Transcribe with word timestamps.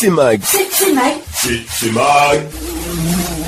C'est 0.00 0.08
Mag. 0.08 0.40
C'est 0.42 0.94
Mag. 0.94 1.12
C'est 1.34 1.92
Mag. 1.92 3.39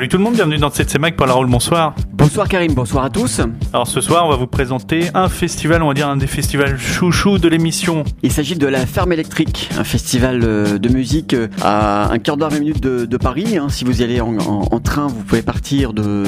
Salut 0.00 0.08
tout 0.08 0.16
le 0.16 0.24
monde, 0.24 0.32
bienvenue 0.32 0.56
dans 0.56 0.70
cette 0.70 0.98
Mag 0.98 1.14
pour 1.14 1.26
la 1.26 1.34
Roule, 1.34 1.50
bonsoir. 1.50 1.94
Bonsoir 2.10 2.48
Karim, 2.48 2.72
bonsoir 2.72 3.04
à 3.04 3.10
tous. 3.10 3.42
Alors 3.74 3.86
ce 3.86 4.00
soir, 4.00 4.24
on 4.24 4.30
va 4.30 4.36
vous 4.36 4.46
présenter 4.46 5.10
un 5.12 5.28
festival, 5.28 5.82
on 5.82 5.88
va 5.88 5.92
dire 5.92 6.08
un 6.08 6.16
des 6.16 6.26
festivals 6.26 6.78
chouchou 6.78 7.36
de 7.36 7.46
l'émission. 7.48 8.04
Il 8.22 8.32
s'agit 8.32 8.56
de 8.56 8.66
la 8.66 8.86
Ferme 8.86 9.12
électrique, 9.12 9.68
un 9.78 9.84
festival 9.84 10.40
euh, 10.42 10.78
de 10.78 10.88
musique 10.88 11.34
euh, 11.34 11.48
à 11.60 12.10
un 12.10 12.18
quart 12.18 12.38
d'heure, 12.38 12.48
20 12.48 12.60
minutes 12.60 12.82
de, 12.82 13.16
Paris. 13.18 13.58
Hein. 13.58 13.68
Si 13.68 13.84
vous 13.84 14.00
y 14.00 14.02
allez 14.02 14.22
en, 14.22 14.80
train, 14.82 15.06
vous 15.06 15.22
pouvez 15.22 15.42
partir 15.42 15.92
de 15.92 16.24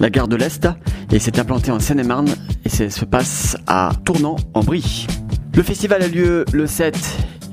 la 0.00 0.08
gare 0.08 0.26
de 0.26 0.36
l'Est 0.36 0.66
et 1.12 1.18
c'est 1.18 1.38
implanté 1.38 1.70
en 1.70 1.78
Seine-et-Marne 1.78 2.34
et 2.64 2.70
ça 2.70 2.88
se 2.88 3.04
passe 3.04 3.54
à 3.66 3.90
Tournant 4.02 4.36
en 4.54 4.62
Brie. 4.62 5.06
Le 5.54 5.62
festival 5.62 6.00
a 6.00 6.08
lieu 6.08 6.46
le 6.54 6.66
7 6.66 6.96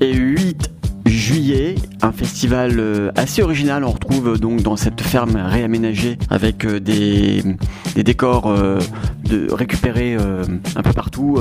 et 0.00 0.14
8 0.14 0.77
juillet, 1.08 1.74
un 2.02 2.12
festival 2.12 2.76
euh, 2.78 3.10
assez 3.16 3.42
original. 3.42 3.84
On 3.84 3.90
retrouve 3.90 4.28
euh, 4.28 4.36
donc 4.36 4.62
dans 4.62 4.76
cette 4.76 5.00
ferme 5.00 5.36
réaménagée 5.36 6.18
avec 6.30 6.64
euh, 6.64 6.80
des, 6.80 7.42
décors 7.96 8.54
de, 9.28 9.52
récupérés 9.52 10.16
un 10.16 10.82
peu 10.82 10.92
partout, 10.92 11.38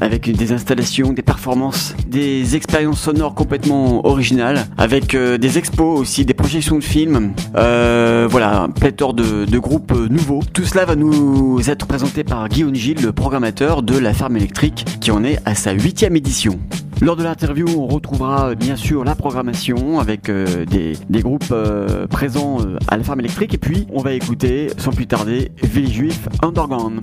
avec 0.00 0.30
des 0.30 0.52
installations, 0.52 1.12
des 1.14 1.22
performances, 1.22 1.94
des 2.06 2.54
expériences 2.54 3.00
sonores 3.00 3.34
complètement 3.34 4.06
originales, 4.06 4.66
avec 4.76 5.16
des 5.16 5.58
expos 5.58 5.98
aussi, 5.98 6.26
des 6.26 6.34
projections 6.34 6.76
de 6.76 6.84
films. 6.84 7.32
voilà, 7.54 8.62
un 8.62 8.68
pléthore 8.68 9.14
de, 9.14 9.46
de, 9.46 9.58
groupes 9.58 9.92
nouveaux. 10.10 10.42
Tout 10.52 10.64
cela 10.64 10.84
va 10.84 10.96
nous 10.96 11.58
être 11.66 11.86
présenté 11.86 12.24
par 12.24 12.46
Guillaume 12.48 12.74
Gilles, 12.74 13.02
le 13.02 13.12
programmateur 13.12 13.82
de 13.82 13.96
la 13.98 14.12
ferme 14.12 14.36
électrique, 14.36 14.84
qui 15.00 15.10
en 15.10 15.24
est 15.24 15.38
à 15.46 15.54
sa 15.54 15.72
huitième 15.72 16.14
édition. 16.14 16.58
Lors 17.02 17.16
de 17.16 17.24
l'interview, 17.24 17.66
on 17.76 17.88
retrouvera 17.88 18.50
euh, 18.50 18.54
bien 18.54 18.76
sûr 18.76 19.02
la 19.02 19.16
programmation 19.16 19.98
avec 19.98 20.28
euh, 20.28 20.64
des, 20.64 20.94
groupes 21.20 21.50
euh, 21.50 22.06
présents 22.06 22.58
à 22.86 22.96
la 22.96 23.02
ferme 23.02 23.18
électrique 23.18 23.54
et 23.54 23.58
puis 23.58 23.88
on 23.92 24.02
va 24.02 24.12
écouter 24.12 24.68
sans 24.78 24.92
plus 24.92 25.08
tarder 25.08 25.50
Ville 25.64 25.92
Juif 25.92 26.28
Underground. 26.42 27.00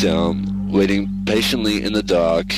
Lockdown, 0.00 0.70
waiting 0.70 1.08
patiently 1.26 1.82
in 1.82 1.92
the 1.92 2.02
dark. 2.02 2.54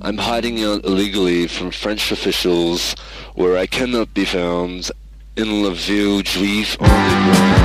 I'm 0.00 0.16
hiding 0.16 0.62
out 0.64 0.84
illegally 0.84 1.46
from 1.46 1.70
French 1.70 2.10
officials 2.12 2.94
where 3.34 3.58
I 3.58 3.66
cannot 3.66 4.14
be 4.14 4.24
found 4.24 4.90
in 5.36 5.62
La 5.62 5.70
Ville 5.70 6.22
Juif 6.22 6.80
on 6.80 6.88
the 6.88 7.36
ground. 7.36 7.57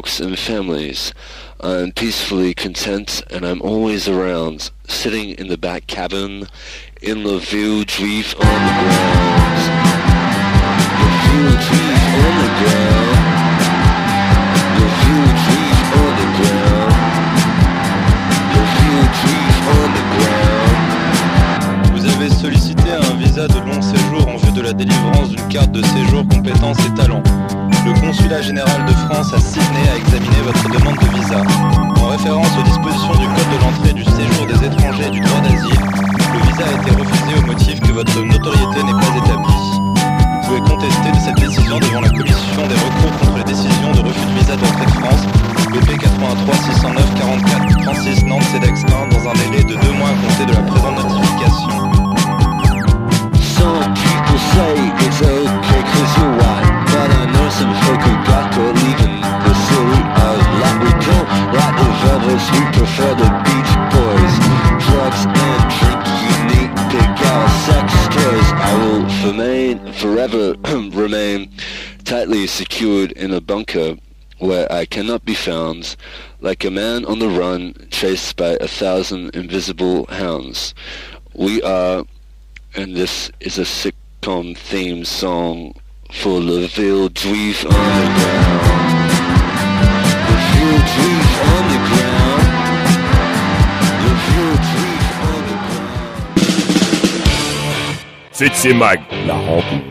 And 0.00 0.38
families. 0.38 1.12
I'm 1.60 1.92
peacefully 1.92 2.54
content 2.54 3.22
and 3.30 3.44
I'm 3.44 3.60
always 3.60 4.08
around, 4.08 4.70
sitting 4.88 5.32
in 5.32 5.48
the 5.48 5.58
back 5.58 5.86
cabin 5.86 6.46
in 7.02 7.22
the 7.22 7.36
view 7.36 7.84
Juif 7.84 8.34
on 8.34 8.60
the 8.66 8.74
ground. 8.80 9.60
The 11.00 11.08
view 11.20 11.48
Juif 11.66 12.02
on 12.24 12.34
the 12.40 12.50
ground. 12.60 13.20
The 14.80 14.86
view 15.00 15.22
Juif 15.44 15.88
on 16.00 16.12
the 16.20 16.28
ground. 16.38 16.96
The 18.54 18.62
on 19.76 19.88
the 19.98 20.04
ground. 20.16 20.80
Vous 21.92 22.04
avez 22.06 22.30
sollicité 22.30 22.90
un 22.92 23.16
visa 23.16 23.46
de 23.46 23.58
long 23.58 23.82
séjour 23.82 24.26
en 24.28 24.38
vue 24.38 24.52
de 24.52 24.62
la 24.62 24.72
délivrance 24.72 25.28
d'une 25.28 25.48
carte 25.48 25.72
de 25.72 25.82
séjour 25.82 26.26
compétences 26.26 26.78
et 26.86 26.94
talents. 26.94 27.22
Le 27.84 27.98
consulat 27.98 28.42
général 28.42 28.84
de 28.84 28.92
France 28.92 29.32
à 29.32 29.38
Sydney 29.38 29.88
a 29.90 29.96
examiné 29.96 30.36
votre 30.44 30.68
demande 30.68 30.98
de 30.98 31.08
visa. 31.16 31.40
En 32.00 32.08
référence 32.08 32.48
aux 32.58 32.62
dispositions 32.62 33.16
du 33.16 33.26
Code 33.26 33.50
de 33.50 33.58
l'entrée 33.64 33.92
du 33.94 34.04
séjour 34.04 34.46
des 34.46 34.66
étrangers 34.66 35.06
et 35.06 35.10
du 35.10 35.20
droit 35.20 35.40
d'asile, 35.40 35.80
le 36.34 36.40
visa 36.46 36.64
a 36.68 36.72
été 36.76 36.90
refusé 36.90 37.38
au 37.38 37.46
motif 37.46 37.80
que 37.80 37.92
votre 37.92 38.20
notoriété 38.20 38.82
n'est 38.84 38.92
pas 38.92 39.16
établie. 39.16 39.54
Vous 40.42 40.48
pouvez 40.48 40.60
contester 40.60 41.10
de 41.10 41.20
cette 41.24 41.40
décision 41.40 41.78
devant 41.78 42.00
la 42.02 42.10
commission 42.10 42.66
des 42.68 42.74
recours 42.74 43.16
contre 43.18 43.38
les 43.38 43.44
décisions 43.44 43.92
de 43.92 44.00
refus 44.00 44.26
de 44.26 44.38
visa 44.38 44.56
d'entrée 44.56 44.86
de 44.86 44.90
France, 45.00 45.24
BP 45.72 45.98
83 45.98 46.54
609 46.54 47.14
44 47.14 47.82
36 47.84 48.24
Nantes 48.24 48.42
CEDEX 48.52 48.84
1 48.84 49.08
dans 49.08 49.28
un 49.30 49.32
délai 49.34 49.64
de 49.64 49.74
deux 49.80 49.92
mois 49.92 50.10
à 50.10 50.16
compter 50.28 50.44
de 50.44 50.52
la 50.52 50.62
présente 50.62 50.96
notification. 50.96 51.70
Some 57.60 57.74
folk 57.84 58.00
who 58.00 58.66
leaving 58.72 59.20
the 59.20 59.54
city 59.68 60.00
of 60.24 60.38
Laputo. 60.60 61.18
Like 61.52 61.76
the 61.76 61.88
we 62.54 62.62
prefer 62.72 63.12
the 63.20 63.30
Beach 63.44 63.72
Boys. 63.92 64.34
Drugs 64.86 65.22
and 65.28 65.64
drink, 65.76 66.02
unique, 66.38 66.74
big 66.88 67.10
gal, 67.20 67.48
sex 67.66 67.86
toys 68.14 68.50
I 68.68 68.72
will 68.80 69.30
remain, 69.30 69.92
forever 69.92 70.54
remain 71.02 71.50
tightly 72.04 72.46
secured 72.46 73.12
in 73.12 73.30
a 73.32 73.42
bunker 73.42 73.96
where 74.38 74.72
I 74.72 74.86
cannot 74.86 75.26
be 75.26 75.34
found, 75.34 75.96
like 76.40 76.64
a 76.64 76.70
man 76.70 77.04
on 77.04 77.18
the 77.18 77.28
run, 77.28 77.74
chased 77.90 78.36
by 78.38 78.56
a 78.58 78.66
thousand 78.66 79.36
invisible 79.36 80.06
hounds. 80.06 80.74
We 81.34 81.62
are, 81.62 82.04
and 82.74 82.96
this 82.96 83.30
is 83.40 83.58
a 83.58 83.66
sitcom 84.20 84.54
theme 84.54 85.04
song 85.04 85.72
for 86.10 86.40
the 86.40 86.68
juif 87.14 87.64
underground. 87.64 89.10
The 90.26 90.34
juif 90.50 91.30
underground. 91.56 92.46
The 94.02 94.12
juif 94.26 94.66
underground. 95.32 95.90
C'est 98.52 98.74
Mag, 98.74 99.00
la 99.26 99.34
rencontre. 99.34 99.84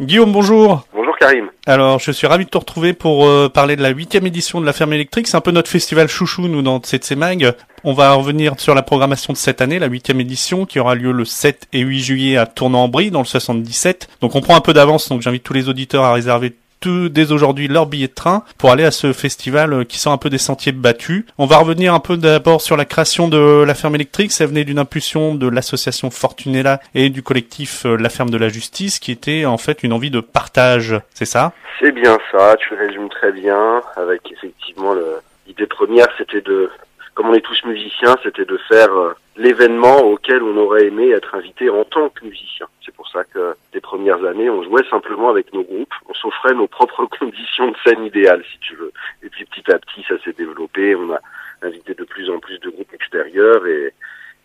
Guillaume, 0.00 0.32
bonjour. 0.32 0.84
Alors, 1.66 1.98
je 1.98 2.10
suis 2.12 2.26
ravi 2.26 2.44
de 2.44 2.50
te 2.50 2.58
retrouver 2.58 2.92
pour 2.92 3.26
euh, 3.26 3.48
parler 3.48 3.76
de 3.76 3.82
la 3.82 3.90
huitième 3.90 4.26
édition 4.26 4.60
de 4.60 4.66
la 4.66 4.72
ferme 4.72 4.92
électrique. 4.92 5.26
C'est 5.26 5.36
un 5.36 5.40
peu 5.40 5.50
notre 5.50 5.70
festival 5.70 6.08
chouchou, 6.08 6.48
nous, 6.48 6.62
dans 6.62 6.82
CC 6.82 7.16
Mag. 7.16 7.54
On 7.82 7.92
va 7.92 8.12
revenir 8.12 8.54
sur 8.58 8.74
la 8.74 8.82
programmation 8.82 9.32
de 9.32 9.38
cette 9.38 9.60
année, 9.60 9.78
la 9.78 9.86
huitième 9.86 10.20
édition, 10.20 10.66
qui 10.66 10.80
aura 10.80 10.94
lieu 10.94 11.12
le 11.12 11.24
7 11.24 11.68
et 11.72 11.80
8 11.80 12.00
juillet 12.00 12.36
à 12.36 12.46
Tournant-en-Brie, 12.46 13.10
dans 13.10 13.20
le 13.20 13.26
77. 13.26 14.08
Donc, 14.20 14.34
on 14.34 14.40
prend 14.40 14.56
un 14.56 14.60
peu 14.60 14.72
d'avance, 14.72 15.08
donc 15.08 15.22
j'invite 15.22 15.42
tous 15.42 15.52
les 15.52 15.68
auditeurs 15.68 16.04
à 16.04 16.12
réserver 16.12 16.54
dès 16.86 17.32
aujourd'hui 17.32 17.68
leur 17.68 17.86
billet 17.86 18.08
de 18.08 18.14
train 18.14 18.44
pour 18.58 18.70
aller 18.70 18.84
à 18.84 18.90
ce 18.90 19.12
festival 19.12 19.72
euh, 19.72 19.84
qui 19.84 19.98
sent 19.98 20.10
un 20.10 20.18
peu 20.18 20.30
des 20.30 20.38
sentiers 20.38 20.72
battus. 20.72 21.24
On 21.38 21.46
va 21.46 21.58
revenir 21.58 21.94
un 21.94 22.00
peu 22.00 22.16
d'abord 22.16 22.60
sur 22.60 22.76
la 22.76 22.84
création 22.84 23.28
de 23.28 23.64
la 23.66 23.74
ferme 23.74 23.94
électrique. 23.94 24.32
Ça 24.32 24.46
venait 24.46 24.64
d'une 24.64 24.78
impulsion 24.78 25.34
de 25.34 25.48
l'association 25.48 26.10
Fortunella 26.10 26.80
et 26.94 27.10
du 27.10 27.22
collectif 27.22 27.86
euh, 27.86 27.96
La 27.96 28.08
Ferme 28.08 28.30
de 28.30 28.38
la 28.38 28.48
Justice 28.48 28.98
qui 28.98 29.12
était 29.12 29.44
en 29.44 29.58
fait 29.58 29.82
une 29.82 29.92
envie 29.92 30.10
de 30.10 30.20
partage. 30.20 30.98
C'est 31.14 31.24
ça? 31.24 31.52
C'est 31.80 31.92
bien 31.92 32.18
ça, 32.30 32.56
tu 32.58 32.74
résumes 32.74 33.08
très 33.08 33.32
bien 33.32 33.82
avec 33.96 34.30
effectivement 34.30 34.94
l'idée 35.46 35.66
première 35.66 36.06
c'était 36.16 36.40
de 36.40 36.70
comme 37.14 37.28
on 37.28 37.34
est 37.34 37.40
tous 37.40 37.64
musiciens, 37.64 38.16
c'était 38.22 38.44
de 38.44 38.58
faire 38.68 38.92
euh, 38.92 39.12
l'événement 39.36 39.98
auquel 40.00 40.42
on 40.42 40.56
aurait 40.56 40.86
aimé 40.86 41.10
être 41.10 41.34
invité 41.34 41.70
en 41.70 41.84
tant 41.84 42.08
que 42.08 42.24
musicien. 42.24 42.66
C'est 42.84 42.94
pour 42.94 43.08
ça 43.08 43.24
que 43.24 43.54
les 43.72 43.80
premières 43.80 44.24
années, 44.24 44.50
on 44.50 44.62
jouait 44.62 44.84
simplement 44.90 45.30
avec 45.30 45.52
nos 45.52 45.62
groupes, 45.62 45.94
on 46.08 46.14
s'offrait 46.14 46.54
nos 46.54 46.66
propres 46.66 47.06
conditions 47.18 47.70
de 47.70 47.76
scène 47.84 48.04
idéales, 48.04 48.44
si 48.50 48.58
tu 48.58 48.74
veux. 48.76 48.92
Et 49.22 49.28
puis 49.28 49.44
petit 49.44 49.70
à 49.70 49.78
petit, 49.78 50.04
ça 50.08 50.18
s'est 50.24 50.32
développé, 50.32 50.94
on 50.96 51.12
a 51.12 51.20
invité 51.62 51.94
de 51.94 52.04
plus 52.04 52.28
en 52.30 52.38
plus 52.38 52.58
de 52.58 52.70
groupes 52.70 52.92
extérieurs 52.92 53.66
et, 53.66 53.94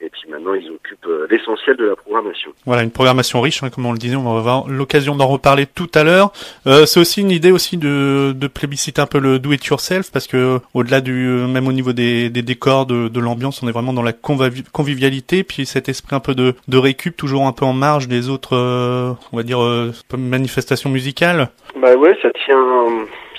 et 0.02 0.10
puis 0.10 0.30
maintenant, 0.30 0.54
ils 0.54 0.70
occupent 0.70 1.08
euh, 1.08 1.28
l'essentiel 1.30 1.78
de 1.78 1.86
la 1.86 1.96
programmation. 1.96 2.52
Voilà, 2.66 2.84
une 2.84 2.92
programmation 2.92 3.42
riche, 3.42 3.64
hein, 3.64 3.70
comme 3.70 3.86
on 3.86 3.92
le 3.92 3.98
disait, 3.98 4.16
on 4.16 4.24
va 4.24 4.40
avoir 4.40 4.68
l'occasion 4.68 5.16
d'en 5.16 5.28
reparler 5.28 5.66
tout 5.66 5.90
à 5.94 6.04
l'heure. 6.04 6.32
Euh, 6.68 6.86
c'est 6.86 7.00
aussi 7.00 7.22
une 7.22 7.32
idée 7.32 7.52
aussi 7.52 7.78
de, 7.78 8.34
de 8.36 8.48
plébisciter 8.48 9.02
un 9.02 9.08
peu 9.08 9.20
le 9.20 9.40
do 9.40 9.52
it 9.52 9.66
yourself, 9.66 10.12
parce 10.12 10.28
que 10.28 10.60
au-delà 10.74 11.02
du, 11.02 11.12
même 11.14 11.68
au 11.68 11.74
niveau 11.74 11.94
des, 11.94 12.30
des 12.30 12.42
décors, 12.42 12.86
de, 12.86 13.08
de 13.08 13.20
l'ambiance, 13.20 13.62
on 13.64 13.68
est 13.68 13.72
vraiment 13.72 13.94
dans 13.94 14.04
la 14.04 14.14
convivi- 14.14 14.64
convivialité, 14.72 15.44
puis 15.44 15.66
cet 15.66 15.90
esprit 15.90 16.16
un 16.16 16.20
peu 16.20 16.36
de, 16.36 16.56
de 16.68 16.78
récup, 16.78 17.18
toujours 17.18 17.46
un 17.46 17.52
peu 17.52 17.66
en 17.66 17.74
marge 17.74 18.08
des 18.08 18.30
autres, 18.30 18.56
euh, 18.56 19.14
on 19.32 19.38
va 19.38 19.44
dire, 19.44 19.62
euh, 19.62 19.92
manifestations 20.18 20.90
musicales. 20.90 21.50
Bah 21.82 21.96
ouais, 21.96 22.18
ça 22.22 22.30
tient, 22.46 22.58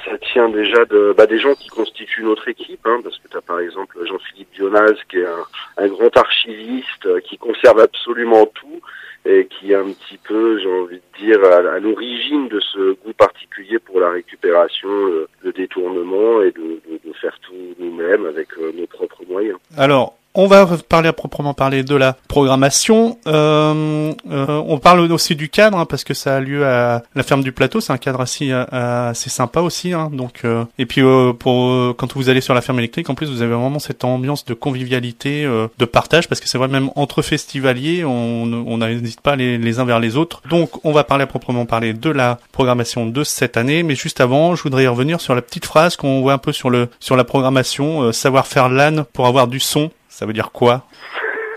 ça 0.05 0.19
tient 0.32 0.49
déjà 0.49 0.85
de, 0.85 1.14
bah, 1.17 1.26
des 1.26 1.38
gens 1.38 1.55
qui 1.55 1.69
constituent 1.69 2.23
notre 2.23 2.49
équipe, 2.49 2.87
hein, 2.87 3.00
parce 3.02 3.19
que 3.19 3.29
tu 3.29 3.37
as 3.37 3.41
par 3.41 3.61
exemple 3.61 3.99
Jean-Philippe 4.05 4.52
Dionaz, 4.55 4.97
qui 5.08 5.19
est 5.19 5.26
un, 5.26 5.44
un 5.85 5.88
grand 5.88 6.17
archiviste, 6.17 7.06
euh, 7.06 7.20
qui 7.20 7.38
conserve 7.38 7.81
absolument 7.81 8.47
tout, 8.47 8.81
et 9.25 9.47
qui 9.47 9.73
est 9.73 9.76
un 9.76 9.91
petit 9.91 10.19
peu, 10.19 10.58
j'ai 10.58 10.73
envie 10.73 10.97
de 10.97 11.25
dire, 11.25 11.44
à, 11.44 11.79
l'origine 11.79 12.49
de 12.49 12.61
ce 12.61 12.93
goût 13.05 13.12
particulier 13.12 13.79
pour 13.79 14.00
la 14.00 14.11
récupération, 14.11 14.88
le, 14.88 15.29
le 15.43 15.52
détournement, 15.52 16.43
et 16.43 16.53
de, 16.53 16.81
de, 16.88 17.00
de 17.05 17.12
faire 17.20 17.38
tout 17.41 17.75
nous-mêmes 17.79 18.26
avec 18.26 18.49
euh, 18.58 18.73
nos 18.75 18.87
propres 18.87 19.25
moyens. 19.29 19.58
Alors, 19.76 20.17
on 20.35 20.47
va 20.47 20.67
parler 20.88 21.09
à 21.09 21.12
proprement 21.12 21.55
parler 21.55 21.82
de 21.82 21.94
la 21.97 22.17
programmation. 22.29 23.19
Euh, 23.27 24.12
euh, 24.31 24.62
on 24.67 24.79
parle 24.79 25.00
aussi 25.12 25.35
du 25.35 25.49
cadre 25.49 25.79
hein, 25.79 25.87
parce 25.87 26.05
que 26.05 26.15
ça 26.15 26.37
a 26.37 26.41
lieu 26.41 26.65
à 26.65 27.03
la 27.15 27.23
ferme 27.23 27.43
du 27.43 27.53
plateau. 27.53 27.81
C'est 27.81 27.93
un 27.93 27.99
cadre 27.99 28.21
assez 28.21 28.53
euh, 28.53 29.12
sympa 29.15 29.61
aussi. 29.61 29.93
Hein, 29.93 30.11
donc 30.12 30.43
euh, 30.44 30.65
et 30.79 30.87
puis 30.87 31.03
euh, 31.03 31.32
pour 31.32 31.71
euh, 31.71 31.94
quand 31.97 32.15
vous 32.15 32.29
allez 32.29 32.41
sur 32.41 32.55
la 32.55 32.61
ferme 32.61 32.79
électrique, 32.79 33.11
en 33.11 33.15
plus 33.15 33.29
vous 33.29 33.43
avez 33.43 33.55
vraiment 33.55 33.81
cette 33.81 34.05
ambiance 34.05 34.44
de 34.44 34.55
convivialité, 34.55 35.44
de 35.44 35.85
partage 35.85 36.29
parce 36.29 36.41
que 36.41 36.49
c'est 36.49 36.59
vrai 36.59 36.69
même 36.69 36.91
entre 36.94 37.23
festivaliers, 37.23 38.05
on 38.05 38.43
on 38.43 38.79
n'hésite 38.79 39.21
pas 39.21 39.37
les, 39.37 39.79
uns 39.79 39.85
vers 39.85 39.99
les 39.99 40.17
autres. 40.17 40.43
Donc 40.49 40.85
on 40.85 40.93
va 40.93 41.03
parler 41.03 41.25
à 41.25 41.27
proprement 41.27 41.67
parler 41.67 41.93
de 41.93 42.11
la 42.11 42.38
programmation 42.53 43.06
de 43.06 43.25
cette 43.25 43.56
année. 43.56 43.82
Mais 43.82 43.94
juste 43.94 44.21
avant, 44.21 44.55
je 44.55 44.62
voudrais 44.62 44.85
y 44.85 44.87
revenir 44.87 45.21
sur 45.21 45.35
la 45.35 45.43
petite 45.43 45.65
phrase 45.65 45.97
qu'on 45.97 46.21
voit 46.21 46.35
un 46.35 46.38
peu 46.38 46.53
sur 46.53 46.71
le 46.71 46.88
sur 47.00 47.17
la 47.17 47.25
programmation, 47.25 48.12
savoir 48.12 48.47
faire 48.47 48.69
l'âne 48.69 49.05
pour 49.12 49.27
avoir 49.27 49.49
du 49.49 49.59
son. 49.59 49.91
Ça 50.20 50.26
veut 50.26 50.34
dire 50.34 50.52
quoi 50.52 50.82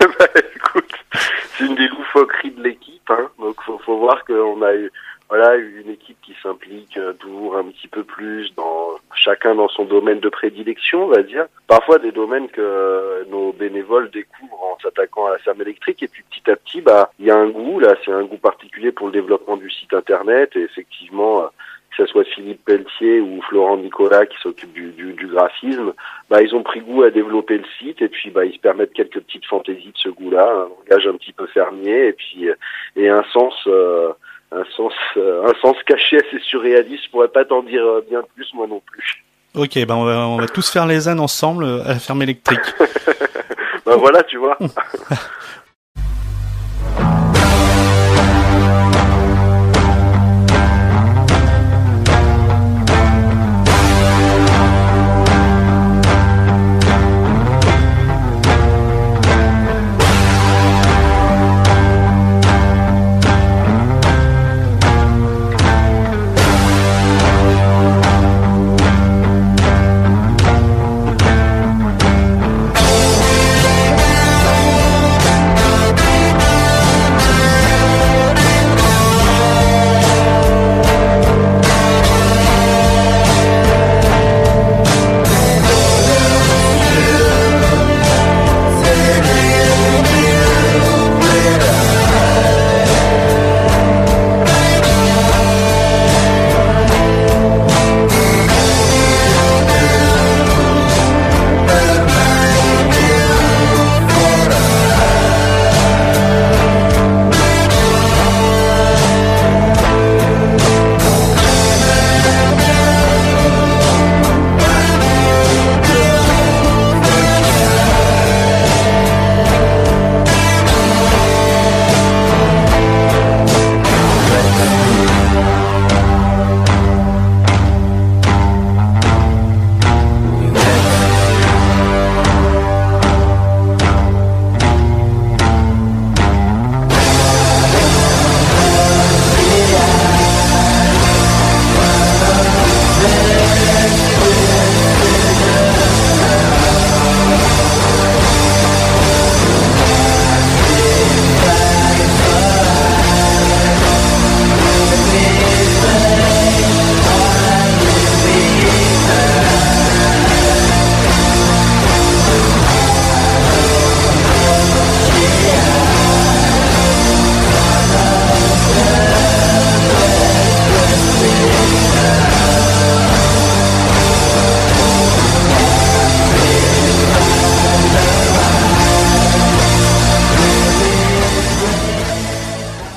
bah, 0.00 0.26
c'est 1.52 1.66
une 1.66 1.74
des 1.74 1.86
loufoqueries 1.86 2.52
de 2.52 2.62
l'équipe, 2.62 3.10
hein. 3.10 3.28
Donc 3.38 3.60
faut, 3.60 3.76
faut 3.76 3.98
voir 3.98 4.24
qu'on 4.24 4.62
a 4.62 4.74
eu 4.74 4.90
voilà 5.28 5.56
une 5.56 5.90
équipe 5.90 6.16
qui 6.22 6.34
s'implique 6.42 6.96
euh, 6.96 7.12
toujours 7.12 7.58
un 7.58 7.64
petit 7.64 7.88
peu 7.88 8.04
plus 8.04 8.54
dans 8.54 8.92
chacun 9.14 9.54
dans 9.54 9.68
son 9.68 9.84
domaine 9.84 10.18
de 10.20 10.30
prédilection, 10.30 11.04
on 11.04 11.08
va 11.08 11.22
dire. 11.22 11.44
Parfois 11.66 11.98
des 11.98 12.10
domaines 12.10 12.48
que 12.48 13.26
nos 13.28 13.52
bénévoles 13.52 14.10
découvrent 14.10 14.64
en 14.64 14.78
s'attaquant 14.82 15.26
à 15.26 15.32
la 15.32 15.38
ferme 15.40 15.60
électrique 15.60 16.02
et 16.02 16.08
puis 16.08 16.24
petit 16.30 16.50
à 16.50 16.56
petit 16.56 16.80
bah 16.80 17.10
il 17.18 17.26
y 17.26 17.30
a 17.30 17.36
un 17.36 17.50
goût 17.50 17.80
là, 17.80 17.96
c'est 18.02 18.12
un 18.12 18.24
goût 18.24 18.38
particulier 18.38 18.92
pour 18.92 19.08
le 19.08 19.12
développement 19.12 19.58
du 19.58 19.70
site 19.70 19.92
internet 19.92 20.56
et 20.56 20.62
effectivement 20.62 21.50
que 21.96 22.04
ce 22.04 22.10
soit 22.10 22.24
Philippe 22.24 22.64
Pelletier 22.64 23.20
ou 23.20 23.40
Florent 23.42 23.76
Nicolas 23.76 24.26
qui 24.26 24.36
s'occupe 24.42 24.72
du, 24.72 24.90
du, 24.92 25.12
du, 25.12 25.26
graphisme, 25.26 25.92
bah, 26.28 26.42
ils 26.42 26.54
ont 26.54 26.62
pris 26.62 26.80
goût 26.80 27.02
à 27.02 27.10
développer 27.10 27.58
le 27.58 27.64
site 27.78 28.02
et 28.02 28.08
puis 28.08 28.30
bah, 28.30 28.44
ils 28.44 28.54
se 28.54 28.58
permettent 28.58 28.92
quelques 28.92 29.20
petites 29.20 29.46
fantaisies 29.46 29.92
de 29.92 29.98
ce 29.98 30.08
goût-là, 30.08 30.44
un 30.44 30.68
langage 30.68 31.06
un 31.06 31.16
petit 31.16 31.32
peu 31.32 31.46
fermier 31.46 32.08
et 32.08 32.12
puis 32.12 32.48
et 32.96 33.08
un 33.08 33.24
sens 33.32 33.54
euh, 33.66 34.12
un 34.52 34.64
sens 34.76 34.92
euh, 35.16 35.46
un 35.46 35.54
sens 35.60 35.76
caché 35.86 36.16
assez 36.16 36.38
surréaliste. 36.40 37.04
Je 37.04 37.10
pourrais 37.10 37.28
pas 37.28 37.44
t'en 37.44 37.62
dire 37.62 37.82
euh, 37.82 38.04
bien 38.08 38.22
plus 38.34 38.48
moi 38.54 38.66
non 38.66 38.80
plus. 38.84 39.24
Ok, 39.54 39.74
ben 39.86 39.94
on 39.94 40.04
va, 40.04 40.28
on 40.28 40.38
va 40.38 40.46
tous 40.46 40.68
faire 40.70 40.86
les 40.86 41.08
ânes 41.08 41.20
ensemble 41.20 41.64
à 41.64 41.88
la 41.88 41.98
ferme 41.98 42.22
électrique. 42.22 42.74
ben 43.86 43.96
voilà, 43.96 44.22
tu 44.24 44.36
vois. 44.36 44.58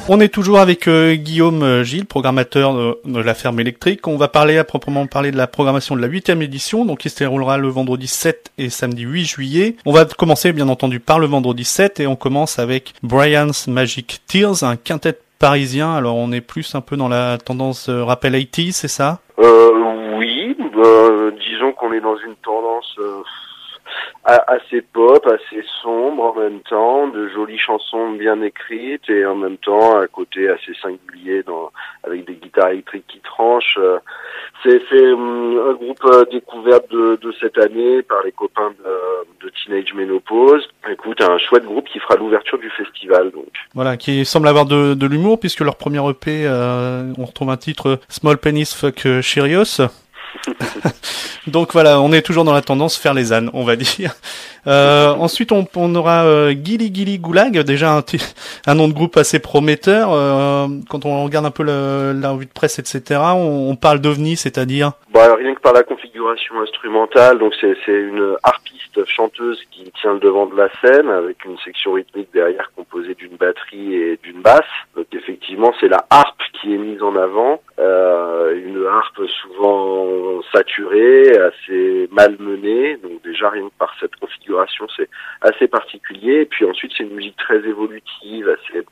On 0.09 0.21
est 0.21 0.33
toujours 0.33 0.59
avec 0.59 0.87
euh, 0.87 1.15
Guillaume 1.15 1.63
euh, 1.63 1.83
Gilles, 1.83 2.05
programmateur 2.05 2.73
de, 3.03 3.19
la 3.19 3.33
ferme 3.33 3.59
électrique. 3.59 4.07
On 4.07 4.15
va 4.15 4.29
parler 4.29 4.57
à 4.57 4.63
proprement 4.63 5.05
parler 5.05 5.31
de 5.31 5.37
la 5.37 5.47
programmation 5.47 5.97
de 5.97 6.01
la 6.01 6.07
huitième 6.07 6.41
édition, 6.41 6.85
donc 6.85 6.99
qui 6.99 7.09
se 7.09 7.19
déroulera 7.19 7.57
le 7.57 7.67
vendredi 7.67 8.07
7 8.07 8.53
et 8.57 8.69
samedi 8.69 9.01
8 9.03 9.25
juillet. 9.25 9.75
On 9.85 9.91
va 9.91 10.05
commencer 10.05 10.53
bien 10.53 10.69
entendu 10.69 11.01
par 11.01 11.19
le 11.19 11.27
vendredi 11.27 11.65
7 11.65 11.99
et 11.99 12.07
on 12.07 12.15
commence 12.15 12.57
avec 12.57 12.93
Brian's 13.03 13.67
Magic 13.67 14.21
Tears, 14.27 14.63
un 14.63 14.77
quintet 14.77 15.19
parisien. 15.39 15.93
Alors 15.93 16.15
on 16.15 16.31
est 16.31 16.39
plus 16.39 16.73
un 16.73 16.81
peu 16.81 16.95
dans 16.95 17.09
la 17.09 17.37
tendance 17.37 17.89
euh, 17.89 18.05
rappel 18.05 18.31
80 18.33 18.71
c'est 18.71 18.87
ça? 18.87 19.19
Euh, 19.39 19.71
Oui, 20.17 20.55
euh, 20.85 21.31
disons 21.31 21.73
qu'on 21.73 21.91
est 21.91 22.01
dans 22.01 22.17
une 22.17 22.35
tendance 22.45 22.95
assez 24.25 24.81
pop, 24.81 25.25
assez 25.25 25.63
sombre 25.81 26.23
en 26.23 26.35
même 26.35 26.59
temps, 26.61 27.07
de 27.07 27.29
jolies 27.29 27.57
chansons 27.57 28.11
bien 28.11 28.41
écrites 28.41 29.09
et 29.09 29.25
en 29.25 29.35
même 29.35 29.57
temps 29.57 29.99
un 29.99 30.07
côté 30.07 30.49
assez 30.49 30.73
singulier 30.81 31.43
avec 32.03 32.25
des 32.25 32.35
guitares 32.35 32.69
électriques 32.69 33.07
qui 33.07 33.19
tranchent. 33.19 33.79
C'est 34.63 35.13
hum, 35.13 35.59
un 35.69 35.73
groupe 35.73 36.03
euh, 36.05 36.25
découvert 36.31 36.79
de, 36.89 37.19
cette 37.39 37.57
année 37.57 38.01
par 38.01 38.23
les 38.23 38.31
copains 38.31 38.71
de, 38.83 39.49
Teenage 39.63 39.93
Menopause. 39.93 40.67
Écoute, 40.91 41.21
un 41.21 41.37
chouette 41.37 41.63
groupe 41.63 41.87
qui 41.87 41.99
fera 41.99 42.15
l'ouverture 42.15 42.57
du 42.57 42.69
festival. 42.71 43.31
Voilà, 43.73 43.95
qui 43.95 44.25
semble 44.25 44.47
avoir 44.47 44.65
de, 44.65 45.07
l'humour 45.07 45.39
puisque 45.39 45.61
leur 45.61 45.75
premier 45.75 45.99
EP, 46.09 46.45
euh, 46.45 47.13
on 47.17 47.25
retrouve 47.25 47.49
un 47.49 47.57
titre 47.57 47.99
Small 48.09 48.37
Penis 48.37 48.73
Fuck 48.75 49.05
euh, 49.05 49.21
Cheerios. 49.21 49.81
Donc 51.47 51.71
voilà, 51.73 52.01
on 52.01 52.11
est 52.11 52.21
toujours 52.21 52.43
dans 52.43 52.53
la 52.53 52.61
tendance 52.61 52.97
faire 52.97 53.13
les 53.13 53.31
ânes, 53.31 53.49
on 53.53 53.63
va 53.63 53.75
dire. 53.75 54.13
Euh, 54.67 55.09
ensuite, 55.11 55.51
on, 55.53 55.65
on 55.75 55.95
aura 55.95 56.25
euh, 56.25 56.53
Gilly 56.61 56.93
Gilly 56.93 57.19
Goulag, 57.19 57.57
déjà 57.59 57.93
un, 57.93 58.03
un 58.65 58.75
nom 58.75 58.87
de 58.89 58.93
groupe 58.93 59.15
assez 59.15 59.39
prometteur. 59.39 60.09
Euh, 60.11 60.67
quand 60.89 61.05
on 61.05 61.23
regarde 61.23 61.45
un 61.45 61.51
peu 61.51 61.63
le- 61.63 62.11
la 62.19 62.31
revue 62.31 62.45
de 62.47 62.51
presse, 62.51 62.79
etc., 62.79 63.21
on, 63.33 63.69
on 63.69 63.75
parle 63.77 63.99
d'ovni, 63.99 64.35
c'est-à-dire 64.35 64.91
alors, 65.15 65.37
rien 65.37 65.55
que 65.55 65.61
par 65.61 65.73
la 65.73 65.83
configuration 65.83 66.59
instrumentale, 66.61 67.39
donc 67.39 67.53
c'est 67.59 67.75
une 67.87 68.35
chanteuse 69.05 69.61
qui 69.71 69.91
tient 70.01 70.13
le 70.13 70.19
devant 70.19 70.45
de 70.45 70.55
la 70.55 70.69
scène 70.81 71.09
avec 71.09 71.45
une 71.45 71.57
section 71.59 71.93
rythmique 71.93 72.29
derrière 72.33 72.71
composée 72.75 73.15
d'une 73.15 73.35
batterie 73.35 73.95
et 73.95 74.19
d'une 74.23 74.41
basse. 74.41 74.65
Donc 74.95 75.07
effectivement, 75.13 75.73
c'est 75.79 75.87
la 75.87 76.05
harpe 76.09 76.41
qui 76.53 76.73
est 76.73 76.77
mise 76.77 77.01
en 77.03 77.15
avant, 77.15 77.61
euh, 77.79 78.55
une 78.55 78.85
harpe 78.85 79.21
souvent 79.27 80.41
saturée, 80.51 81.37
assez 81.37 82.09
malmenée. 82.11 82.97
Donc 82.97 83.21
déjà 83.23 83.49
rien 83.49 83.67
que 83.67 83.77
par 83.77 83.93
cette 83.99 84.15
configuration, 84.15 84.87
c'est 84.95 85.09
assez 85.41 85.67
particulier. 85.67 86.41
Et 86.41 86.45
puis 86.45 86.65
ensuite, 86.65 86.91
c'est 86.97 87.03
une 87.03 87.15
musique 87.15 87.37
très 87.37 87.57
évolutive, 87.57 88.49
assez 88.49 88.83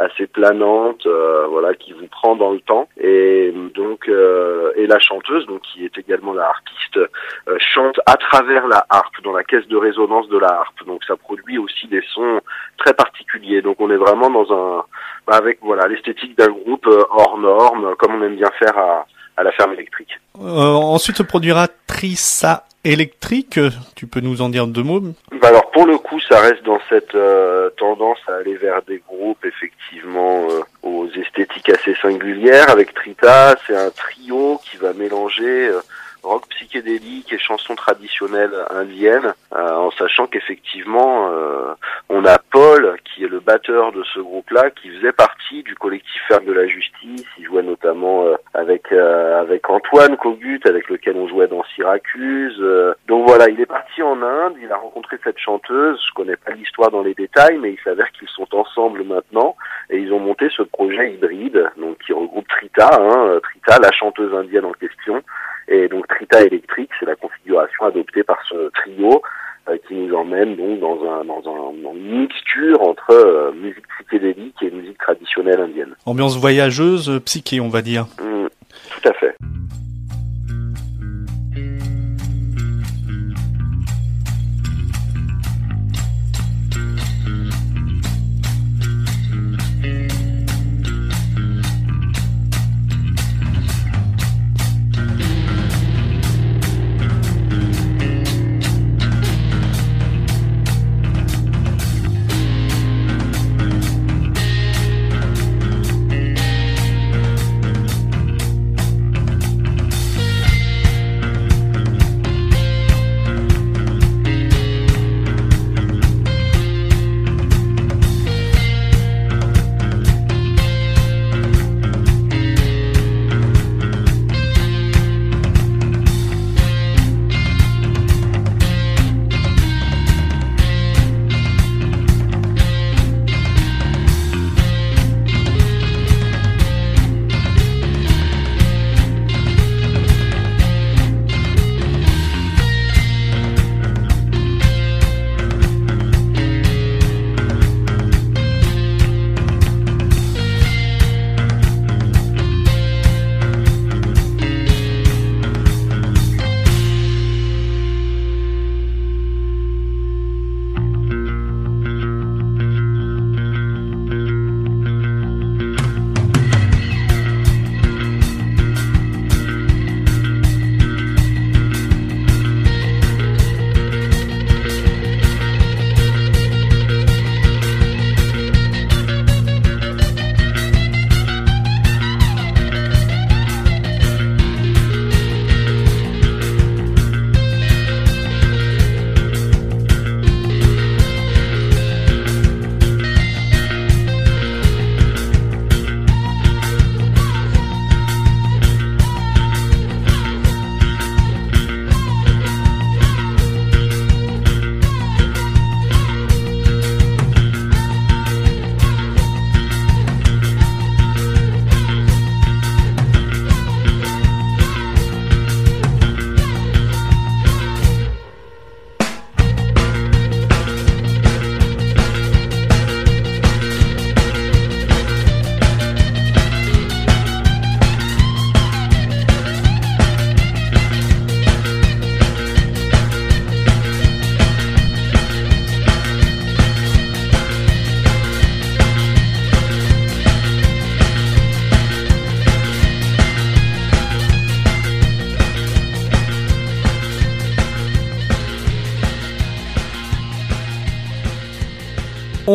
assez 0.00 0.26
planante, 0.26 1.04
euh, 1.06 1.46
voilà, 1.48 1.74
qui 1.74 1.92
vous 1.92 2.06
prend 2.06 2.34
dans 2.34 2.50
le 2.50 2.60
temps. 2.60 2.88
Et 2.98 3.52
donc, 3.74 4.08
euh, 4.08 4.72
et 4.76 4.86
la 4.86 4.98
chanteuse, 4.98 5.46
donc 5.46 5.60
qui 5.62 5.84
est 5.84 5.96
également 5.98 6.32
la 6.32 6.48
harpiste, 6.48 6.96
euh, 6.96 7.56
chante 7.58 8.00
à 8.06 8.16
travers 8.16 8.66
la 8.66 8.84
harpe, 8.88 9.22
dans 9.22 9.32
la 9.32 9.44
caisse 9.44 9.66
de 9.68 9.76
résonance 9.76 10.28
de 10.28 10.38
la 10.38 10.48
harpe. 10.48 10.84
Donc, 10.86 11.04
ça 11.04 11.16
produit 11.16 11.58
aussi 11.58 11.86
des 11.86 12.02
sons 12.14 12.40
très 12.78 12.94
particuliers. 12.94 13.62
Donc, 13.62 13.76
on 13.80 13.90
est 13.90 13.96
vraiment 13.96 14.30
dans 14.30 14.52
un, 14.52 14.84
bah, 15.26 15.36
avec 15.36 15.58
voilà, 15.62 15.86
l'esthétique 15.86 16.36
d'un 16.36 16.48
groupe 16.48 16.86
euh, 16.86 17.04
hors 17.10 17.38
norme, 17.38 17.94
comme 17.96 18.14
on 18.14 18.22
aime 18.22 18.36
bien 18.36 18.50
faire 18.58 18.76
à, 18.78 19.06
à 19.40 19.42
la 19.42 19.52
ferme 19.52 19.72
électrique. 19.72 20.20
Euh, 20.38 20.44
ensuite 20.44 21.16
se 21.16 21.22
produira 21.22 21.66
Trissa 21.86 22.64
Électrique. 22.84 23.60
Tu 23.94 24.06
peux 24.06 24.20
nous 24.20 24.40
en 24.40 24.48
dire 24.48 24.66
deux 24.66 24.82
mots 24.82 25.02
Bah 25.40 25.48
alors 25.48 25.70
pour 25.70 25.86
le 25.86 25.98
coup, 25.98 26.18
ça 26.20 26.40
reste 26.40 26.62
dans 26.64 26.80
cette 26.88 27.14
euh, 27.14 27.70
tendance 27.76 28.18
à 28.26 28.36
aller 28.36 28.56
vers 28.56 28.82
des 28.82 29.02
groupes 29.06 29.44
effectivement 29.44 30.46
euh, 30.50 30.60
aux 30.82 31.06
esthétiques 31.08 31.68
assez 31.68 31.94
singulières. 32.00 32.70
Avec 32.70 32.94
Trita, 32.94 33.56
c'est 33.66 33.76
un 33.76 33.90
trio 33.90 34.60
qui 34.64 34.76
va 34.78 34.92
mélanger 34.92 35.68
euh, 35.68 35.80
rock 36.22 36.48
psychédélique 36.50 37.32
et 37.32 37.38
chansons 37.38 37.74
traditionnelles 37.74 38.54
indiennes, 38.70 39.34
euh, 39.54 39.74
en 39.74 39.90
sachant 39.92 40.26
qu'effectivement 40.26 41.30
euh, 41.30 41.74
on 42.08 42.24
a 42.24 42.38
Paul 42.38 42.96
qui 43.04 43.24
est 43.24 43.28
le 43.28 43.40
batteur 43.40 43.92
de 43.92 44.02
ce 44.14 44.20
groupe-là, 44.20 44.70
qui 44.70 44.90
faisait 44.90 45.12
partie 45.12 45.62
du 45.62 45.74
collectif 45.74 46.20
Ferme 46.28 46.44
de 46.44 46.52
la 46.52 46.66
Justice. 46.66 47.24
Il 47.38 47.44
jouait 47.44 47.62
notamment 47.62 48.24
euh, 48.24 48.36
avec 48.54 48.92
euh, 48.92 49.40
avec 49.40 49.68
Antoine 49.68 50.16
Kogut, 50.16 50.60
avec 50.64 50.88
lequel 50.88 51.16
on 51.16 51.28
jouait 51.28 51.48
dans 51.48 51.64
Syracuse. 51.74 52.56
Euh, 52.60 52.94
donc 53.08 53.26
voilà, 53.28 53.48
il 53.48 53.60
est 53.60 53.66
parti 53.66 54.02
en 54.02 54.22
Inde, 54.22 54.54
il 54.62 54.70
a 54.70 54.76
rencontré 54.76 55.18
cette 55.24 55.38
chanteuse. 55.38 56.00
Je 56.08 56.14
connais 56.14 56.36
pas 56.36 56.52
l'histoire 56.52 56.90
dans 56.90 57.02
les 57.02 57.14
détails, 57.14 57.58
mais 57.58 57.72
il 57.72 57.78
s'avère 57.82 58.10
qu'ils 58.12 58.28
sont 58.28 58.48
ensemble 58.54 59.04
maintenant 59.04 59.56
et 59.88 59.98
ils 59.98 60.12
ont 60.12 60.20
monté 60.20 60.48
ce 60.56 60.62
projet 60.62 61.12
hybride, 61.12 61.70
donc 61.76 61.98
qui 62.04 62.12
regroupe 62.12 62.48
Trita, 62.48 62.90
hein, 63.00 63.40
Trita, 63.42 63.78
la 63.80 63.92
chanteuse 63.92 64.34
indienne 64.34 64.64
en 64.64 64.72
question. 64.72 65.22
Et 65.70 65.88
donc 65.88 66.06
Trita 66.08 66.42
électrique, 66.42 66.90
c'est 66.98 67.06
la 67.06 67.14
configuration 67.14 67.86
adoptée 67.86 68.24
par 68.24 68.38
ce 68.48 68.70
trio 68.70 69.22
euh, 69.68 69.76
qui 69.86 69.94
nous 69.94 70.14
emmène 70.14 70.56
donc 70.56 70.80
dans, 70.80 70.98
un, 71.04 71.24
dans, 71.24 71.38
un, 71.38 71.82
dans 71.82 71.94
une 71.94 72.22
mixture 72.22 72.82
entre 72.82 73.10
euh, 73.10 73.52
musique 73.52 73.86
psychédélique 73.98 74.56
et 74.62 74.70
musique 74.70 74.98
traditionnelle 74.98 75.60
indienne. 75.60 75.94
Ambiance 76.06 76.36
voyageuse, 76.36 77.08
euh, 77.08 77.20
psyché, 77.20 77.60
on 77.60 77.68
va 77.68 77.82
dire. 77.82 78.06
Mm, 78.20 78.46
tout 78.90 79.08
à 79.08 79.12
fait. 79.12 79.36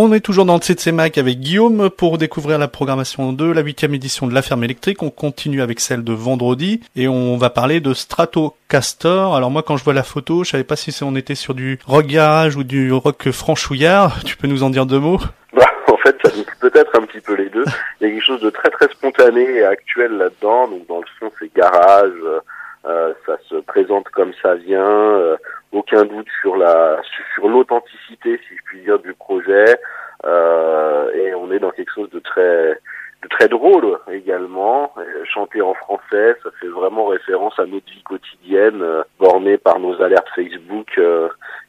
On 0.07 0.13
est 0.13 0.19
toujours 0.19 0.45
dans 0.45 0.59
le 0.59 0.91
Mac 0.91 1.17
avec 1.17 1.39
Guillaume 1.39 1.89
pour 1.89 2.19
découvrir 2.19 2.59
la 2.59 2.67
programmation 2.67 3.33
de 3.33 3.51
la 3.51 3.61
huitième 3.61 3.95
édition 3.95 4.27
de 4.27 4.35
la 4.35 4.43
ferme 4.43 4.63
électrique. 4.63 5.01
On 5.01 5.09
continue 5.09 5.63
avec 5.63 5.79
celle 5.79 6.03
de 6.03 6.13
vendredi 6.13 6.79
et 6.95 7.07
on 7.07 7.37
va 7.37 7.49
parler 7.49 7.79
de 7.79 7.91
Stratocaster. 7.95 9.33
Alors 9.33 9.49
moi 9.49 9.63
quand 9.63 9.77
je 9.77 9.83
vois 9.83 9.95
la 9.95 10.03
photo, 10.03 10.43
je 10.43 10.51
savais 10.51 10.63
pas 10.63 10.75
si 10.75 10.95
on 11.03 11.15
était 11.15 11.33
sur 11.33 11.55
du 11.55 11.79
rock 11.87 12.05
garage 12.05 12.55
ou 12.55 12.63
du 12.63 12.93
rock 12.93 13.31
franchouillard. 13.31 14.23
Tu 14.23 14.37
peux 14.37 14.45
nous 14.45 14.61
en 14.61 14.69
dire 14.69 14.85
deux 14.85 14.99
mots? 14.99 15.19
Bah, 15.53 15.65
en 15.87 15.97
fait, 15.97 16.15
peut-être 16.59 16.95
un 16.99 17.05
petit 17.07 17.21
peu 17.21 17.33
les 17.33 17.49
deux. 17.49 17.65
Il 17.99 18.07
y 18.07 18.11
a 18.11 18.13
quelque 18.13 18.25
chose 18.25 18.41
de 18.41 18.51
très 18.51 18.69
très 18.69 18.87
spontané 18.89 19.41
et 19.41 19.63
actuel 19.63 20.11
là-dedans. 20.19 20.67
Donc 20.67 20.85
dans 20.87 20.99
le 20.99 21.05
fond, 21.19 21.31
c'est 21.39 21.51
garage. 21.55 22.11
Euh, 22.87 23.13
ça 23.25 23.37
se 23.49 23.55
présente 23.55 24.09
comme 24.09 24.33
ça 24.41 24.55
vient. 24.55 24.83
Euh, 24.83 25.37
aucun 25.71 26.03
doute 26.05 26.27
sur 26.41 26.55
la 26.55 27.01
sur 27.33 27.49
l'authenticité, 27.49 28.39
si 28.47 28.55
je 28.55 28.61
puis 28.65 28.81
dire, 28.81 28.99
du 28.99 29.13
projet. 29.13 29.77
Euh, 30.25 31.11
et 31.13 31.35
on 31.35 31.51
est 31.51 31.59
dans 31.59 31.71
quelque 31.71 31.91
chose 31.93 32.09
de 32.11 32.19
très 32.19 32.79
très 33.29 33.47
drôle 33.47 33.97
également. 34.11 34.93
chanter 35.25 35.61
en 35.61 35.73
français, 35.73 36.35
ça 36.43 36.49
fait 36.59 36.67
vraiment 36.67 37.07
référence 37.07 37.57
à 37.59 37.65
notre 37.65 37.91
vie 37.91 38.03
quotidienne, 38.03 38.83
bornée 39.19 39.57
par 39.57 39.79
nos 39.79 40.01
alertes 40.01 40.27
Facebook 40.35 40.99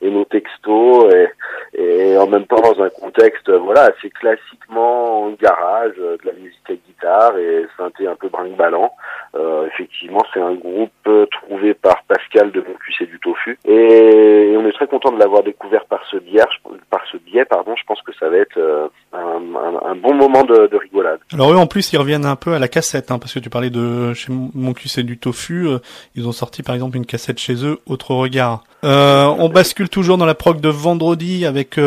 et 0.03 0.11
nos 0.11 0.25
textos, 0.25 1.13
et, 1.15 1.29
et, 1.75 2.19
en 2.19 2.27
même 2.27 2.47
temps 2.47 2.61
dans 2.61 2.83
un 2.83 2.91
contexte 2.91 3.51
voilà 3.51 3.83
assez 3.83 4.11
classiquement 4.11 5.25
en 5.25 5.31
garage, 5.31 5.97
de 5.97 6.19
la 6.25 6.33
musique 6.33 6.59
à 6.69 6.75
guitare 6.75 7.39
et 7.39 7.67
synthé 7.77 8.07
un 8.07 8.17
peu 8.17 8.29
brinque-ballant. 8.29 8.93
Euh, 9.35 9.67
effectivement, 9.67 10.23
c'est 10.33 10.41
un 10.41 10.55
groupe 10.55 10.91
euh, 11.07 11.27
trouvé 11.27 11.75
par 11.75 12.03
Pascal 12.05 12.51
de 12.53 12.61
Moncus 12.61 12.97
et 13.01 13.07
du 13.07 13.19
Tofu, 13.19 13.59
et, 13.67 14.55
on 14.57 14.67
est 14.67 14.73
très 14.73 14.87
content 14.87 15.13
de 15.13 15.19
l'avoir 15.19 15.43
découvert 15.43 15.85
par 15.85 16.03
ce 16.11 16.17
biais. 16.17 16.43
Par 16.91 17.03
ce 17.13 17.19
biais, 17.19 17.45
pardon. 17.45 17.75
Je 17.77 17.85
pense 17.85 18.01
que 18.03 18.13
ça 18.19 18.29
va 18.29 18.39
être 18.39 18.57
euh, 18.57 18.89
un, 19.13 19.41
un, 19.85 19.95
bon 19.95 20.15
moment 20.15 20.43
de, 20.45 20.67
de, 20.67 20.77
rigolade. 20.77 21.21
Eux, 21.53 21.57
en 21.57 21.67
plus, 21.67 21.93
ils 21.93 21.99
reviennent 21.99 22.27
un 22.27 22.37
peu 22.37 22.55
à 22.55 22.59
la 22.59 22.69
cassette, 22.69 23.11
hein, 23.11 23.19
parce 23.19 23.33
que 23.33 23.39
tu 23.39 23.51
parlais 23.51 23.71
de 23.71 24.15
chez 24.15 24.33
Moncus 24.33 24.99
et 24.99 25.03
du 25.03 25.19
Tofu. 25.19 25.69
ils 26.15 26.27
ont 26.27 26.33
sorti 26.33 26.63
par 26.63 26.75
exemple 26.75 26.97
une 26.97 27.07
cassette 27.07 27.39
chez 27.39 27.65
eux, 27.65 27.81
Autre 27.87 28.15
Regard. 28.15 28.65
on 28.83 29.49
bascule 29.49 29.89
toujours 29.89 30.19
dans 30.19 30.27
la 30.27 30.35
prog 30.35 30.61
de 30.61 30.69
vendredi 30.69 31.47
avec 31.47 31.79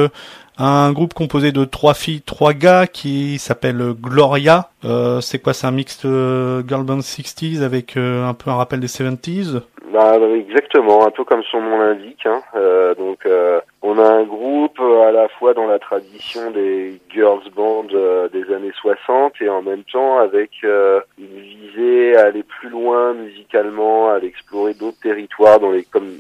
un 0.60 0.92
groupe 0.92 1.14
composé 1.14 1.52
de 1.54 1.64
trois 1.64 1.94
filles, 1.94 2.22
trois 2.22 2.54
gars 2.54 2.86
qui 2.86 3.38
s'appelle 3.40 3.94
Gloria. 4.00 4.70
Euh, 4.84 5.22
c'est 5.22 5.40
quoi 5.40 5.54
C'est 5.54 5.68
un 5.68 5.72
mix 5.72 6.06
de 6.06 6.62
girl 6.68 6.84
band 6.84 7.00
60s 7.00 7.64
avec 7.64 7.96
euh, 7.96 8.28
un 8.28 8.34
peu 8.34 8.50
un 8.50 8.56
rappel 8.56 8.82
des 8.82 8.88
70s 8.88 9.62
bah, 9.94 10.18
Exactement, 10.36 11.08
un 11.08 11.12
peu 11.12 11.24
comme 11.24 11.44
son 11.50 11.62
nom 11.62 11.80
l'indique. 11.80 12.26
Hein. 12.26 12.42
Euh, 12.56 12.94
donc 12.96 13.26
on 13.82 13.98
a 13.98 14.10
un 14.10 14.24
groupe 14.24 14.80
à 14.80 15.12
la 15.12 15.30
fois 15.30 15.54
dans 15.54 15.66
la 15.66 15.80
tradition 15.80 16.52
des 16.52 17.00
girls 17.10 17.50
band 17.56 17.86
des 18.34 18.54
années 18.54 18.74
60 18.82 19.34
et 19.42 19.48
en 19.48 19.62
même 19.62 19.84
temps 19.84 20.20
avec 20.20 20.52
une 20.64 21.42
visée 21.42 22.18
à 22.18 22.26
aller 22.26 22.44
plus 22.44 22.70
loin 22.70 23.14
musicalement, 23.14 24.12
à 24.12 24.18
explorer 24.20 24.74
d'autres 24.74 25.00
territoires 25.00 25.62
dans 25.62 25.72
les 25.72 25.84
comme 25.84 26.12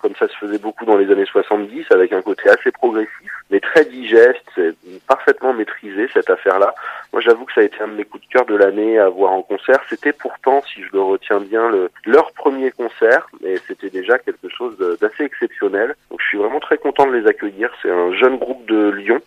comme 0.00 0.14
ça 0.16 0.28
se 0.28 0.36
faisait 0.36 0.58
beaucoup 0.58 0.84
dans 0.84 0.96
les 0.96 1.10
années 1.10 1.26
70 1.26 1.86
avec 1.90 2.12
un 2.12 2.22
côté 2.22 2.48
assez 2.48 2.70
progressif 2.70 3.32
mais 3.50 3.60
très 3.60 3.84
digeste, 3.84 4.44
c'est 4.54 4.74
parfaitement 5.06 5.52
maîtrisé 5.54 6.08
cette 6.12 6.28
affaire-là. 6.28 6.74
Moi, 7.12 7.22
j'avoue 7.22 7.46
que 7.46 7.52
ça 7.54 7.62
a 7.62 7.64
été 7.64 7.80
un 7.80 7.88
de 7.88 7.94
mes 7.94 8.04
coups 8.04 8.26
de 8.26 8.32
cœur 8.32 8.44
de 8.44 8.54
l'année 8.54 8.98
à 8.98 9.08
voir 9.08 9.32
en 9.32 9.42
concert. 9.42 9.80
C'était 9.88 10.12
pourtant, 10.12 10.62
si 10.62 10.82
je 10.82 10.90
le 10.92 11.00
retiens 11.00 11.40
bien, 11.40 11.70
le, 11.70 11.90
leur 12.04 12.32
premier 12.32 12.70
concert, 12.70 13.28
et 13.44 13.56
c'était 13.66 13.88
déjà 13.88 14.18
quelque 14.18 14.48
chose 14.48 14.76
d'assez 15.00 15.24
exceptionnel. 15.24 15.94
Donc, 16.10 16.20
je 16.20 16.26
suis 16.26 16.38
vraiment 16.38 16.60
très 16.60 16.76
content 16.76 17.06
de 17.06 17.16
les 17.16 17.26
accueillir. 17.26 17.70
C'est 17.80 17.90
un 17.90 18.12
jeune 18.12 18.36
groupe 18.36 18.66
de 18.66 18.90
Lyon 18.90 19.20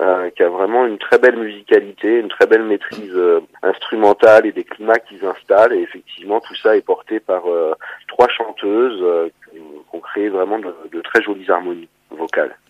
euh, 0.00 0.30
qui 0.30 0.42
a 0.42 0.48
vraiment 0.48 0.86
une 0.86 0.98
très 0.98 1.18
belle 1.18 1.36
musicalité, 1.36 2.20
une 2.20 2.28
très 2.28 2.46
belle 2.46 2.64
maîtrise 2.64 3.14
euh, 3.14 3.40
instrumentale 3.62 4.46
et 4.46 4.52
des 4.52 4.64
climats 4.64 4.98
qu'ils 4.98 5.24
installent. 5.24 5.74
Et 5.74 5.82
effectivement, 5.82 6.40
tout 6.40 6.54
ça 6.56 6.76
est 6.76 6.82
porté 6.84 7.20
par 7.20 7.50
euh, 7.50 7.74
trois 8.08 8.28
chanteuses 8.28 9.30
qui 9.50 9.58
ont 9.92 10.00
créé 10.00 10.28
vraiment 10.30 10.58
de, 10.58 10.74
de 10.92 11.00
très 11.02 11.22
jolies 11.22 11.50
harmonies 11.50 11.88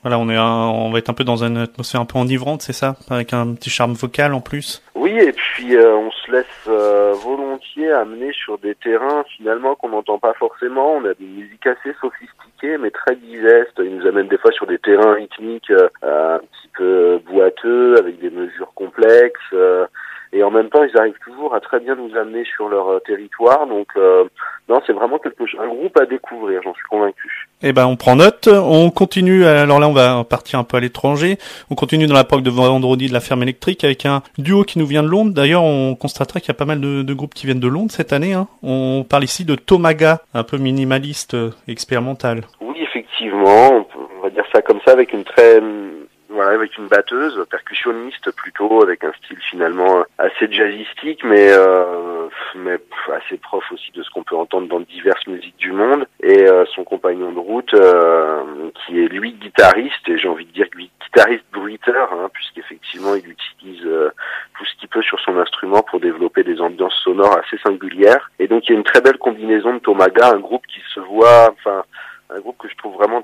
Voilà, 0.03 0.19
on 0.19 0.29
est 0.29 0.39
on 0.39 0.91
va 0.91 0.99
être 0.99 1.11
un 1.11 1.15
peu 1.15 1.25
dans 1.25 1.43
une 1.43 1.57
atmosphère 1.57 2.01
un 2.01 2.05
peu 2.05 2.19
enivrante, 2.19 2.63
c'est 2.63 2.73
ça, 2.73 2.97
avec 3.11 3.33
un 3.33 3.55
petit 3.55 3.71
charme 3.71 3.93
vocal 3.93 4.35
en 4.35 4.41
plus? 4.41 4.83
Oui, 4.95 5.19
et 5.19 5.33
puis 5.33 5.77
euh, 5.77 5.97
on 5.97 6.11
se 6.11 6.31
laisse 6.31 6.47
euh, 6.69 7.13
volontiers 7.15 7.91
amener 7.91 8.33
sur 8.33 8.59
des 8.59 8.75
terrains 8.77 9.25
finalement 9.37 9.75
qu'on 9.75 9.89
n'entend 9.89 10.19
pas 10.19 10.35
forcément. 10.35 10.95
On 10.95 11.05
a 11.05 11.15
des 11.15 11.27
musiques 11.27 11.67
assez 11.67 11.95
sophistiquées, 12.01 12.79
mais 12.79 12.91
très 12.91 13.17
digestes. 13.17 13.79
Ils 13.79 13.97
nous 13.97 14.07
amènent 14.07 14.29
des 14.29 14.39
fois 14.39 14.53
sur 14.53 14.67
des 14.67 14.79
terrains 14.79 15.15
rythmiques 15.15 15.71
euh, 15.71 15.89
un 16.37 16.39
petit 16.39 16.69
peu 16.77 17.21
boiteux, 17.27 17.97
avec 17.99 18.19
des 18.21 18.31
mesures 18.31 18.73
complexes 18.75 19.55
et 20.33 20.43
en 20.43 20.51
même 20.51 20.69
temps 20.69 20.83
ils 20.83 20.97
arrivent 20.99 21.19
toujours 21.25 21.55
à 21.55 21.61
très 21.61 21.81
bien 21.81 21.95
nous 21.95 22.17
amener 22.17 22.45
sur 22.45 22.69
leur 22.69 22.89
euh, 22.89 22.99
territoire. 23.01 23.67
Donc 23.67 23.89
euh, 23.97 24.25
non 24.69 24.81
c'est 24.87 24.93
vraiment 24.93 25.19
quelque 25.19 25.47
chose 25.47 25.61
un 25.61 25.69
groupe 25.69 25.99
à 25.99 26.07
découvrir 26.07 26.62
j'en 26.62 26.75
suis 26.75 26.85
convaincu. 26.89 27.49
Eh 27.62 27.73
ben 27.73 27.87
on 27.87 27.97
prend 27.97 28.17
note. 28.17 28.49
On 28.49 28.91
continue. 28.91 29.45
Alors 29.45 29.81
là 29.81 29.89
on 29.89 29.93
va 29.93 30.25
partir 30.25 30.59
un 30.59 30.65
peu 30.65 30.77
à 30.77 30.81
l'étranger. 30.81 31.39
On 31.71 31.75
continue 31.75 32.07
dans 32.07 32.15
la 32.15 32.25
POC 32.25 32.43
de 32.43 32.51
vendredi 32.51 33.09
de 33.09 33.12
la 33.12 33.21
ferme 33.21 33.43
électrique 33.43 33.85
avec 33.85 34.07
un 34.07 34.23
duo 34.39 34.62
qui 34.65 34.79
nous 34.79 34.87
vient 34.87 35.03
de 35.03 35.09
Londres. 35.09 35.33
D'ailleurs 35.35 35.62
on 35.62 35.95
constatera 35.95 36.41
qu'il 36.41 36.49
y 36.49 36.53
a 36.53 36.55
pas 36.55 36.65
mal 36.65 36.81
de, 36.81 37.03
de, 37.03 37.15
groupes 37.15 37.35
qui 37.35 37.47
viennent 37.47 37.61
de 37.61 37.69
Londres 37.69 37.91
cette 37.91 38.12
année 38.12 38.35
hein. 38.35 38.47
on 38.62 39.05
parle 39.09 39.25
ici 39.25 39.45
de 39.45 39.55
Tomaga 39.55 40.21
un 40.35 40.43
peu 40.43 40.59
minimaliste 40.59 41.35
euh, 41.35 41.51
expérimental. 41.69 42.43
Oui 42.61 42.77
effectivement. 42.83 43.87
On 44.19 44.23
va 44.23 44.31
dire 44.31 44.45
ça 44.53 44.62
comme 44.62 44.81
ça 44.85 44.93
avec 44.93 45.12
une 45.12 45.25
très 45.25 45.61
voilà, 46.37 46.53
avec 46.53 46.77
une 46.77 46.87
batteuse, 46.87 47.42
percussionniste 47.51 48.31
plutôt, 48.33 48.83
avec 48.83 49.03
un 49.05 49.12
style 49.14 49.38
finalement 49.51 50.05
assez 50.18 50.53
jazzistique, 50.53 51.25
mais 51.25 51.49
euh, 51.49 52.29
mais 52.55 52.79
assez 53.14 53.38
prof 53.38 53.64
aussi 53.72 53.90
de 53.92 54.03
ce 54.03 54.11
qu'on 54.11 54.22
peut 54.22 54.37
entendre 54.37 54.68
dans 54.68 54.81
diverses 54.81 55.27
musiques 55.27 55.57
du 55.57 55.72
monde. 55.72 56.07
Et 56.22 56.46
euh, 56.46 56.64
son 56.75 56.85
compagnon 56.85 57.33
de 57.33 57.38
route, 57.38 57.72
euh, 57.75 58.70
qui 58.75 59.03
est 59.03 59.09
lui 59.09 59.33
guitariste, 59.33 60.09
et 60.09 60.18
j'ai 60.18 60.29
envie 60.29 60.44
de 60.44 60.53
dire 60.53 60.68
guitariste 60.77 61.44
bruiteur, 61.53 62.12
hein, 62.12 62.29
puisqu'effectivement 62.33 63.14
il 63.14 63.31
utilise 63.31 63.87
euh, 63.87 64.11
tout 64.59 64.64
ce 64.66 64.77
qu'il 64.79 64.88
peut 64.88 65.03
sur 65.03 65.18
son 65.20 65.38
instrument 65.38 65.83
pour 65.83 66.01
développer 66.01 66.44
des 66.44 66.61
ambiances 66.61 67.01
sonores 67.03 67.38
assez 67.38 67.59
singulières. 67.59 68.31
Et 68.38 68.46
donc 68.46 68.68
il 68.68 68.72
y 68.72 68.75
a 68.75 68.79
une 68.79 68.85
très 68.85 69.01
belle 69.01 69.18
combinaison 69.18 69.75
de 69.75 69.79
Tomaga, 69.79 70.33
un 70.35 70.40
groupe 70.40 70.66
qui 70.66 70.81
se 70.94 71.01
voit, 71.01 71.51
enfin 71.53 71.85
un 72.31 72.41
groupe 72.41 72.57
que 72.59 72.69
je 72.69 72.77
trouve 72.77 72.95
vraiment 72.95 73.23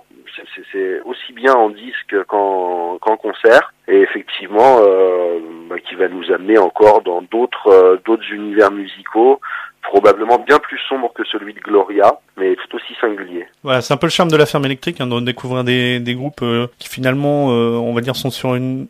c'est 0.72 1.00
aussi 1.04 1.32
bien 1.32 1.54
en 1.54 1.70
disque 1.70 2.16
qu'en 2.26 2.98
concert 2.98 3.72
et 3.88 4.00
effectivement 4.00 4.78
euh, 4.80 5.38
bah, 5.68 5.76
qui 5.78 5.94
va 5.94 6.08
nous 6.08 6.30
amener 6.32 6.58
encore 6.58 7.02
dans 7.02 7.22
d'autres 7.22 7.68
euh, 7.68 7.96
d'autres 8.04 8.30
univers 8.32 8.70
musicaux 8.70 9.40
probablement 9.82 10.38
bien 10.38 10.58
plus 10.58 10.78
sombres 10.88 11.12
que 11.14 11.24
celui 11.24 11.54
de 11.54 11.60
Gloria 11.60 12.18
mais 12.36 12.56
tout 12.56 12.76
aussi 12.76 12.94
singulier. 13.00 13.46
Voilà, 13.62 13.80
c'est 13.80 13.92
un 13.92 13.96
peu 13.96 14.06
le 14.06 14.12
charme 14.12 14.30
de 14.30 14.36
la 14.36 14.46
ferme 14.46 14.64
électrique 14.64 15.00
hein, 15.00 15.06
de 15.06 15.20
découvrir 15.20 15.64
des, 15.64 16.00
des 16.00 16.14
groupes 16.14 16.42
euh, 16.42 16.68
qui 16.78 16.88
finalement 16.88 17.46
on 17.46 17.92
va 17.92 18.00
dire 18.00 18.16
sont 18.16 18.30
sur 18.30 18.54
une 18.54 18.86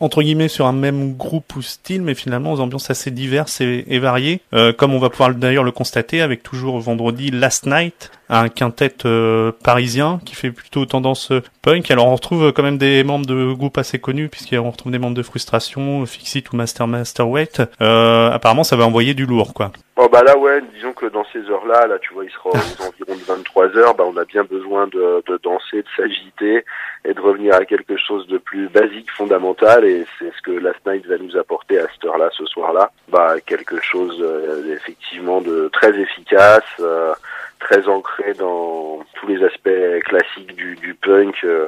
entre 0.00 0.22
guillemets 0.22 0.48
sur 0.48 0.66
un 0.66 0.72
même 0.72 1.14
groupe 1.16 1.54
ou 1.56 1.62
style, 1.62 2.02
mais 2.02 2.14
finalement 2.14 2.52
aux 2.52 2.60
ambiances 2.60 2.90
assez 2.90 3.10
diverses 3.10 3.60
et, 3.60 3.84
et 3.88 3.98
variées, 3.98 4.40
euh, 4.52 4.72
comme 4.72 4.94
on 4.94 4.98
va 4.98 5.10
pouvoir 5.10 5.34
d'ailleurs 5.34 5.64
le 5.64 5.70
constater 5.70 6.20
avec 6.20 6.42
toujours 6.42 6.78
vendredi 6.80 7.30
Last 7.30 7.66
Night, 7.66 8.10
un 8.28 8.48
quintet 8.48 8.94
euh, 9.04 9.52
parisien 9.62 10.20
qui 10.24 10.34
fait 10.34 10.50
plutôt 10.50 10.86
tendance 10.86 11.30
euh, 11.30 11.42
punk. 11.62 11.90
Alors 11.90 12.08
on 12.08 12.14
retrouve 12.14 12.52
quand 12.52 12.62
même 12.62 12.78
des 12.78 13.04
membres 13.04 13.26
de 13.26 13.52
groupes 13.52 13.78
assez 13.78 13.98
connus 13.98 14.28
puisqu'on 14.28 14.70
retrouve 14.70 14.92
des 14.92 14.98
membres 14.98 15.16
de 15.16 15.22
Frustration, 15.22 16.04
Fixit 16.06 16.50
ou 16.52 16.56
Master 16.56 16.86
Master 16.86 17.28
Weight. 17.28 17.62
apparemment 17.80 18.64
ça 18.64 18.76
va 18.76 18.86
envoyer 18.86 19.14
du 19.14 19.26
lourd 19.26 19.54
quoi. 19.54 19.72
Oh 19.96 20.08
bah 20.10 20.22
là 20.24 20.38
ouais, 20.38 20.62
disons 20.74 20.94
que 20.94 21.04
dans 21.06 21.24
ces 21.32 21.40
heures-là, 21.50 21.86
là 21.86 21.98
tu 21.98 22.14
vois, 22.14 22.24
il 22.24 22.30
sera 22.30 22.48
aux 22.48 22.54
environs 22.88 23.14
de 23.14 23.24
23 23.24 23.76
heures, 23.76 23.94
bah 23.94 24.04
on 24.06 24.16
a 24.16 24.24
bien 24.24 24.42
besoin 24.42 24.86
de, 24.86 25.22
de 25.28 25.38
danser, 25.42 25.82
de 25.82 25.88
s'agiter 25.96 26.64
et 27.04 27.12
de 27.12 27.20
revenir 27.20 27.54
à 27.54 27.64
quelque 27.66 27.96
chose 27.98 28.26
de 28.26 28.38
plus 28.38 28.68
basique, 28.68 29.10
fondamental 29.10 29.81
et 29.82 30.06
c'est 30.18 30.32
ce 30.36 30.42
que 30.42 30.50
Last 30.50 30.80
Night 30.86 31.06
va 31.06 31.18
nous 31.18 31.36
apporter 31.36 31.78
à 31.78 31.86
cette 31.92 32.04
heure-là, 32.04 32.30
ce 32.32 32.44
soir-là. 32.46 32.90
Bah 33.08 33.36
quelque 33.44 33.80
chose 33.80 34.18
euh, 34.20 34.74
effectivement 34.74 35.40
de 35.40 35.68
très 35.72 35.98
efficace, 35.98 36.64
euh, 36.80 37.14
très 37.58 37.88
ancré 37.88 38.34
dans 38.34 39.00
tous 39.14 39.26
les 39.26 39.42
aspects 39.44 40.04
classiques 40.04 40.54
du, 40.56 40.76
du 40.76 40.94
punk 40.94 41.44
euh, 41.44 41.66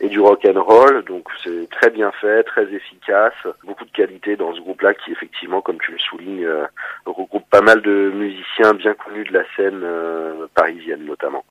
et 0.00 0.08
du 0.08 0.20
rock 0.20 0.44
and 0.44 0.62
roll. 0.62 1.04
Donc 1.04 1.28
c'est 1.42 1.68
très 1.70 1.90
bien 1.90 2.10
fait, 2.12 2.42
très 2.44 2.72
efficace, 2.72 3.34
beaucoup 3.64 3.84
de 3.84 3.92
qualité 3.92 4.36
dans 4.36 4.54
ce 4.54 4.60
groupe-là 4.60 4.94
qui 4.94 5.12
effectivement, 5.12 5.60
comme 5.60 5.78
tu 5.78 5.92
le 5.92 5.98
soulignes, 5.98 6.48
regroupe 7.06 7.48
pas 7.50 7.62
mal 7.62 7.82
de 7.82 8.12
musiciens 8.14 8.74
bien 8.74 8.94
connus 8.94 9.24
de 9.24 9.32
la 9.32 9.44
scène 9.56 9.84
parisienne 10.54 11.04
notamment. 11.04 11.44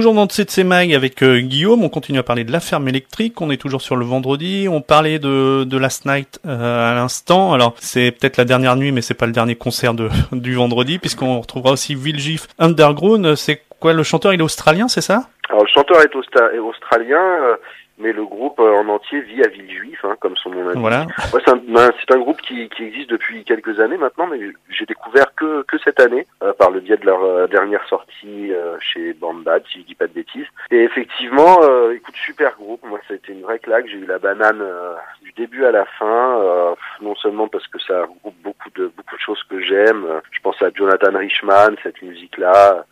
Toujours 0.00 0.14
dans 0.14 0.26
CC 0.26 0.64
Mag 0.64 0.94
avec 0.94 1.22
euh, 1.22 1.40
Guillaume, 1.40 1.84
on 1.84 1.90
continue 1.90 2.18
à 2.18 2.22
parler 2.22 2.44
de 2.44 2.50
la 2.50 2.60
ferme 2.60 2.88
électrique, 2.88 3.38
on 3.42 3.50
est 3.50 3.58
toujours 3.58 3.82
sur 3.82 3.96
le 3.96 4.06
vendredi, 4.06 4.66
on 4.66 4.80
parlait 4.80 5.18
de, 5.18 5.76
Last 5.76 6.06
Night 6.06 6.40
euh, 6.46 6.90
à 6.90 6.94
l'instant, 6.94 7.52
alors 7.52 7.74
c'est 7.76 8.10
peut-être 8.10 8.38
la 8.38 8.46
dernière 8.46 8.76
nuit 8.76 8.92
mais 8.92 9.02
c'est 9.02 9.12
pas 9.12 9.26
le 9.26 9.32
dernier 9.32 9.56
concert 9.56 9.92
de, 9.92 10.08
du 10.32 10.54
vendredi 10.54 10.98
puisqu'on 10.98 11.38
retrouvera 11.38 11.72
aussi 11.72 11.94
Villagif 11.94 12.46
Underground, 12.58 13.34
c'est 13.34 13.60
quoi 13.78 13.92
le 13.92 14.02
chanteur 14.02 14.32
il 14.32 14.40
est 14.40 14.42
australien 14.42 14.88
c'est 14.88 15.02
ça? 15.02 15.24
Alors 15.50 15.64
le 15.64 15.68
chanteur 15.68 16.00
est 16.00 16.58
australien, 16.58 17.20
euh, 17.20 17.56
mais 18.00 18.12
le 18.12 18.24
groupe 18.24 18.58
euh, 18.58 18.72
en 18.72 18.88
entier 18.88 19.20
vit 19.20 19.42
à 19.44 19.48
Villejuif, 19.48 20.04
hein, 20.04 20.16
comme 20.20 20.36
son 20.36 20.50
nom 20.50 20.64
l'indique. 20.64 20.80
Voilà. 20.80 21.06
Ouais, 21.32 21.40
c'est 21.44 21.50
un, 21.52 21.56
ben, 21.56 21.90
c'est 22.00 22.14
un 22.14 22.18
groupe 22.18 22.40
qui, 22.40 22.68
qui 22.70 22.84
existe 22.84 23.10
depuis 23.10 23.44
quelques 23.44 23.78
années 23.78 23.98
maintenant, 23.98 24.26
mais 24.26 24.38
j'ai 24.68 24.86
découvert 24.86 25.34
que, 25.34 25.62
que 25.62 25.78
cette 25.78 26.00
année, 26.00 26.26
euh, 26.42 26.52
par 26.52 26.70
le 26.70 26.80
biais 26.80 26.96
de 26.96 27.06
leur 27.06 27.22
euh, 27.22 27.46
dernière 27.46 27.86
sortie 27.88 28.52
euh, 28.52 28.76
chez 28.80 29.12
Bandad, 29.12 29.62
si 29.70 29.80
je 29.80 29.86
dis 29.86 29.94
pas 29.94 30.06
de 30.06 30.12
bêtises. 30.12 30.46
Et 30.70 30.82
effectivement, 30.82 31.60
euh, 31.62 31.94
écoute, 31.94 32.16
super 32.16 32.56
groupe. 32.56 32.80
Moi, 32.84 32.98
ça 33.06 33.14
a 33.14 33.16
été 33.16 33.32
une 33.32 33.42
vraie 33.42 33.58
claque. 33.58 33.86
J'ai 33.86 33.98
eu 33.98 34.06
la 34.06 34.18
banane 34.18 34.62
euh, 34.62 34.94
du 35.22 35.32
début 35.32 35.64
à 35.64 35.70
la 35.70 35.84
fin, 35.84 36.40
euh, 36.40 36.74
non 37.00 37.14
seulement 37.16 37.48
parce 37.48 37.66
que 37.68 37.78
ça 37.80 38.02
regroupe 38.02 38.36
beaucoup 38.42 38.70
de 38.74 38.90
beaucoup 38.96 39.16
de 39.16 39.20
choses 39.20 39.42
que 39.48 39.60
j'aime. 39.60 40.06
Je 40.30 40.40
pense 40.40 40.60
à 40.62 40.70
Jonathan 40.74 41.16
Richman, 41.16 41.76
cette 41.82 42.00
musique-là. 42.02 42.84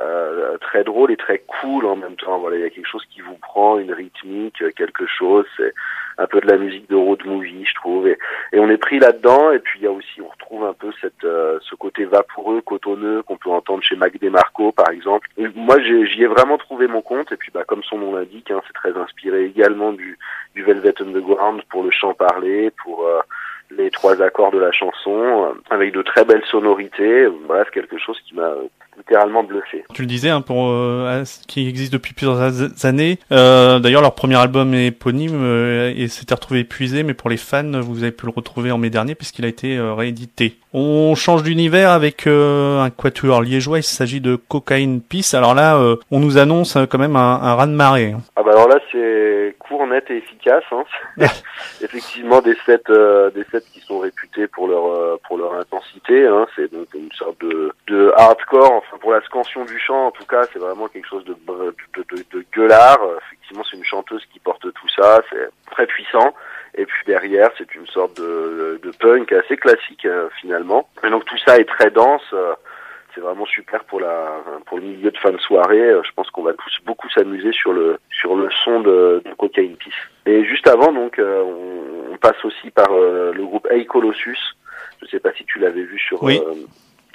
Euh, 0.00 0.58
très 0.58 0.84
drôle 0.84 1.10
et 1.10 1.16
très 1.16 1.38
cool 1.38 1.86
en 1.86 1.96
même 1.96 2.16
temps. 2.16 2.38
Voilà, 2.38 2.56
il 2.56 2.62
y 2.62 2.66
a 2.66 2.70
quelque 2.70 2.88
chose 2.88 3.04
qui 3.10 3.20
vous 3.20 3.36
prend, 3.36 3.78
une 3.78 3.92
rythmique, 3.92 4.62
quelque 4.76 5.06
chose. 5.06 5.46
C'est 5.56 5.72
un 6.18 6.26
peu 6.26 6.40
de 6.40 6.46
la 6.46 6.56
musique 6.56 6.88
de 6.90 6.96
road 6.96 7.24
movie, 7.24 7.64
je 7.64 7.74
trouve. 7.74 8.08
Et, 8.08 8.18
et 8.52 8.58
on 8.58 8.68
est 8.68 8.76
pris 8.76 8.98
là-dedans. 8.98 9.52
Et 9.52 9.60
puis 9.60 9.80
il 9.80 9.84
y 9.84 9.86
a 9.86 9.92
aussi, 9.92 10.20
on 10.20 10.28
retrouve 10.28 10.64
un 10.64 10.72
peu 10.72 10.90
cette, 11.00 11.24
euh, 11.24 11.58
ce 11.62 11.74
côté 11.74 12.04
vaporeux, 12.04 12.60
cotonneux 12.60 13.22
qu'on 13.22 13.36
peut 13.36 13.50
entendre 13.50 13.82
chez 13.82 13.96
Mac 13.96 14.18
DeMarco, 14.18 14.72
par 14.72 14.90
exemple. 14.90 15.28
Et 15.36 15.46
moi, 15.54 15.80
j'y 15.80 16.22
ai 16.22 16.26
vraiment 16.26 16.58
trouvé 16.58 16.86
mon 16.86 17.02
compte. 17.02 17.32
Et 17.32 17.36
puis, 17.36 17.50
bah, 17.52 17.64
comme 17.66 17.82
son 17.82 17.98
nom 17.98 18.14
l'indique, 18.14 18.50
hein, 18.50 18.60
c'est 18.66 18.72
très 18.72 18.96
inspiré 18.96 19.44
également 19.44 19.92
du, 19.92 20.18
du 20.54 20.62
Velvet 20.62 20.94
Underground 21.00 21.62
pour 21.70 21.82
le 21.82 21.90
chant 21.90 22.14
parlé, 22.14 22.70
pour 22.82 23.06
euh, 23.06 23.20
les 23.70 23.90
trois 23.90 24.20
accords 24.22 24.50
de 24.50 24.58
la 24.58 24.72
chanson, 24.72 25.46
euh, 25.46 25.52
avec 25.70 25.92
de 25.92 26.02
très 26.02 26.24
belles 26.24 26.44
sonorités. 26.46 27.28
Bref, 27.46 27.70
quelque 27.70 27.98
chose 27.98 28.20
qui 28.26 28.34
m'a 28.34 28.52
littéralement 28.98 29.42
bluffé. 29.42 29.84
Tu 29.94 30.02
le 30.02 30.08
disais, 30.08 30.28
hein, 30.30 30.40
pour 30.42 30.68
euh, 30.68 31.22
qui 31.46 31.66
existe 31.68 31.92
depuis 31.92 32.12
plusieurs 32.14 32.38
années. 32.84 33.18
Euh, 33.32 33.78
D'ailleurs, 33.78 34.02
leur 34.02 34.14
premier 34.14 34.36
album 34.36 34.74
est 34.74 34.88
éponyme 34.88 35.40
euh, 35.42 35.92
et 35.96 36.08
s'était 36.08 36.34
retrouvé 36.34 36.60
épuisé, 36.60 37.02
mais 37.02 37.14
pour 37.14 37.30
les 37.30 37.36
fans, 37.36 37.80
vous 37.80 38.02
avez 38.02 38.12
pu 38.12 38.26
le 38.26 38.32
retrouver 38.34 38.70
en 38.70 38.78
mai 38.78 38.90
dernier 38.90 39.14
puisqu'il 39.14 39.44
a 39.44 39.48
été 39.48 39.76
euh, 39.76 39.94
réédité. 39.94 40.56
On 40.74 41.14
change 41.14 41.42
d'univers 41.44 41.90
avec 41.90 42.26
euh, 42.26 42.80
un 42.82 42.90
quatuor 42.90 43.40
liégeois. 43.40 43.78
Il 43.78 43.82
s'agit 43.82 44.20
de 44.20 44.36
Cocaine 44.36 45.00
Peace. 45.00 45.32
Alors 45.34 45.54
là, 45.54 45.76
euh, 45.78 45.96
on 46.10 46.20
nous 46.20 46.36
annonce 46.36 46.76
quand 46.90 46.98
même 46.98 47.16
un, 47.16 47.40
un 47.42 47.54
raz 47.54 47.66
de 47.66 47.72
marée. 47.72 48.12
hein. 48.12 48.20
Ah 48.36 48.42
bah 48.42 48.50
alors 48.52 48.68
là 48.68 48.78
c'est 48.92 49.56
court, 49.58 49.86
net 49.86 50.04
et 50.10 50.18
efficace. 50.18 50.64
Hein. 50.72 50.84
C'est 51.16 51.84
Effectivement 51.84 52.42
des 52.42 52.54
sets, 52.66 52.82
euh, 52.90 53.30
des 53.30 53.44
sets 53.50 53.64
qui 53.72 53.80
sont 53.80 53.98
réputés 54.00 54.46
pour 54.46 54.68
leur 54.68 54.86
euh, 54.86 55.16
pour 55.26 55.38
leur 55.38 55.54
intensité. 55.54 56.26
Hein. 56.26 56.46
C'est 56.54 56.70
donc 56.70 56.86
une 56.94 57.10
sorte 57.12 57.40
de, 57.40 57.72
de 57.88 58.12
hardcore. 58.16 58.82
Enfin 58.88 58.98
pour 58.98 59.12
la 59.12 59.20
scansion 59.22 59.64
du 59.66 59.78
chant 59.78 60.06
en 60.06 60.10
tout 60.10 60.24
cas, 60.24 60.44
c'est 60.52 60.58
vraiment 60.58 60.88
quelque 60.88 61.06
chose 61.08 61.24
de 61.24 61.34
de, 61.34 61.74
de, 62.16 62.24
de 62.32 62.44
gueulard. 62.56 62.98
Euh, 63.02 63.18
Effectivement 63.26 63.62
c'est 63.70 63.76
une 63.76 63.84
chanteuse 63.84 64.24
qui 64.32 64.38
porte 64.40 64.62
tout 64.72 64.88
ça. 64.88 65.20
C'est 65.30 65.48
très 65.70 65.86
puissant. 65.86 66.34
Et 66.74 66.86
puis 66.86 67.02
derrière 67.06 67.50
c'est 67.58 67.74
une 67.74 67.86
sorte 67.88 68.16
de, 68.18 68.80
de 68.82 68.90
punk 68.98 69.30
assez 69.32 69.56
classique 69.56 70.04
euh, 70.06 70.28
finalement. 70.40 70.88
Et 71.04 71.10
donc 71.10 71.24
tout 71.26 71.38
ça 71.44 71.58
est 71.58 71.64
très 71.68 71.90
dense. 71.90 72.22
euh, 72.32 72.54
c'est 73.14 73.20
vraiment 73.22 73.46
super 73.46 73.84
pour 73.84 74.00
la 74.00 74.42
pour 74.66 74.78
le 74.78 74.84
milieu 74.84 75.10
de 75.10 75.18
fin 75.18 75.30
de 75.32 75.38
soirée. 75.38 75.80
Euh, 75.90 76.02
Je 76.04 76.12
pense 76.14 76.30
qu'on 76.30 76.42
va 76.42 76.52
tous 76.52 76.78
beaucoup 76.84 77.08
s'amuser 77.10 77.52
sur 77.52 77.72
le 77.72 77.98
sur 78.10 78.36
le 78.36 78.48
son 78.64 78.80
de, 78.80 79.22
de 79.24 79.34
Cocaine 79.34 79.76
Peace. 79.76 79.92
Et 80.26 80.44
juste 80.44 80.66
avant, 80.68 80.92
donc, 80.92 81.16
on, 81.18 82.12
on 82.12 82.16
passe 82.18 82.42
aussi 82.44 82.70
par 82.70 82.90
le 82.90 83.42
groupe 83.44 83.66
Hey 83.70 83.86
Colossus. 83.86 84.38
Je 85.00 85.06
sais 85.06 85.20
pas 85.20 85.32
si 85.32 85.44
tu 85.46 85.58
l'avais 85.58 85.82
vu 85.82 85.98
sur 85.98 86.22
Oui. 86.22 86.40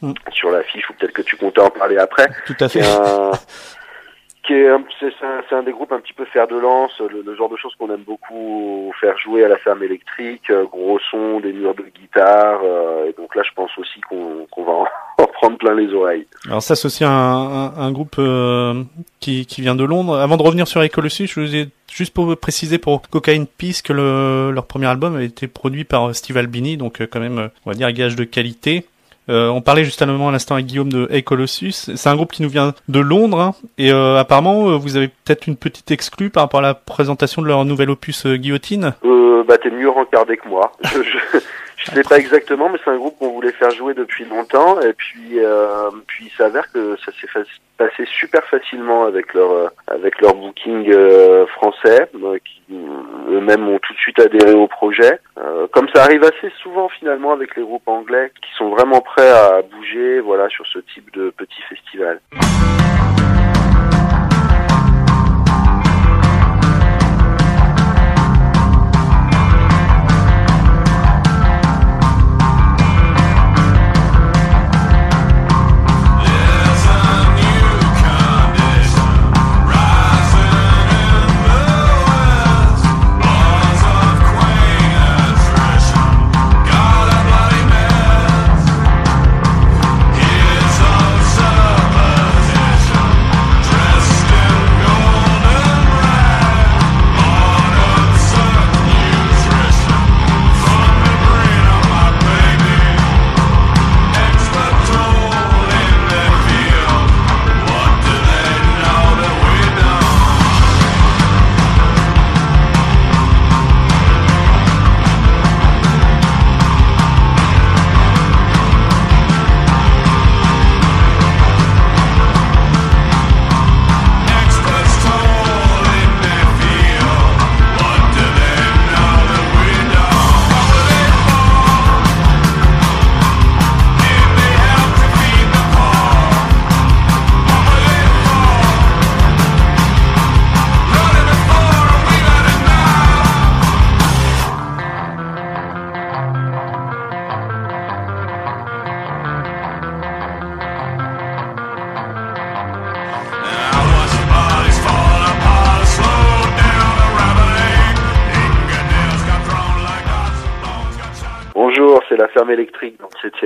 Mm. 0.04 0.14
sur 0.34 0.52
l'affiche 0.52 0.90
ou 0.90 0.94
peut-être 0.94 1.14
que 1.14 1.22
tu 1.22 1.38
comptais 1.38 1.62
en 1.62 1.70
parler 1.70 1.98
après. 1.98 2.28
Tout 2.46 2.58
à 2.60 2.68
fait. 2.68 2.82
qui 4.46 4.54
est 4.54 4.68
un, 4.68 4.84
c'est, 5.00 5.14
c'est 5.18 5.26
un, 5.26 5.42
c'est 5.48 5.56
un 5.56 5.64
des 5.64 5.72
groupes 5.72 5.94
un 5.94 6.02
petit 6.02 6.12
peu 6.12 6.26
fer 6.26 6.46
de 6.48 6.58
lance, 6.58 6.92
le, 7.00 7.22
le 7.22 7.36
genre 7.38 7.50
de 7.50 7.56
choses 7.56 7.74
qu'on 7.80 7.90
aime 7.90 8.04
beaucoup 8.06 8.92
faire 9.00 9.18
jouer 9.18 9.46
à 9.46 9.48
la 9.48 9.58
ferme 9.58 9.82
électrique, 9.84 10.50
euh, 10.50 10.66
gros 10.66 11.00
son, 11.10 11.40
des 11.40 11.54
murs 11.54 11.76
de 11.76 11.84
guitare, 11.84 12.60
euh, 12.66 13.10
et 13.10 13.14
donc 13.14 13.34
là 13.34 13.44
je 13.48 13.54
pense 13.56 13.72
aussi 13.78 14.02
qu'on, 14.02 14.46
qu'on 14.52 14.66
va 14.66 14.72
en, 14.74 14.88
en 15.24 15.28
prendre 15.28 15.58
plein 15.58 15.74
les 15.74 15.94
oreilles. 15.94 16.28
Alors 16.48 16.62
ça, 16.62 16.76
c'est 16.76 16.88
aussi 16.88 17.06
un, 17.06 17.10
un, 17.10 17.74
un 17.78 17.92
groupe 17.94 18.16
euh, 18.20 18.84
qui, 19.22 19.46
qui 19.46 19.62
vient 19.62 19.76
de 19.76 19.86
Londres. 19.86 20.20
Avant 20.20 20.36
de 20.36 20.44
revenir 20.44 20.68
sur 20.68 20.84
Ecolossus, 20.84 21.28
je 21.28 21.40
vous 21.40 21.56
ai 21.56 21.70
juste 21.94 22.14
pour 22.14 22.36
préciser 22.38 22.78
pour 22.78 23.02
Cocaine 23.10 23.46
Peace 23.46 23.82
que 23.84 23.94
le, 23.94 24.52
leur 24.52 24.66
premier 24.66 24.88
album 24.88 25.16
a 25.16 25.24
été 25.24 25.48
produit 25.48 25.84
par 25.84 26.14
Steve 26.16 26.38
Albini, 26.38 26.78
donc 26.78 27.02
euh, 27.02 27.08
quand 27.10 27.20
même, 27.20 27.40
euh, 27.40 27.48
on 27.66 27.72
va 27.72 27.76
dire, 27.76 27.92
gage 27.92 28.16
de 28.16 28.24
qualité. 28.24 28.86
Euh, 29.30 29.50
on 29.50 29.62
parlait 29.62 29.86
justement 29.86 30.30
à 30.30 30.32
l'instant 30.32 30.56
avec 30.56 30.68
Guillaume 30.68 30.92
de 30.92 31.08
Hey 31.10 31.24
Colossus. 31.24 31.92
C'est 31.96 32.10
un 32.10 32.16
groupe 32.16 32.32
qui 32.32 32.44
nous 32.44 32.50
vient 32.50 32.74
de 32.90 33.00
Londres 33.00 33.40
hein, 33.40 33.56
et 33.78 33.92
euh, 33.92 34.18
apparemment 34.18 34.70
euh, 34.70 34.76
vous 34.76 34.98
avez 34.98 35.08
peut-être 35.08 35.48
une 35.48 35.56
petite 35.56 35.92
exclue 35.92 36.30
par 36.30 36.44
rapport 36.44 36.60
à 36.60 36.64
la 36.64 36.74
présentation 36.74 37.42
de 37.42 37.48
leur 37.48 37.64
nouvel 37.66 37.90
opus 37.90 38.26
euh, 38.26 38.36
Guillotine. 38.36 38.94
Euh, 39.06 39.44
bah 39.48 39.58
t'es 39.58 39.70
mieux 39.70 39.90
rencardé 39.90 40.38
que 40.38 40.48
moi. 40.48 40.72
Je, 40.84 41.40
je, 41.86 41.92
sais 41.92 42.04
pas 42.04 42.18
exactement, 42.18 42.70
mais 42.70 42.80
c'est 42.84 42.92
un 42.92 42.98
groupe 42.98 43.18
qu'on 43.20 43.32
voulait 43.32 43.52
faire 43.52 43.72
jouer 43.72 43.94
depuis 43.94 44.26
longtemps, 44.26 44.80
et 44.82 44.94
puis 44.94 45.40
euh, 45.40 45.90
puis 46.08 46.26
il 46.26 46.38
s'avère 46.38 46.72
que 46.72 46.96
ça 47.06 47.12
s'est 47.20 47.28
passé 47.78 48.06
super 48.06 48.44
facilement 48.46 49.06
avec 49.06 49.34
leur 49.34 49.52
euh, 49.52 49.68
avec 49.88 50.22
leur 50.22 50.36
booking 50.36 50.92
euh, 50.92 51.46
français, 51.48 52.10
euh, 52.16 52.38
qui 52.40 52.62
eux-mêmes 53.30 53.68
ont 53.68 53.80
tout 53.80 53.94
de 53.94 54.00
suite 54.00 54.20
adhéré 54.20 54.54
au 54.54 54.68
projet. 54.68 55.20
Comme 55.72 55.88
ça 55.94 56.04
arrive 56.04 56.24
assez 56.24 56.52
souvent 56.62 56.90
finalement 56.90 57.34
avec 57.34 57.56
les 57.56 57.64
groupes 57.64 57.88
anglais 57.88 58.32
qui 58.42 58.50
sont 58.58 58.70
vraiment 58.70 59.02
prêts 59.02 59.30
à 59.30 59.62
bouger, 59.62 60.20
voilà, 60.20 60.48
sur 60.50 60.66
ce 60.68 60.80
type 60.80 61.12
de 61.14 61.32
petit 61.32 61.62
festival. 61.64 62.20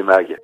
Mag. 0.08 0.38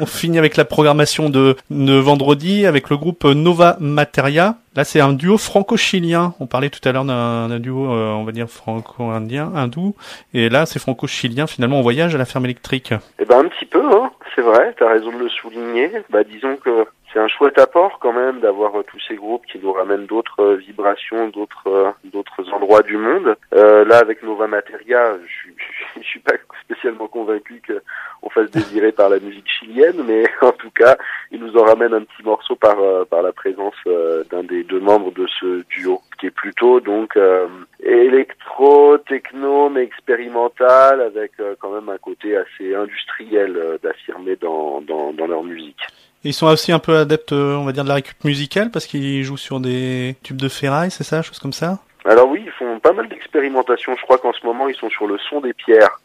On 0.00 0.06
finit 0.06 0.38
avec 0.38 0.56
la 0.56 0.64
programmation 0.64 1.30
de, 1.30 1.56
de 1.70 1.94
vendredi 1.94 2.66
avec 2.66 2.90
le 2.90 2.96
groupe 2.96 3.24
Nova 3.24 3.76
Materia. 3.78 4.56
Là, 4.74 4.84
c'est 4.84 5.00
un 5.00 5.12
duo 5.12 5.36
franco-chilien. 5.36 6.34
On 6.40 6.46
parlait 6.46 6.70
tout 6.70 6.80
à 6.88 6.92
l'heure 6.92 7.04
d'un 7.04 7.60
duo, 7.60 7.92
euh, 7.92 8.12
on 8.12 8.24
va 8.24 8.32
dire 8.32 8.48
franco-indien, 8.48 9.52
hindou. 9.54 9.94
Et 10.32 10.48
là, 10.48 10.64
c'est 10.64 10.78
franco-chilien. 10.78 11.46
Finalement, 11.46 11.78
on 11.78 11.82
voyage 11.82 12.14
à 12.14 12.18
la 12.18 12.24
ferme 12.24 12.46
électrique. 12.46 12.94
Eh 13.18 13.24
ben 13.26 13.40
un 13.40 13.48
petit 13.48 13.66
peu, 13.66 13.84
hein, 13.84 14.10
c'est 14.34 14.40
vrai, 14.42 14.74
t'as 14.78 14.88
raison 14.88 15.12
de 15.12 15.18
le 15.18 15.28
souligner. 15.28 15.90
Bah 16.10 16.24
disons 16.24 16.56
que 16.56 16.86
c'est 17.12 17.18
un 17.18 17.28
chouette 17.28 17.58
apport 17.58 17.98
quand 18.00 18.12
même 18.12 18.40
d'avoir 18.40 18.74
euh, 18.78 18.82
tous 18.84 19.00
ces 19.06 19.16
groupes 19.16 19.44
qui 19.46 19.58
nous 19.62 19.72
ramènent 19.72 20.06
d'autres 20.06 20.42
euh, 20.42 20.56
vibrations, 20.56 21.28
d'autres 21.28 21.94
d'autres 22.04 22.50
endroits 22.52 22.82
du 22.82 22.96
monde. 22.96 23.36
Euh, 23.54 23.84
là 23.84 23.98
avec 23.98 24.22
Nova 24.22 24.46
Materia, 24.46 25.16
je 25.22 25.32
suis 25.32 25.54
je 26.00 26.06
suis 26.06 26.20
pas 26.20 26.34
spécialement 26.64 27.08
convaincu 27.08 27.60
que 27.66 27.82
on 28.22 28.30
fasse 28.30 28.50
désirer 28.50 28.92
par 28.92 29.08
la 29.08 29.18
musique 29.18 29.48
chilienne, 29.48 30.02
mais 30.06 30.24
en 30.42 30.52
tout 30.52 30.70
cas, 30.70 30.96
ils 31.30 31.40
nous 31.40 31.56
en 31.56 31.64
ramènent 31.64 31.94
un 31.94 32.02
petit 32.02 32.22
morceau 32.22 32.56
par 32.56 32.78
euh, 32.80 33.04
par 33.04 33.22
la 33.22 33.32
présence 33.32 33.74
euh, 33.86 34.24
d'un 34.30 34.42
des 34.44 34.64
deux 34.64 34.80
membres 34.80 35.12
de 35.12 35.26
ce 35.40 35.64
duo, 35.68 36.00
qui 36.18 36.26
est 36.26 36.30
plutôt 36.30 36.80
donc 36.80 37.16
euh, 37.16 37.46
électro, 37.82 38.98
techno, 38.98 39.68
mais 39.68 39.82
expérimental, 39.82 41.00
avec 41.00 41.32
euh, 41.40 41.54
quand 41.60 41.72
même 41.72 41.88
un 41.88 41.98
côté 41.98 42.36
assez 42.36 42.74
industriel 42.74 43.78
d'affirmer 43.82 44.36
dans, 44.36 44.80
dans 44.80 45.26
leur 45.26 45.42
musique. 45.42 45.80
Ils 46.24 46.34
sont 46.34 46.46
aussi 46.46 46.70
un 46.70 46.78
peu 46.78 46.96
adeptes, 46.96 47.32
on 47.32 47.64
va 47.64 47.72
dire, 47.72 47.82
de 47.82 47.88
la 47.88 47.96
récup 47.96 48.24
musicale 48.24 48.70
parce 48.70 48.86
qu'ils 48.86 49.24
jouent 49.24 49.36
sur 49.36 49.58
des 49.58 50.14
tubes 50.22 50.36
de 50.36 50.48
ferraille, 50.48 50.90
c'est 50.90 51.04
ça, 51.04 51.22
choses 51.22 51.40
comme 51.40 51.52
ça? 51.52 51.80
Alors 52.04 52.28
oui, 52.28 52.42
ils 52.44 52.50
font 52.52 52.78
pas 52.80 52.92
mal 52.92 53.08
d'expérimentations. 53.08 53.94
Je 53.96 54.02
crois 54.02 54.18
qu'en 54.18 54.32
ce 54.32 54.44
moment, 54.44 54.68
ils 54.68 54.74
sont 54.74 54.90
sur 54.90 55.06
le 55.06 55.18
son 55.18 55.40
des 55.40 55.52
pierres. 55.52 56.00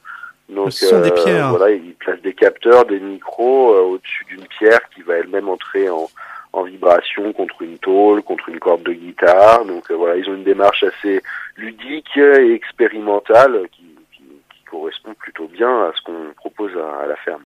Donc, 0.50 0.68
Le 0.68 0.72
son 0.72 1.02
des 1.02 1.12
pierres. 1.12 1.50
Voilà, 1.50 1.72
ils 1.72 1.94
placent 1.96 2.22
des 2.22 2.34
capteurs, 2.34 2.86
des 2.86 3.00
micros 3.00 3.74
euh, 3.74 3.82
au-dessus 3.82 4.24
d'une 4.26 4.46
pierre 4.46 4.80
qui 4.96 5.02
va 5.02 5.16
elle-même 5.16 5.50
entrer 5.50 5.90
en, 5.90 6.08
en 6.54 6.64
vibration 6.64 7.34
contre 7.34 7.62
une 7.64 7.78
tôle, 7.80 8.22
contre 8.22 8.48
une 8.50 8.60
corde 8.60 8.84
de 8.84 8.94
guitare. 8.94 9.66
Donc 9.66 9.92
euh, 9.92 9.96
voilà, 9.96 10.16
ils 10.16 10.30
ont 10.30 10.36
une 10.36 10.44
démarche 10.46 10.84
assez 10.84 11.22
ludique 11.58 12.16
et 12.16 12.54
expérimentale 12.54 13.64
qui, 13.74 13.84
qui, 14.16 14.24
qui 14.24 14.64
correspond 14.70 15.14
plutôt 15.16 15.48
bien 15.48 15.70
à 15.86 15.92
ce 15.96 16.02
qu'on 16.04 16.34
propose 16.38 16.72
à- 16.78 17.04
à 17.04 17.08
la 17.08 17.16
ferme. 17.18 17.42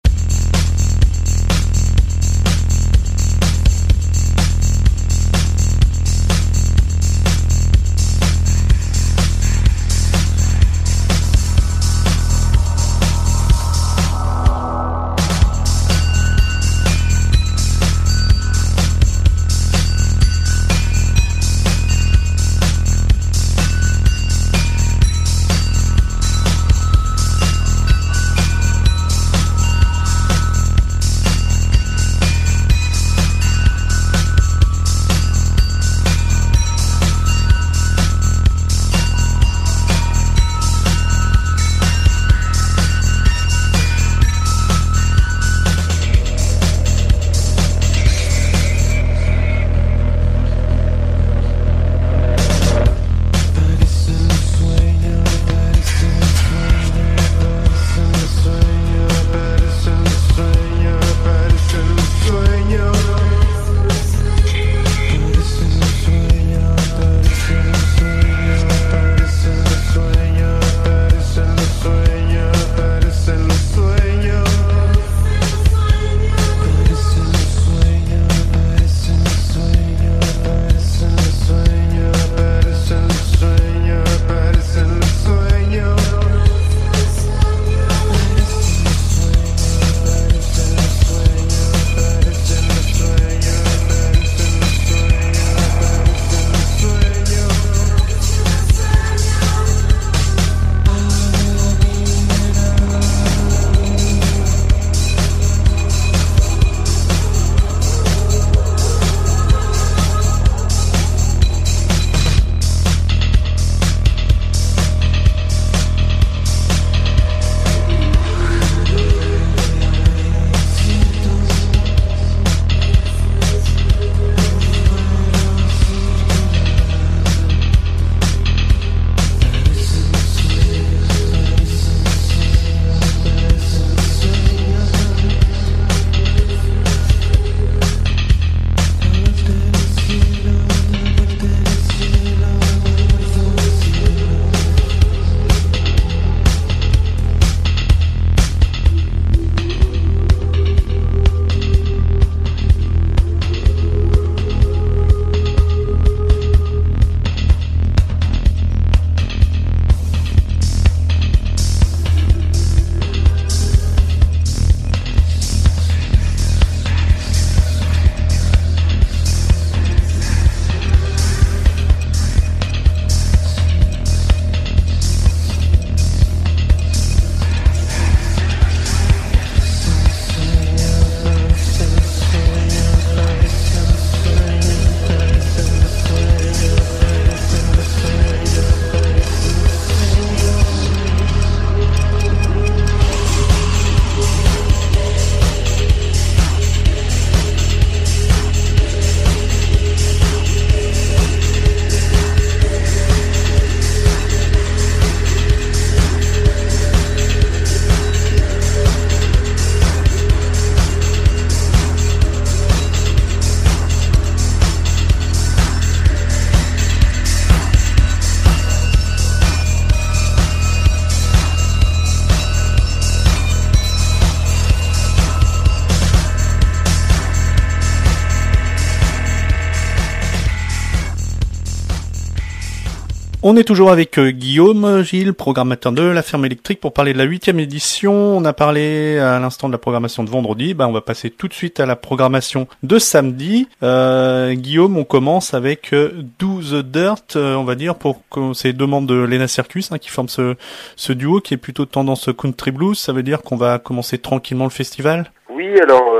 On 233.49 233.57
est 233.57 233.63
toujours 233.63 233.93
avec 233.93 234.19
euh, 234.19 234.33
Guillaume 234.33 235.05
Gilles, 235.05 235.33
programmateur 235.33 235.93
de 235.93 236.03
la 236.03 236.23
ferme 236.23 236.45
électrique, 236.47 236.81
pour 236.81 236.93
parler 236.93 237.13
de 237.13 237.19
la 237.19 237.23
huitième 237.23 237.61
édition. 237.61 238.13
On 238.13 238.45
a 238.45 238.53
parlé 238.53 239.21
à 239.21 239.39
l'instant 239.39 239.69
de 239.69 239.73
la 239.73 239.79
programmation 239.79 240.25
de 240.25 240.31
vendredi. 240.31 240.75
Ben, 240.75 240.89
on 240.89 240.93
va 240.93 241.01
passer 241.01 241.31
tout 241.31 241.47
de 241.47 241.53
suite 241.53 241.79
à 241.79 241.87
la 241.87 241.95
programmation 241.95 242.67
de 242.83 242.99
samedi. 242.99 243.69
Euh, 243.85 244.53
Guillaume, 244.55 244.99
on 244.99 245.05
commence 245.05 245.55
avec 245.55 245.93
euh, 245.93 246.25
12 246.41 246.87
Dirt, 246.87 247.37
euh, 247.37 247.55
on 247.55 247.63
va 247.63 247.77
dire, 247.77 247.95
pour 247.95 248.21
ces 248.53 248.73
deux 248.73 248.87
membres 248.87 249.07
de 249.07 249.15
Lena 249.15 249.47
Circus 249.47 249.93
hein, 249.93 249.99
qui 249.99 250.09
forment 250.09 250.29
ce, 250.29 250.57
ce 250.97 251.13
duo 251.13 251.39
qui 251.39 251.55
est 251.55 251.57
plutôt 251.57 251.85
tendance 251.85 252.29
country 252.37 252.73
blues. 252.73 252.99
Ça 252.99 253.13
veut 253.13 253.23
dire 253.23 253.43
qu'on 253.43 253.57
va 253.57 253.79
commencer 253.79 254.19
tranquillement 254.19 254.65
le 254.65 254.71
festival? 254.71 255.31
Oui, 255.57 255.81
alors 255.81 256.13
euh, 256.13 256.16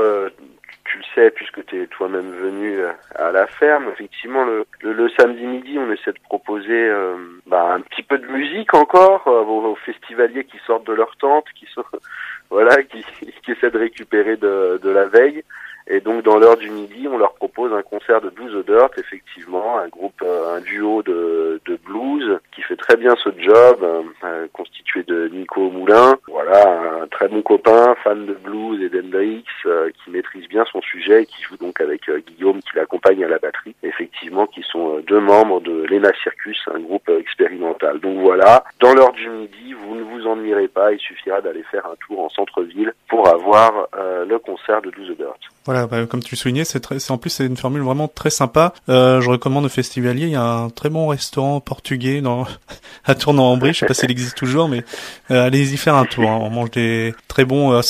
puisque 1.35 1.65
tu 1.65 1.81
es 1.81 1.87
toi-même 1.87 2.31
venu 2.31 2.79
euh, 2.79 2.91
à 3.15 3.31
la 3.31 3.47
ferme. 3.47 3.89
Effectivement, 3.91 4.45
le, 4.45 4.65
le, 4.81 4.93
le 4.93 5.09
samedi 5.09 5.45
midi, 5.45 5.77
on 5.79 5.91
essaie 5.91 6.13
de 6.13 6.19
proposer 6.23 6.89
euh, 6.89 7.15
bah, 7.47 7.73
un 7.73 7.81
petit 7.81 8.03
peu 8.03 8.17
de 8.17 8.27
musique 8.27 8.73
encore 8.73 9.27
euh, 9.27 9.41
aux, 9.43 9.71
aux 9.71 9.75
festivaliers 9.75 10.45
qui 10.45 10.57
sortent 10.65 10.85
de 10.87 10.93
leur 10.93 11.15
tente, 11.17 11.45
qui 11.55 11.65
sont 11.73 11.83
voilà, 12.49 12.83
qui, 12.83 13.03
qui 13.43 13.51
essaient 13.51 13.71
de 13.71 13.79
récupérer 13.79 14.37
de, 14.37 14.79
de 14.81 14.89
la 14.89 15.05
veille. 15.05 15.43
Et 15.89 16.01
donc 16.01 16.23
dans 16.23 16.37
l'heure 16.37 16.57
du 16.57 16.69
midi, 16.69 17.07
on 17.07 17.17
leur 17.17 17.33
propose 17.35 17.71
un 17.73 17.81
concert 17.81 18.19
de 18.19 18.29
Blues 18.29 18.65
Dirt, 18.65 18.91
effectivement, 18.97 19.79
un 19.79 19.87
groupe, 19.87 20.21
euh, 20.21 20.57
un 20.57 20.61
duo 20.61 21.01
de, 21.01 21.61
de 21.65 21.75
blues 21.77 22.39
qui 22.53 22.61
fait 22.61 22.75
très 22.75 22.97
bien 22.97 23.15
ce 23.23 23.29
job, 23.37 23.77
euh, 23.81 24.01
euh, 24.25 24.47
constitué 24.51 25.03
de 25.03 25.29
Nico 25.29 25.69
Moulin, 25.69 26.17
voilà, 26.27 27.01
un 27.03 27.07
très 27.07 27.29
bon 27.29 27.41
copain, 27.41 27.95
fan 28.03 28.25
de 28.25 28.33
blues 28.33 28.81
et 28.81 28.89
d'Hendrix, 28.89 29.45
euh, 29.65 29.89
qui 29.91 30.11
maîtrise 30.11 30.47
bien 30.49 30.65
son 30.71 30.81
sujet 30.81 31.23
et 31.23 31.25
qui 31.25 31.41
joue 31.43 31.55
donc 31.55 31.79
avec 31.79 32.01
Guillaume 32.27 32.59
qui 32.59 32.75
l'accompagne 32.75 33.23
à 33.23 33.29
la 33.29 33.39
batterie, 33.39 33.75
effectivement, 33.83 34.45
qui 34.45 34.63
sont 34.63 34.99
deux 35.07 35.21
membres 35.21 35.61
de 35.61 35.85
Lena 35.85 36.11
Circus, 36.21 36.59
un 36.73 36.79
groupe 36.79 37.09
expérimental. 37.09 37.99
Donc 38.01 38.17
voilà, 38.19 38.65
dans 38.81 38.93
l'heure 38.93 39.13
du 39.13 39.29
midi, 39.29 39.73
vous 39.73 39.95
ne 39.95 40.03
vous 40.03 40.27
ennuierez 40.27 40.67
pas, 40.67 40.91
il 40.91 40.99
suffira 40.99 41.39
d'aller 41.39 41.63
faire 41.63 41.85
un 41.85 41.95
tour 42.05 42.19
en 42.19 42.29
centre-ville 42.29 42.93
pour 43.07 43.29
avoir 43.29 43.87
le 44.27 44.37
concert 44.39 44.81
de 44.81 44.89
Blues 44.89 45.15
Dirt. 45.15 45.39
Voilà, 45.67 45.85
bah, 45.85 46.05
comme 46.05 46.23
tu 46.23 46.33
le 46.33 46.37
soulignais, 46.37 46.63
c'est 46.63 46.79
très, 46.79 47.11
en 47.11 47.17
plus 47.17 47.29
c'est 47.29 47.45
une 47.45 47.57
formule 47.57 47.81
vraiment 47.81 48.07
très 48.07 48.29
sympa. 48.29 48.73
Euh, 48.87 49.19
je 49.19 49.29
recommande 49.29 49.65
au 49.65 49.69
festivalier. 49.69 50.27
Il 50.27 50.31
y 50.31 50.35
a 50.37 50.41
un 50.41 50.69
très 50.69 50.89
bon 50.89 51.07
restaurant 51.09 51.59
portugais 51.59 52.21
dans 52.21 52.47
à 53.05 53.15
Tournan-en-Brie. 53.15 53.73
Je 53.73 53.79
sais 53.79 53.85
pas 53.85 53.93
s'il 53.93 54.09
existe 54.09 54.37
toujours, 54.37 54.69
mais 54.69 54.85
euh, 55.29 55.47
allez-y 55.47 55.75
faire 55.75 55.95
un 55.95 56.05
tour. 56.05 56.29
hein. 56.29 56.39
On 56.41 56.49
mange 56.49 56.71
des 56.71 57.13
très 57.27 57.43
bons 57.43 57.73
euh. 57.73 57.81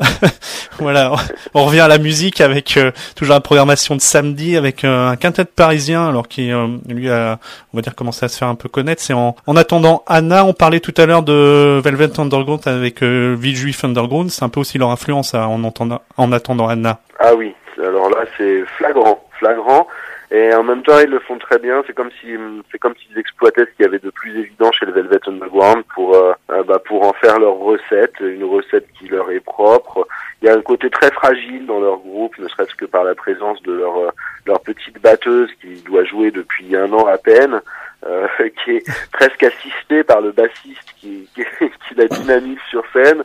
voilà, 0.78 1.12
on 1.54 1.64
revient 1.64 1.80
à 1.80 1.88
la 1.88 1.98
musique 1.98 2.40
avec 2.40 2.76
euh, 2.76 2.90
toujours 3.16 3.34
la 3.34 3.40
programmation 3.40 3.96
de 3.96 4.00
samedi 4.00 4.56
avec 4.56 4.84
euh, 4.84 5.08
un 5.08 5.16
quintet 5.16 5.44
parisien, 5.44 6.08
alors 6.08 6.28
qui 6.28 6.50
euh, 6.52 6.66
lui 6.88 7.10
a, 7.10 7.38
on 7.72 7.76
va 7.76 7.82
dire, 7.82 7.94
commencé 7.94 8.24
à 8.24 8.28
se 8.28 8.38
faire 8.38 8.48
un 8.48 8.54
peu 8.54 8.68
connaître. 8.68 9.02
C'est 9.02 9.12
en, 9.12 9.36
en 9.46 9.56
attendant 9.56 10.02
Anna. 10.06 10.44
On 10.44 10.52
parlait 10.52 10.80
tout 10.80 10.94
à 10.96 11.06
l'heure 11.06 11.22
de 11.22 11.80
Velvet 11.82 12.18
Underground 12.18 12.66
avec 12.66 13.02
euh, 13.02 13.36
Underground. 13.82 14.30
C'est 14.30 14.44
un 14.44 14.48
peu 14.48 14.60
aussi 14.60 14.78
leur 14.78 14.90
influence 14.90 15.34
à- 15.34 15.48
en, 15.48 15.62
entendant, 15.64 16.00
en 16.16 16.32
attendant 16.32 16.68
Anna. 16.68 17.00
Ah 17.18 17.34
oui, 17.36 17.54
alors 17.78 18.08
là 18.10 18.24
c'est 18.38 18.64
flagrant, 18.78 19.22
flagrant. 19.38 19.86
Et 20.32 20.54
en 20.54 20.62
même 20.62 20.82
temps, 20.82 20.98
ils 21.00 21.10
le 21.10 21.18
font 21.18 21.38
très 21.38 21.58
bien. 21.58 21.82
C'est 21.86 21.92
comme 21.92 22.10
si, 22.20 22.28
c'est 22.70 22.78
comme 22.78 22.94
s'ils 22.96 23.18
exploitaient 23.18 23.64
ce 23.64 23.70
qu'il 23.76 23.84
y 23.84 23.88
avait 23.88 23.98
de 23.98 24.10
plus 24.10 24.38
évident 24.38 24.70
chez 24.70 24.86
le 24.86 24.92
Velvet 24.92 25.18
Underground 25.26 25.82
pour, 25.92 26.14
euh, 26.14 26.32
euh, 26.52 26.62
bah, 26.62 26.78
pour 26.84 27.02
en 27.02 27.12
faire 27.14 27.40
leur 27.40 27.54
recette, 27.54 28.14
une 28.20 28.44
recette 28.44 28.86
qui 28.98 29.08
leur 29.08 29.28
est 29.32 29.40
propre. 29.40 30.06
Il 30.40 30.46
y 30.46 30.48
a 30.48 30.54
un 30.54 30.62
côté 30.62 30.88
très 30.88 31.10
fragile 31.10 31.66
dans 31.66 31.80
leur 31.80 31.98
groupe, 31.98 32.38
ne 32.38 32.46
serait-ce 32.46 32.74
que 32.76 32.84
par 32.84 33.02
la 33.02 33.16
présence 33.16 33.60
de 33.62 33.72
leur, 33.72 33.96
euh, 33.98 34.10
leur 34.46 34.60
petite 34.60 35.02
batteuse 35.02 35.50
qui 35.60 35.82
doit 35.82 36.04
jouer 36.04 36.30
depuis 36.30 36.76
un 36.76 36.92
an 36.92 37.06
à 37.06 37.18
peine. 37.18 37.60
euh, 38.06 38.26
qui 38.64 38.70
est 38.72 38.90
presque 39.12 39.42
assistée 39.42 40.04
par 40.04 40.20
le 40.20 40.32
bassiste 40.32 40.94
qui, 41.00 41.28
qui, 41.34 41.42
qui 41.88 41.94
la 41.96 42.06
dynamise 42.06 42.58
sur 42.68 42.84
scène 42.92 43.22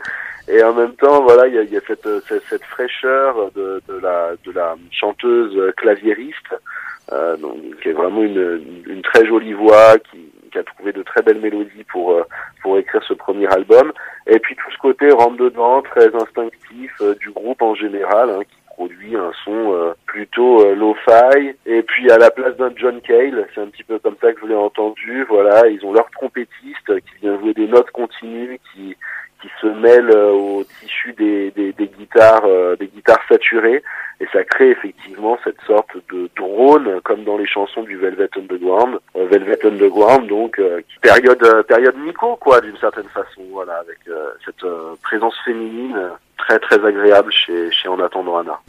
et 0.47 0.61
en 0.63 0.73
même 0.73 0.93
temps 0.95 1.23
voilà 1.23 1.47
il 1.47 1.55
y 1.55 1.59
a, 1.59 1.63
y 1.63 1.77
a 1.77 1.81
cette, 1.87 2.07
cette, 2.27 2.43
cette 2.49 2.63
fraîcheur 2.65 3.51
de, 3.55 3.81
de 3.87 3.97
la 3.99 4.31
de 4.45 4.51
la 4.51 4.75
chanteuse 4.91 5.73
claviériste 5.75 6.53
euh, 7.11 7.37
donc, 7.37 7.57
qui 7.81 7.89
est 7.89 7.93
vraiment 7.93 8.23
une, 8.23 8.83
une 8.87 9.01
très 9.01 9.25
jolie 9.25 9.53
voix 9.53 9.97
qui, 9.99 10.31
qui 10.55 10.59
a 10.59 10.63
trouvé 10.63 10.93
de 10.93 11.03
très 11.03 11.21
belles 11.21 11.41
mélodies 11.41 11.83
pour 11.91 12.13
euh, 12.13 12.23
pour 12.61 12.77
écrire 12.77 13.03
ce 13.03 13.13
premier 13.13 13.47
album. 13.47 13.91
Et 14.27 14.39
puis 14.39 14.55
tout 14.55 14.71
ce 14.71 14.77
côté 14.77 15.09
rentre 15.11 15.37
dedans 15.37 15.81
très 15.81 16.15
instinctif 16.15 16.91
euh, 17.01 17.13
du 17.15 17.31
groupe 17.31 17.61
en 17.61 17.75
général 17.75 18.29
hein, 18.29 18.39
qui 18.39 18.55
produit 18.67 19.15
un 19.15 19.31
son 19.43 19.73
euh, 19.73 19.93
plutôt 20.05 20.73
lo-fi. 20.73 21.55
Et 21.65 21.83
puis 21.83 22.09
à 22.09 22.17
la 22.17 22.31
place 22.31 22.55
d'un 22.55 22.71
John 22.75 23.01
Cale 23.01 23.47
c'est 23.53 23.61
un 23.61 23.67
petit 23.67 23.83
peu 23.83 23.99
comme 23.99 24.15
ça 24.21 24.31
que 24.31 24.39
je 24.41 24.47
l'ai 24.47 24.55
entendu 24.55 25.25
voilà 25.27 25.67
ils 25.67 25.85
ont 25.85 25.91
leur 25.91 26.09
trompettiste 26.11 26.87
qui 26.87 27.15
vient 27.21 27.37
jouer 27.39 27.53
des 27.53 27.67
notes 27.67 27.91
continues 27.91 28.59
qui 28.73 28.95
qui 29.45 29.51
se 29.61 29.67
mêlent 29.67 30.11
euh, 30.11 30.31
au 30.31 30.63
tissu 30.63 31.13
des, 31.13 31.51
des, 31.51 31.71
des 31.73 31.87
guitares 31.87 32.45
euh, 32.45 32.75
des 32.75 32.87
guitares 32.87 33.21
saturées. 33.29 33.83
Et 34.19 34.27
ça 34.31 34.43
crée 34.43 34.69
effectivement 34.69 35.37
cette 35.43 35.59
sorte 35.67 35.91
de 36.11 36.29
drone 36.37 37.01
comme 37.03 37.23
dans 37.25 37.37
les 37.37 37.45
chansons 37.45 37.83
du 37.83 37.97
Velvet 37.97 38.29
Underground. 38.37 38.97
Euh, 39.15 39.27
Velvet 39.27 39.63
Underground 39.65 40.27
donc 40.27 40.57
euh, 40.57 40.81
période 41.01 41.43
euh, 41.43 41.63
période 41.63 41.95
Nico 41.97 42.37
quoi 42.37 42.61
d'une 42.61 42.77
certaine 42.77 43.09
façon 43.09 43.41
voilà 43.51 43.73
avec 43.73 43.99
cette 44.45 44.65
présence 45.03 45.35
féminine 45.43 46.09
très 46.37 46.59
très 46.59 46.83
agréable 46.83 47.31
chez 47.31 47.71
chez 47.71 47.87
En 47.89 47.99
attendant 47.99 48.37
Anna 48.37 48.59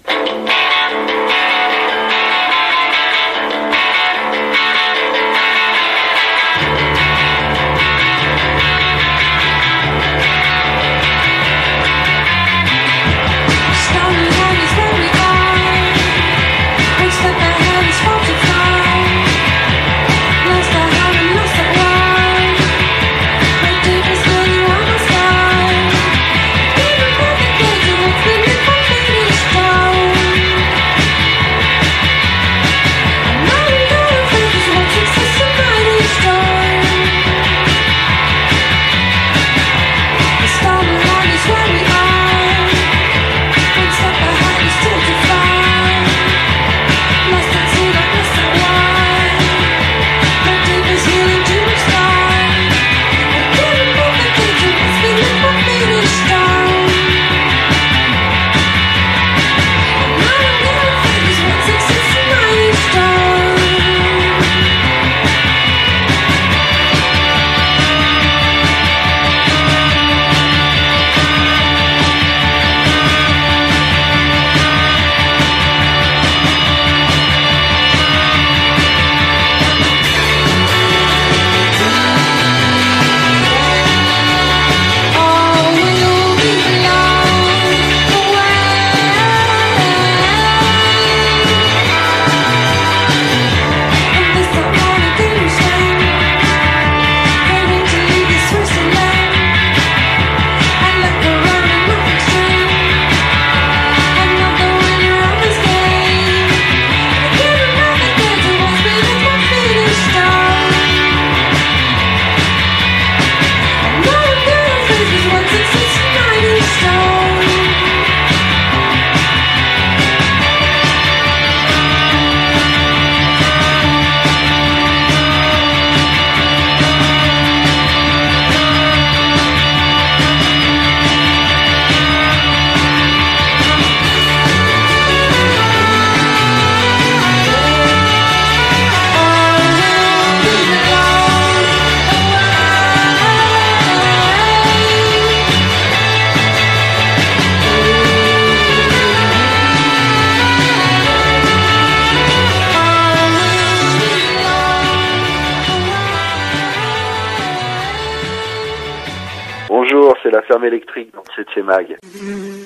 ferme 160.46 160.64
électrique 160.64 161.12
dans 161.12 161.22
le 161.36 161.44
7 161.44 161.64
mag. 161.64 161.96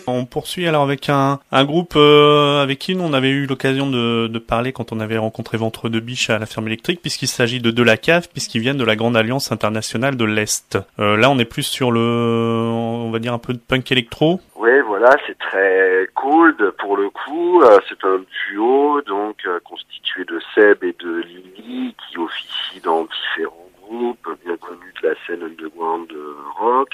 On 0.07 0.25
poursuit 0.25 0.67
alors 0.67 0.83
avec 0.83 1.09
un, 1.09 1.41
un 1.53 1.65
groupe 1.65 1.95
euh, 1.97 2.63
avec 2.63 2.79
qui 2.79 2.95
nous, 2.95 3.05
on 3.05 3.13
avait 3.13 3.31
eu 3.31 3.47
l'occasion 3.47 3.89
de, 3.89 4.27
de 4.27 4.39
parler 4.39 4.73
quand 4.73 4.93
on 4.93 5.01
avait 5.01 5.19
rencontré 5.19 5.57
Ventre 5.59 5.89
de 5.89 6.01
Biche 6.01 6.31
à 6.31 6.39
la 6.39 6.47
ferme 6.47 6.67
électrique, 6.67 7.01
puisqu'il 7.01 7.29
s'agit 7.29 7.61
de 7.61 7.71
De 7.71 7.83
la 7.83 7.97
Cave, 7.97 8.29
puisqu'ils 8.33 8.61
viennent 8.61 8.79
de 8.79 8.85
la 8.85 8.97
Grande 8.97 9.17
Alliance 9.17 9.53
Internationale 9.53 10.17
de 10.17 10.25
l'Est. 10.25 10.79
Euh, 10.99 11.17
là, 11.17 11.31
on 11.31 11.39
est 11.39 11.45
plus 11.45 11.63
sur 11.63 11.91
le, 11.91 12.01
on 12.01 13.11
va 13.11 13.19
dire 13.19 13.33
un 13.33 13.39
peu 13.39 13.53
de 13.53 13.59
punk 13.59 13.91
électro. 13.93 14.41
Oui, 14.57 14.71
voilà, 14.87 15.17
c'est 15.27 15.39
très 15.39 16.09
cold 16.15 16.73
pour 16.79 16.97
le 16.97 17.11
coup. 17.11 17.63
Euh, 17.63 17.79
c'est 17.89 18.05
un 18.05 18.21
duo 18.49 19.01
donc 19.03 19.47
constitué 19.65 20.25
de 20.25 20.41
Seb 20.55 20.85
et 20.85 20.95
de 20.99 21.23
Lily 21.23 21.95
qui 21.95 22.19
officient 22.19 22.81
dans 22.85 23.05
différents 23.05 23.71
groupes 23.83 24.29
bien 24.45 24.57
connus 24.57 24.93
de 25.03 25.09
la 25.09 25.15
scène 25.27 25.43
underground 25.43 26.13
rock. 26.59 26.91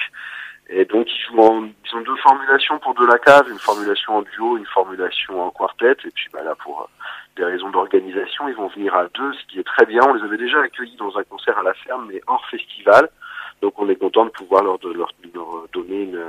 Et 0.69 0.85
donc 0.85 1.07
ils 1.09 1.21
jouent 1.27 1.41
en, 1.41 1.65
ils 1.65 1.97
ont 1.97 2.01
deux 2.01 2.17
formulations 2.17 2.79
pour 2.81 2.95
De 2.95 3.07
la 3.07 3.19
Cave, 3.19 3.49
une 3.49 3.59
formulation 3.59 4.17
en 4.17 4.23
duo, 4.23 4.57
une 4.57 4.67
formulation 4.67 5.41
en 5.41 5.51
quartet. 5.51 5.93
Et 6.05 6.11
puis 6.11 6.29
bah 6.33 6.43
là 6.43 6.55
pour 6.57 6.83
euh, 6.83 7.05
des 7.37 7.45
raisons 7.45 7.71
d'organisation, 7.71 8.49
ils 8.49 8.57
vont 8.57 8.69
venir 8.69 8.95
à 8.95 9.07
deux, 9.15 9.33
ce 9.33 9.47
qui 9.47 9.61
est 9.61 9.65
très 9.65 9.87
bien. 9.87 10.03
On 10.09 10.15
les 10.15 10.23
avait 10.23 10.39
déjà 10.39 10.61
accueillis 10.61 10.97
dans 10.97 11.17
un 11.17 11.23
concert 11.25 11.57
à 11.59 11.63
la 11.63 11.75
ferme, 11.75 12.09
mais 12.13 12.21
hors 12.27 12.45
festival. 12.47 13.09
Donc 13.63 13.79
on 13.79 13.89
est 13.89 13.97
content 13.97 14.25
de 14.25 14.31
pouvoir 14.31 14.65
leur, 14.65 14.79
leur, 14.83 15.13
leur 15.33 15.69
donner 15.73 16.03
une, 16.03 16.25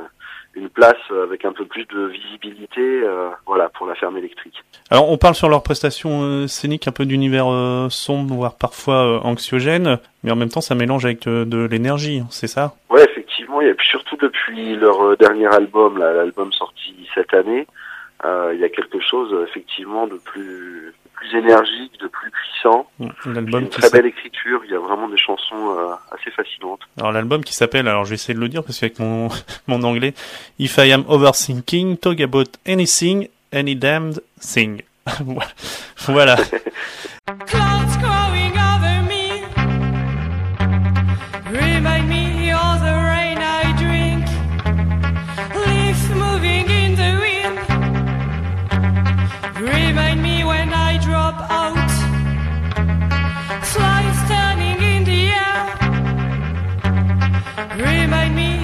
une 0.54 0.70
place 0.70 0.96
avec 1.24 1.46
un 1.46 1.54
peu 1.54 1.66
plus 1.66 1.86
de 1.86 2.08
visibilité, 2.08 2.82
euh, 2.82 3.30
voilà, 3.46 3.70
pour 3.70 3.86
la 3.86 3.96
ferme 3.96 4.18
électrique. 4.18 4.64
Alors, 4.90 5.10
on 5.12 5.18
parle 5.18 5.36
sur 5.36 5.50
leurs 5.50 5.64
prestations 5.64 6.24
euh, 6.24 6.48
scéniques 6.48 6.88
un 6.88 6.92
peu 6.92 7.06
d'univers 7.06 7.48
euh, 7.48 7.90
sombre, 7.90 8.34
voire 8.34 8.56
parfois 8.56 9.06
euh, 9.06 9.20
anxiogène, 9.20 10.00
mais 10.24 10.32
en 10.32 10.36
même 10.36 10.50
temps, 10.50 10.62
ça 10.62 10.76
mélange 10.76 11.06
avec 11.06 11.28
euh, 11.28 11.46
de 11.46 11.66
l'énergie, 11.66 12.20
hein, 12.24 12.28
c'est 12.32 12.48
ça? 12.48 12.76
Ouais, 12.90 13.04
effectivement, 13.04 13.62
et 13.62 13.74
puis 13.74 13.88
surtout 13.88 14.18
depuis 14.18 14.76
leur 14.76 15.02
euh, 15.02 15.16
dernier 15.16 15.48
album, 15.48 16.00
l'album 16.00 16.52
sorti 16.54 16.96
cette 17.14 17.34
année, 17.34 17.68
euh, 18.26 18.52
il 18.54 18.60
y 18.60 18.64
a 18.64 18.70
quelque 18.70 19.00
chose 19.00 19.32
euh, 19.34 19.46
effectivement 19.48 20.08
de 20.08 20.16
plus, 20.16 20.94
plus 21.18 21.38
énergique, 21.38 22.00
de 22.00 22.08
plus 22.08 22.32
puissant. 22.32 22.90
L'album 23.26 23.64
une 23.64 23.70
très 23.70 23.90
belle 23.90 24.06
écriture, 24.06 24.62
il 24.66 24.72
y 24.72 24.76
a 24.76 24.80
vraiment 24.80 25.08
des 25.10 25.18
chansons 25.18 25.76
euh, 25.78 25.94
assez 26.12 26.32
fascinantes. 26.32 26.82
Alors 26.98 27.12
l'album 27.12 27.44
qui 27.44 27.54
s'appelle, 27.54 27.88
alors 27.88 28.06
je 28.06 28.10
vais 28.10 28.16
essayer 28.16 28.34
de 28.34 28.40
le 28.40 28.50
dire 28.50 28.64
parce 28.64 28.80
qu'avec 28.80 29.00
mon 29.00 29.30
mon 29.68 29.84
anglais, 29.84 30.14
If 30.60 30.78
I 30.78 30.92
Am 30.92 31.04
Overthinking, 31.08 31.98
Talk 31.98 32.22
About 32.22 32.52
Anything, 32.68 33.28
Any 33.52 33.76
Damned 33.76 34.22
Thing. 34.40 34.82
voilà. 36.08 36.38
remind 57.78 58.36
me 58.36 58.57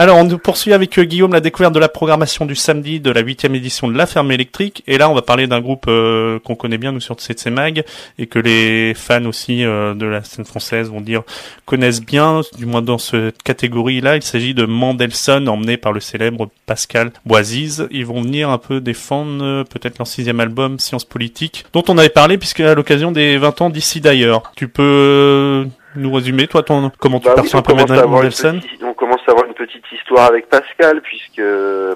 Alors 0.00 0.16
on 0.16 0.26
poursuit 0.38 0.72
avec 0.72 0.98
euh, 0.98 1.04
Guillaume 1.04 1.34
la 1.34 1.40
découverte 1.40 1.74
de 1.74 1.78
la 1.78 1.90
programmation 1.90 2.46
du 2.46 2.54
samedi 2.54 3.00
de 3.00 3.10
la 3.10 3.20
huitième 3.20 3.54
édition 3.54 3.86
de 3.86 3.94
La 3.94 4.06
Ferme 4.06 4.32
électrique. 4.32 4.82
Et 4.86 4.96
là 4.96 5.10
on 5.10 5.14
va 5.14 5.20
parler 5.20 5.46
d'un 5.46 5.60
groupe 5.60 5.84
euh, 5.88 6.38
qu'on 6.38 6.54
connaît 6.54 6.78
bien 6.78 6.92
nous 6.92 7.00
sur 7.00 7.20
CC 7.20 7.50
Mag 7.50 7.84
et 8.18 8.26
que 8.26 8.38
les 8.38 8.94
fans 8.94 9.26
aussi 9.26 9.62
euh, 9.62 9.92
de 9.92 10.06
la 10.06 10.24
scène 10.24 10.46
française 10.46 10.88
vont 10.88 11.02
dire 11.02 11.22
connaissent 11.66 12.00
bien, 12.00 12.40
du 12.56 12.64
moins 12.64 12.80
dans 12.80 12.96
cette 12.96 13.42
catégorie-là. 13.42 14.16
Il 14.16 14.22
s'agit 14.22 14.54
de 14.54 14.64
Mandelson 14.64 15.46
emmené 15.48 15.76
par 15.76 15.92
le 15.92 16.00
célèbre 16.00 16.48
Pascal 16.64 17.12
Boisise. 17.26 17.86
Ils 17.90 18.06
vont 18.06 18.22
venir 18.22 18.48
un 18.48 18.56
peu 18.56 18.80
défendre 18.80 19.64
peut-être 19.64 19.98
leur 19.98 20.06
sixième 20.06 20.40
album 20.40 20.78
Science 20.78 21.04
Politique 21.04 21.66
dont 21.74 21.84
on 21.88 21.98
avait 21.98 22.08
parlé 22.08 22.38
puisque 22.38 22.60
à 22.60 22.74
l'occasion 22.74 23.12
des 23.12 23.36
20 23.36 23.60
ans 23.60 23.68
d'ici 23.68 24.00
d'ailleurs. 24.00 24.50
Tu 24.56 24.66
peux 24.66 25.66
nous 25.96 26.12
résumer 26.12 26.46
toi 26.46 26.62
ton 26.62 26.90
comment 26.98 27.20
tu 27.20 27.26
Bah 27.26 27.34
oui, 27.36 27.42
perçois 27.42 27.60
un 27.60 27.62
peu 27.62 27.74
Mandelson? 27.74 28.60
Petite- 29.64 29.92
histoire 29.92 30.26
avec 30.26 30.48
Pascal, 30.48 31.00
puisque 31.02 31.42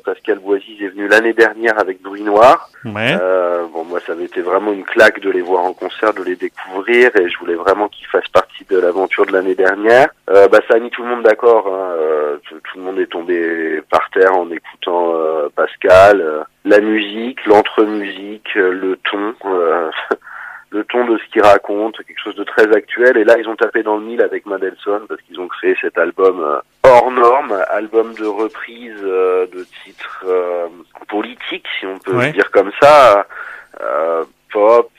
Pascal 0.05 0.39
Boisise 0.39 0.83
est 0.83 0.89
venu 0.89 1.09
l'année 1.09 1.33
dernière 1.33 1.79
avec 1.79 2.03
Bruit 2.03 2.23
Noir. 2.23 2.69
Ouais. 2.85 3.17
Euh, 3.21 3.65
bon, 3.73 3.85
moi, 3.85 4.01
ça 4.01 4.15
été 4.21 4.41
vraiment 4.43 4.73
une 4.73 4.85
claque 4.85 5.21
de 5.21 5.31
les 5.31 5.41
voir 5.41 5.65
en 5.65 5.73
concert, 5.73 6.13
de 6.13 6.23
les 6.23 6.37
découvrir, 6.37 7.11
et 7.17 7.29
je 7.29 7.39
voulais 7.39 7.55
vraiment 7.55 7.89
qu'ils 7.89 8.07
fassent 8.07 8.29
partie 8.29 8.65
de 8.69 8.79
l'aventure 8.79 9.27
de 9.27 9.33
l'année 9.33 9.55
dernière. 9.55 10.09
Euh, 10.31 10.49
bah, 10.49 10.61
ça 10.69 10.75
a 10.75 10.79
mis 10.79 10.91
tout 10.91 11.03
le 11.03 11.09
monde 11.09 11.23
d'accord. 11.23 11.67
Hein. 11.69 11.95
Euh, 11.99 12.37
tout, 12.49 12.57
tout 12.57 12.79
le 12.79 12.85
monde 12.85 12.99
est 12.99 13.07
tombé 13.07 13.81
par 13.91 14.09
terre 14.11 14.37
en 14.37 14.51
écoutant 14.51 15.15
euh, 15.15 15.49
Pascal. 15.55 16.21
Euh, 16.21 16.43
la 16.65 16.81
musique, 16.81 17.45
l'entre-musique, 17.47 18.55
le 18.55 18.97
ton. 19.11 19.35
le 20.75 20.85
ton 20.85 21.05
de 21.07 21.17
ce 21.19 21.25
qu'il 21.33 21.43
raconte, 21.43 21.97
quelque 22.05 22.21
chose 22.21 22.35
de 22.35 22.43
très 22.43 22.75
actuel. 22.75 23.17
Et 23.17 23.23
là, 23.25 23.37
ils 23.39 23.49
ont 23.49 23.55
tapé 23.55 23.85
dans 23.85 23.97
le 23.97 24.03
mille 24.05 24.21
avec 24.21 24.45
Mandelson 24.45 25.03
parce 25.09 25.21
qu'ils 25.23 25.39
ont 25.39 25.47
créé 25.47 25.77
cet 25.81 25.97
album 25.99 26.41
euh, 26.43 26.59
hors 26.83 27.11
norme, 27.13 27.53
album 27.71 28.13
de 28.15 28.27
reprise 28.27 28.99
euh, 29.05 29.47
de 29.47 29.65
titres 29.85 30.25
euh, 30.27 30.67
politiques, 31.09 31.67
si 31.79 31.87
on 31.87 31.99
peut 31.99 32.17
Ouais. 32.17 32.33
dire 32.33 32.51
comme 32.51 32.73
ça, 32.83 33.25
euh, 33.81 34.25
pop, 34.53 34.91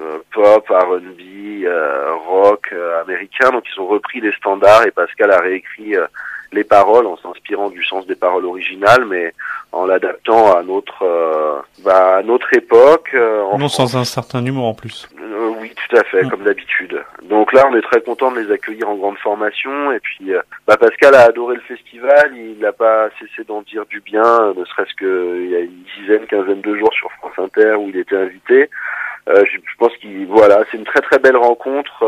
euh, 0.00 0.18
pop, 0.32 0.66
R&B, 0.68 1.64
euh, 1.66 2.14
rock 2.26 2.68
euh, 2.72 3.00
américain. 3.02 3.50
Donc, 3.50 3.62
ils 3.72 3.80
ont 3.80 3.86
repris 3.86 4.20
des 4.20 4.32
standards 4.32 4.86
et 4.86 4.90
Pascal 4.90 5.30
a 5.30 5.38
réécrit 5.40 5.96
euh, 5.96 6.06
les 6.52 6.64
paroles 6.64 7.06
en 7.06 7.16
s'inspirant 7.16 7.70
du 7.70 7.82
sens 7.84 8.06
des 8.06 8.14
paroles 8.14 8.44
originales, 8.44 9.04
mais 9.06 9.32
en 9.72 9.86
l'adaptant 9.86 10.54
à 10.56 10.62
notre 10.62 11.02
euh, 11.02 11.60
bah, 11.84 12.16
à 12.18 12.22
notre 12.22 12.52
époque. 12.54 13.10
euh, 13.14 13.42
Non 13.58 13.68
sans 13.68 13.96
un 13.96 14.04
certain 14.04 14.44
humour 14.44 14.66
en 14.66 14.74
plus. 14.74 15.08
euh, 15.18 15.52
oui, 15.60 15.72
tout 15.88 15.96
à 15.96 16.04
fait, 16.04 16.22
Mm. 16.24 16.30
comme 16.30 16.42
d'habitude. 16.44 17.02
Donc 17.22 17.52
là, 17.52 17.66
on 17.70 17.74
est 17.76 17.82
très 17.82 18.00
content 18.02 18.30
de 18.30 18.40
les 18.40 18.52
accueillir 18.52 18.88
en 18.90 18.96
grande 18.96 19.16
formation. 19.18 19.92
Et 19.92 20.00
puis, 20.00 20.32
bah, 20.66 20.76
Pascal 20.76 21.14
a 21.14 21.22
adoré 21.22 21.54
le 21.56 21.62
festival. 21.62 22.32
Il 22.36 22.58
n'a 22.58 22.72
pas 22.72 23.08
cessé 23.18 23.44
d'en 23.46 23.62
dire 23.62 23.86
du 23.86 24.00
bien, 24.00 24.52
ne 24.56 24.64
serait-ce 24.66 24.94
qu'il 24.94 25.50
y 25.50 25.56
a 25.56 25.60
une 25.60 25.82
dizaine, 25.98 26.26
quinzaine 26.26 26.60
de 26.60 26.76
jours 26.76 26.92
sur 26.92 27.10
France 27.12 27.32
Inter 27.38 27.74
où 27.78 27.88
il 27.88 27.96
était 27.96 28.16
invité. 28.16 28.68
Je, 29.28 29.58
pense 29.78 29.96
qu'il, 29.98 30.26
voilà, 30.26 30.64
c'est 30.70 30.76
une 30.76 30.84
très 30.84 31.00
très 31.00 31.18
belle 31.18 31.36
rencontre 31.36 32.04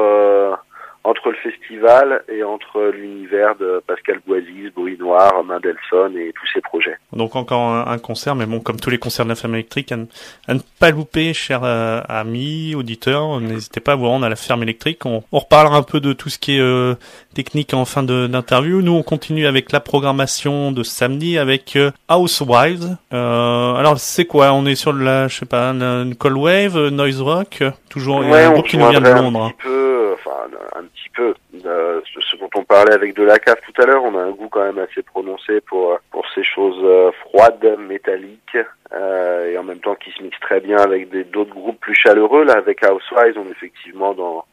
entre 1.04 1.30
le 1.30 1.36
festival 1.36 2.24
et 2.28 2.42
entre 2.42 2.90
l'univers 2.94 3.54
de 3.56 3.82
Pascal 3.86 4.20
Boisis, 4.26 4.72
Bruit 4.74 4.96
Noir, 4.98 5.44
Mandelson 5.44 6.12
et 6.16 6.32
tous 6.32 6.46
ses 6.52 6.60
projets. 6.62 6.96
Donc 7.12 7.36
encore 7.36 7.60
un, 7.60 7.86
un 7.86 7.98
concert, 7.98 8.34
mais 8.34 8.46
bon, 8.46 8.60
comme 8.60 8.80
tous 8.80 8.90
les 8.90 8.98
concerts 8.98 9.26
de 9.26 9.30
la 9.30 9.36
femme 9.36 9.54
électrique, 9.54 9.92
à 9.92 9.96
ne, 9.96 10.06
à 10.48 10.54
ne 10.54 10.60
pas 10.80 10.90
louper, 10.90 11.34
chers 11.34 11.62
euh, 11.62 12.00
amis, 12.08 12.74
auditeurs, 12.74 13.40
n'hésitez 13.40 13.80
pas 13.80 13.92
à 13.92 13.96
vous 13.96 14.08
rendre 14.08 14.24
à 14.24 14.28
la 14.30 14.36
ferme 14.36 14.62
électrique. 14.62 15.04
On, 15.04 15.22
on 15.30 15.38
reparlera 15.38 15.76
un 15.76 15.82
peu 15.82 16.00
de 16.00 16.12
tout 16.14 16.30
ce 16.30 16.38
qui 16.38 16.56
est 16.56 16.60
euh, 16.60 16.94
technique 17.34 17.74
en 17.74 17.84
fin 17.84 18.02
d'interview. 18.02 18.80
Nous, 18.80 18.92
on 18.92 19.02
continue 19.02 19.46
avec 19.46 19.72
la 19.72 19.80
programmation 19.80 20.72
de 20.72 20.82
samedi 20.82 21.36
avec 21.38 21.76
euh, 21.76 21.90
Housewives. 22.08 22.96
Euh, 23.12 23.74
alors, 23.74 23.98
c'est 23.98 24.24
quoi? 24.24 24.52
On 24.52 24.64
est 24.64 24.74
sur 24.74 24.94
de 24.94 25.00
la, 25.00 25.28
je 25.28 25.36
sais 25.36 25.46
pas, 25.46 25.68
une, 25.70 25.82
une 25.82 26.14
cold 26.16 26.36
wave, 26.36 26.76
euh, 26.78 26.90
noise 26.90 27.20
rock, 27.20 27.62
toujours 27.90 28.20
Ouais, 28.20 28.44
un 28.44 28.52
groupe 28.52 28.68
qui 28.68 28.78
nous 28.78 28.88
vient 28.88 29.00
de 29.00 29.10
Londres. 29.10 29.44
Un 29.44 29.50
petit 29.50 29.62
peu, 29.64 29.93
enfin 30.14 30.48
un 30.74 30.84
petit 30.84 31.08
peu. 31.10 31.34
Euh, 31.64 32.00
ce, 32.04 32.36
dont 32.36 32.50
on 32.54 32.64
parlait 32.64 32.94
avec 32.94 33.14
de 33.14 33.22
la 33.22 33.38
cave 33.38 33.60
tout 33.64 33.82
à 33.82 33.86
l'heure, 33.86 34.02
on 34.04 34.16
a 34.16 34.22
un 34.22 34.30
goût 34.30 34.48
quand 34.48 34.64
même 34.64 34.78
assez 34.78 35.02
prononcé 35.02 35.60
pour 35.60 35.98
pour 36.10 36.26
ces 36.34 36.44
choses 36.44 36.80
euh, 36.82 37.12
froides, 37.20 37.76
métalliques, 37.78 38.58
euh, 38.92 39.50
et 39.50 39.58
en 39.58 39.64
même 39.64 39.80
temps 39.80 39.94
qui 39.94 40.10
se 40.12 40.22
mixent 40.22 40.40
très 40.40 40.60
bien 40.60 40.78
avec 40.78 41.10
d'autres 41.30 41.54
groupes 41.54 41.80
plus 41.80 41.94
chaleureux. 41.94 42.44
Là, 42.44 42.54
avec 42.54 42.84
Housewives, 42.84 43.38
on 43.38 43.48
est 43.48 43.52
effectivement 43.52 44.14
dans 44.14 44.44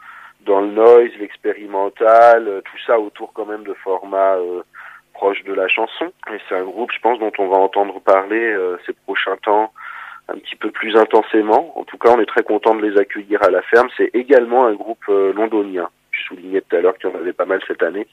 dans 0.45 0.62
le 0.62 0.72
noise, 0.72 1.12
l'expérimental, 1.20 2.47
euh, 2.47 2.62
tout 2.62 2.78
ça 2.86 2.99
autour 2.99 3.34
quand 3.34 3.45
même 3.45 3.64
de 3.64 3.74
formats 3.74 4.36
euh, 4.36 4.64
proches 5.14 5.43
de 5.43 5.53
la 5.53 5.68
chanson. 5.68 6.12
Et 6.34 6.38
c'est 6.47 6.55
un 6.55 6.64
groupe, 6.64 6.91
je 6.91 6.99
pense, 6.99 7.20
dont 7.20 7.32
on 7.38 7.47
va 7.47 7.57
entendre 7.57 7.99
parler 8.01 8.53
euh, 8.53 8.78
ces 8.86 8.93
prochains 8.93 9.38
temps 9.38 9.72
un 10.28 10.36
petit 10.36 10.55
peu 10.55 10.72
plus 10.72 10.95
intensément. 10.95 11.78
En 11.78 11.84
tout 11.84 11.97
cas, 11.97 12.09
on 12.15 12.19
est 12.19 12.26
très 12.26 12.43
content 12.43 12.76
de 12.76 12.86
les 12.86 12.97
accueillir 12.97 13.43
à 13.43 13.49
la 13.49 13.61
ferme. 13.61 13.88
C'est 13.97 14.11
également 14.13 14.65
un 14.65 14.74
groupe 14.74 15.03
euh, 15.09 15.34
londonien. 15.34 15.89
soulignais 16.28 16.61
tout 16.61 16.76
à 16.76 16.82
l'heure 16.82 16.97
qu'il 16.97 17.09
y 17.09 17.13
en 17.13 17.17
avait 17.17 17.34
pas 17.34 17.45
mal 17.45 17.61
cette 17.67 17.84
année, 17.84 18.07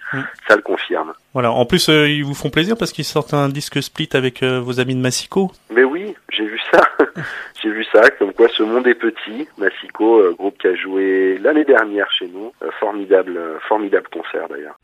ça 0.47 0.57
le 0.57 0.63
confirme. 0.63 1.13
Voilà. 1.35 1.53
En 1.53 1.67
plus, 1.67 1.89
euh, 1.89 2.09
ils 2.09 2.25
vous 2.25 2.35
font 2.35 2.51
plaisir 2.51 2.77
parce 2.79 2.93
qu'ils 2.93 3.05
sortent 3.05 3.35
un 3.35 3.49
disque 3.49 3.83
split 3.83 4.09
avec 4.15 4.43
euh, 4.43 4.61
vos 4.61 4.81
amis 4.81 4.95
de 4.95 5.01
Massico. 5.01 5.51
Mais 5.71 5.85
oui, 5.85 6.15
j'ai 6.31 6.47
vu 6.47 6.59
ça. 6.71 6.81
j'ai 7.63 7.71
vu 7.71 7.85
ça, 7.93 8.11
comme 8.11 8.33
quoi 8.33 8.49
ce 8.49 8.63
monde 8.63 8.87
est 8.87 8.95
petit. 8.95 9.49
Massico, 9.59 10.21
euh, 10.21 10.35
groupe 10.39 10.57
qui 10.59 10.69
a 10.69 10.75
joué 10.75 11.39
l'année 11.39 11.65
dernière 11.65 12.11
chez 12.13 12.29
nous. 12.29 12.53
Euh, 12.63 12.71
formidable, 12.79 13.37
euh, 13.37 13.59
formidable 13.69 14.09
concert 14.13 14.49
d'ailleurs. 14.49 14.77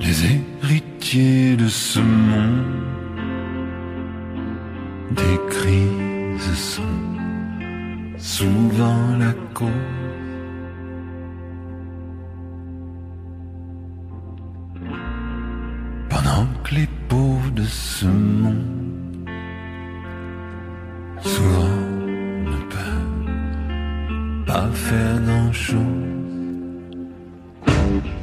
Les 0.00 0.24
héritiers 0.24 1.56
de 1.56 1.68
ce 1.68 2.00
monde 2.00 2.83
des 5.14 5.38
crises 5.48 6.54
sont 6.54 6.82
souvent 8.18 9.16
la 9.18 9.32
cause. 9.52 9.68
Pendant 16.08 16.46
que 16.62 16.74
les 16.74 16.88
pauvres 17.08 17.50
de 17.50 17.64
ce 17.64 18.06
monde 18.06 19.28
souvent 21.20 21.80
ne 22.52 22.58
peuvent 22.74 24.44
pas 24.46 24.68
faire 24.72 25.20
grand 25.26 25.52
chose. 25.52 25.80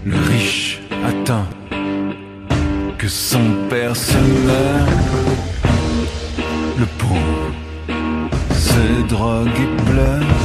Le 0.05 0.17
riche 0.31 0.81
attend 1.05 1.45
que 2.97 3.07
son 3.07 3.45
père 3.69 3.95
se 3.95 4.17
meure. 4.17 5.50
Le 6.77 6.85
pauvre 6.97 7.51
se 8.53 9.07
drogue 9.07 9.49
et. 9.87 10.40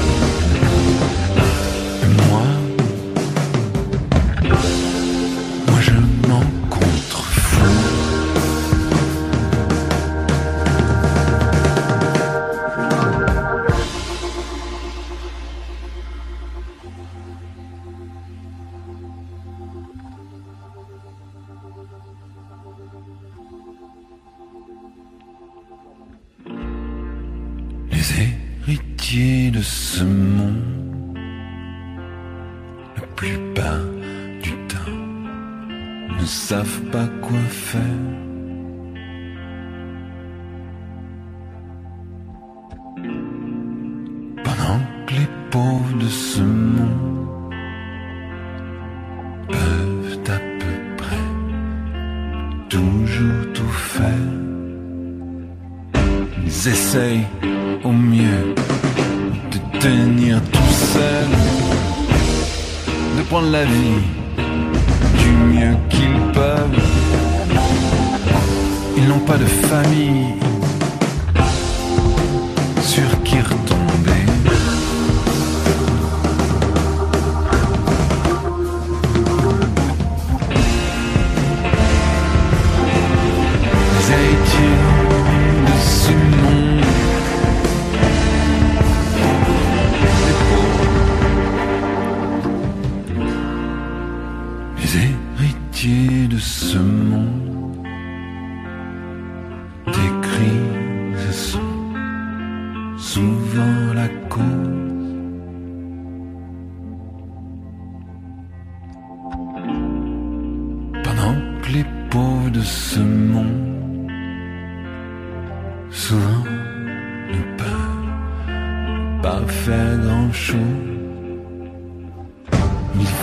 Il 119.69 119.73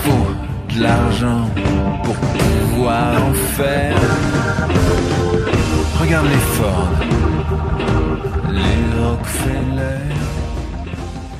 faut 0.04 0.28
de 0.76 0.84
l'argent 0.84 1.50
pour 2.04 2.16
pouvoir 2.16 3.24
en 3.24 3.34
faire. 3.34 3.96
Regarde 6.02 6.28
les 6.28 6.46
Ford, 6.58 6.90
les 8.50 8.82
Rockefeller. 9.02 10.04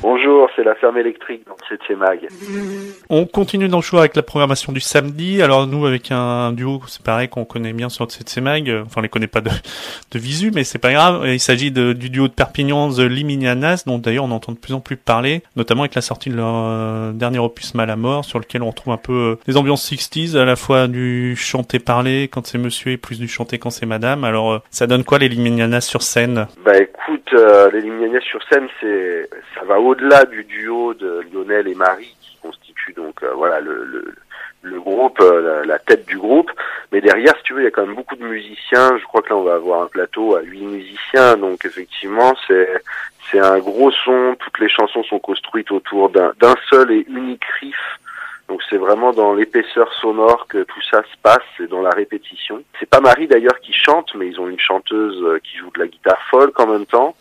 Bonjour, 0.08 0.50
c'est 0.54 0.64
la 0.64 0.74
ferme 0.74 0.98
électrique 0.98 1.46
dans 1.46 1.56
le 1.70 1.78
7 1.88 1.96
mag. 1.96 2.28
On 3.08 3.24
continue 3.24 3.68
dans 3.68 3.78
le 3.78 3.82
choix 3.82 4.00
avec 4.00 4.14
la 4.14 4.22
programmation 4.22 4.70
du 4.70 4.80
samedi. 4.80 5.40
Alors 5.40 5.66
nous, 5.66 5.86
avec 5.86 6.10
un 6.10 6.52
duo, 6.52 6.82
c'est 6.88 7.02
pareil 7.02 7.28
qu'on 7.30 7.46
connaît 7.46 7.72
bien 7.72 7.88
sur 7.88 8.10
CC 8.12 8.42
Mag. 8.42 8.68
euh, 8.68 8.82
Enfin, 8.84 8.96
on 8.98 9.00
les 9.00 9.08
connaît 9.08 9.28
pas 9.28 9.40
de, 9.40 9.48
de 9.48 10.18
visu, 10.18 10.50
mais 10.54 10.62
c'est 10.62 10.78
pas 10.78 10.92
grave. 10.92 11.22
Il 11.26 11.40
s'agit 11.40 11.70
du 11.70 11.94
duo 12.10 12.28
de 12.28 12.34
Perpignan, 12.34 12.90
The 12.90 12.98
Liminianas, 12.98 13.84
dont 13.86 13.96
d'ailleurs 13.96 14.24
on 14.26 14.30
entend 14.30 14.52
de 14.52 14.58
plus 14.58 14.74
en 14.74 14.80
plus 14.80 14.98
parler, 14.98 15.42
notamment 15.56 15.84
avec 15.84 15.94
la 15.94 16.02
sortie 16.02 16.28
de 16.28 16.36
leur 16.36 16.52
euh, 16.54 17.12
dernier 17.12 17.38
opus 17.38 17.74
Mal 17.74 17.88
à 17.88 17.96
mort, 17.96 18.26
sur 18.26 18.38
lequel 18.38 18.62
on 18.62 18.68
retrouve 18.68 18.92
un 18.92 18.98
peu 18.98 19.12
euh, 19.12 19.36
des 19.46 19.56
ambiances 19.56 19.90
60s, 19.90 20.36
à 20.36 20.44
la 20.44 20.56
fois 20.56 20.86
du 20.86 21.34
chanter-parler 21.34 22.28
quand 22.30 22.46
c'est 22.46 22.58
monsieur 22.58 22.92
et 22.92 22.98
plus 22.98 23.18
du 23.18 23.26
chanter 23.26 23.56
quand 23.58 23.70
c'est 23.70 23.86
madame. 23.86 24.24
Alors, 24.24 24.52
euh, 24.52 24.58
ça 24.70 24.86
donne 24.86 25.02
quoi 25.04 25.18
les 25.18 25.30
Liminianas 25.30 25.80
sur 25.80 26.02
scène? 26.02 26.46
Bah 26.62 26.76
écoute, 26.78 27.22
euh, 27.32 27.70
les 27.72 27.80
Lignagnas 27.80 28.20
sur 28.20 28.40
scène, 28.52 28.66
c'est 28.82 29.30
ça 29.54 29.64
va 29.66 29.80
au-delà 29.94 30.24
du 30.24 30.42
duo 30.44 30.92
de 30.94 31.24
Lionel 31.32 31.68
et 31.68 31.74
Marie 31.74 32.16
qui 32.20 32.36
constitue 32.42 32.92
donc 32.94 33.22
euh, 33.22 33.32
voilà 33.34 33.60
le, 33.60 33.84
le, 33.84 34.14
le 34.62 34.80
groupe, 34.80 35.20
euh, 35.20 35.64
la, 35.64 35.78
tête 35.78 36.04
du 36.06 36.18
groupe. 36.18 36.50
Mais 36.90 37.00
derrière, 37.00 37.36
si 37.36 37.42
tu 37.44 37.54
veux, 37.54 37.60
il 37.60 37.64
y 37.64 37.68
a 37.68 37.70
quand 37.70 37.86
même 37.86 37.94
beaucoup 37.94 38.16
de 38.16 38.24
musiciens. 38.24 38.98
Je 38.98 39.04
crois 39.04 39.22
que 39.22 39.28
là, 39.28 39.36
on 39.36 39.44
va 39.44 39.54
avoir 39.54 39.82
un 39.82 39.86
plateau 39.86 40.36
à 40.36 40.42
huit 40.42 40.64
musiciens, 40.64 41.36
donc 41.36 41.64
effectivement, 41.64 42.34
c'est 42.46 42.82
c'est 43.30 43.38
un 43.38 43.58
gros 43.58 43.90
son. 43.90 44.36
Toutes 44.38 44.58
les 44.58 44.68
chansons 44.68 45.04
sont 45.04 45.20
construites 45.20 45.70
autour 45.70 46.10
d'un 46.10 46.32
d'un 46.40 46.56
seul 46.68 46.90
et 46.90 47.06
unique 47.08 47.44
riff. 47.60 47.98
Donc 48.48 48.60
c'est 48.68 48.76
vraiment 48.76 49.12
dans 49.12 49.32
l'épaisseur 49.32 49.92
sonore 49.94 50.46
que 50.48 50.64
tout 50.64 50.82
ça 50.90 51.02
se 51.02 51.16
passe, 51.22 51.44
c'est 51.56 51.68
dans 51.68 51.80
la 51.80 51.90
répétition. 51.90 52.62
C'est 52.78 52.88
pas 52.88 53.00
Marie 53.00 53.26
d'ailleurs 53.26 53.58
qui 53.60 53.72
chante, 53.72 54.14
mais 54.16 54.26
ils 54.26 54.38
ont 54.40 54.48
une 54.48 54.60
chanteuse 54.60 55.22
euh, 55.22 55.38
qui 55.42 55.56
joue 55.56 55.70
de 55.70 55.80
la 55.80 55.86
guitare 55.86 56.20
folk 56.30 56.58
en 56.60 56.66
même 56.66 56.86
temps. 56.86 57.14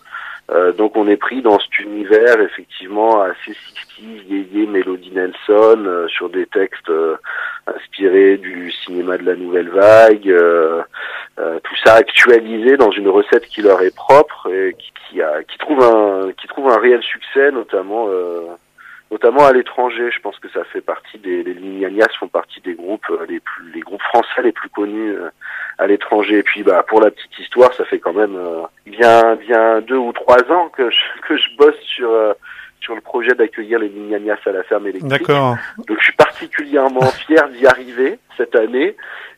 Euh, 0.51 0.73
donc 0.73 0.97
on 0.97 1.07
est 1.07 1.17
pris 1.17 1.41
dans 1.41 1.57
cet 1.59 1.79
univers 1.79 2.41
effectivement 2.41 3.21
assez 3.21 3.51
60s, 3.51 4.27
yéyé, 4.27 4.67
Melody 4.67 5.11
Nelson, 5.11 5.83
euh, 5.85 6.07
sur 6.09 6.29
des 6.29 6.45
textes 6.47 6.89
euh, 6.89 7.15
inspirés 7.67 8.37
du 8.37 8.71
cinéma 8.71 9.17
de 9.17 9.23
la 9.23 9.35
nouvelle 9.35 9.69
vague, 9.69 10.35
tout 11.63 11.75
ça 11.83 11.95
actualisé 11.95 12.75
dans 12.77 12.91
une 12.91 13.07
recette 13.07 13.47
qui 13.47 13.61
leur 13.61 13.81
est 13.81 13.95
propre 13.95 14.49
et 14.51 14.75
qui, 14.77 14.91
qui, 15.09 15.21
a, 15.21 15.43
qui 15.43 15.57
trouve 15.57 15.81
un 15.81 16.31
qui 16.33 16.47
trouve 16.47 16.69
un 16.69 16.77
réel 16.77 17.01
succès, 17.01 17.51
notamment 17.51 18.09
notamment 19.13 19.45
à 19.45 19.53
l'étranger. 19.53 20.09
Je 20.11 20.19
pense 20.19 20.37
que 20.39 20.49
ça 20.49 20.63
fait 20.65 20.81
partie 20.81 21.19
des 21.19 21.43
les 21.43 21.53
Lignagnas 21.53 22.13
font 22.19 22.27
partie 22.27 22.61
des 22.61 22.73
groupes 22.73 23.09
euh, 23.11 23.25
les 23.29 23.39
plus 23.39 23.71
les 23.71 23.81
groupes 23.81 24.01
français 24.01 24.41
les 24.43 24.51
plus 24.51 24.69
connus 24.69 25.11
euh, 25.11 25.29
à 25.77 25.85
l'étranger. 25.85 26.39
Et 26.39 26.43
puis 26.43 26.63
bah 26.63 26.83
pour 26.87 26.99
la 26.99 27.11
petite 27.11 27.37
histoire, 27.37 27.71
ça 27.73 27.85
fait 27.85 27.99
quand 27.99 28.13
même 28.13 28.35
euh, 28.35 28.63
bien 28.87 29.35
bien 29.35 29.81
deux 29.81 29.97
ou 29.97 30.11
trois 30.13 30.41
ans 30.51 30.69
que 30.69 30.89
je, 30.89 30.97
que 31.27 31.37
je 31.37 31.55
bosse 31.57 31.79
sur 31.95 32.09
euh, 32.09 32.33
sur 32.81 32.95
le 32.95 33.01
projet 33.01 33.33
d'accueillir 33.35 33.79
les 33.79 33.87
Lignagnas 33.87 34.39
à 34.45 34.51
la 34.51 34.63
ferme 34.63 34.87
électrique. 34.87 35.09
D'accord. 35.09 35.55
Donc 35.87 35.97
je 35.99 36.03
suis 36.03 36.15
particulièrement 36.15 37.07
fier 37.27 37.47
d'y 37.49 37.65
arriver 37.67 38.19
cette 38.35 38.55
année. 38.55 38.95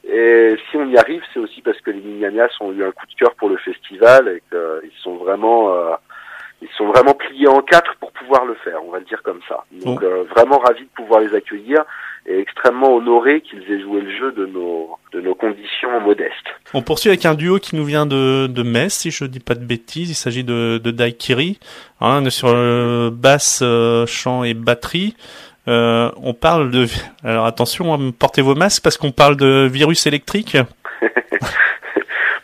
Et 0.08 0.56
si 0.70 0.78
on 0.78 0.88
y 0.88 0.98
arrive, 0.98 1.22
c'est 1.34 1.40
aussi 1.40 1.62
parce 1.62 1.80
que 1.82 1.92
les 1.92 2.00
Lignagnas 2.00 2.56
ont 2.62 2.72
eu 2.72 2.84
un 2.84 2.92
coup 2.92 3.06
de 3.08 3.16
cœur 3.16 3.36
pour 3.36 3.50
le 3.50 3.58
festival 3.58 4.28
et 4.30 4.42
qu'ils 4.50 4.98
sont 5.02 5.16
vraiment, 5.16 5.74
euh, 5.74 5.96
ils 6.62 6.70
sont 6.78 6.88
vraiment 6.88 7.14
pliés 7.14 7.48
en 7.48 7.62
quatre 7.62 7.96
pour 8.00 8.05
pouvoir 8.36 8.46
le 8.46 8.56
faire, 8.64 8.84
on 8.86 8.92
va 8.92 9.00
le 9.00 9.06
dire 9.06 9.22
comme 9.24 9.40
ça. 9.48 9.64
Donc 9.84 10.04
euh, 10.04 10.24
vraiment 10.36 10.60
ravi 10.60 10.82
de 10.82 10.90
pouvoir 10.96 11.22
les 11.22 11.34
accueillir 11.34 11.84
et 12.26 12.40
extrêmement 12.40 12.96
honoré 12.96 13.42
qu'ils 13.42 13.62
aient 13.72 13.82
joué 13.82 14.02
le 14.02 14.12
jeu 14.18 14.32
de 14.32 14.46
nos 14.46 14.98
de 15.14 15.22
nos 15.22 15.36
conditions 15.36 16.00
modestes. 16.02 16.34
On 16.74 16.82
poursuit 16.82 17.10
avec 17.10 17.26
un 17.26 17.36
duo 17.36 17.60
qui 17.60 17.76
nous 17.76 17.86
vient 17.86 18.06
de, 18.06 18.48
de 18.48 18.64
Metz, 18.64 18.94
si 18.94 19.12
je 19.12 19.26
dis 19.26 19.40
pas 19.40 19.56
de 19.56 19.64
bêtises. 19.64 20.10
Il 20.10 20.16
s'agit 20.16 20.44
de, 20.44 20.80
de 20.84 20.92
Daikiri, 20.92 21.60
hein, 22.02 22.30
sur 22.30 22.50
euh, 22.50 23.12
basse, 23.12 23.62
euh, 23.64 24.06
chant 24.06 24.44
et 24.44 24.54
batterie. 24.54 25.16
Euh, 25.68 26.12
on 26.18 26.34
parle 26.34 26.72
de... 26.72 26.86
Alors 27.24 27.46
attention, 27.46 27.94
hein, 27.94 28.12
portez 28.18 28.42
vos 28.42 28.56
masques 28.56 28.84
parce 28.84 28.98
qu'on 28.98 29.12
parle 29.12 29.38
de 29.38 29.68
virus 29.72 30.06
électrique. 30.06 30.58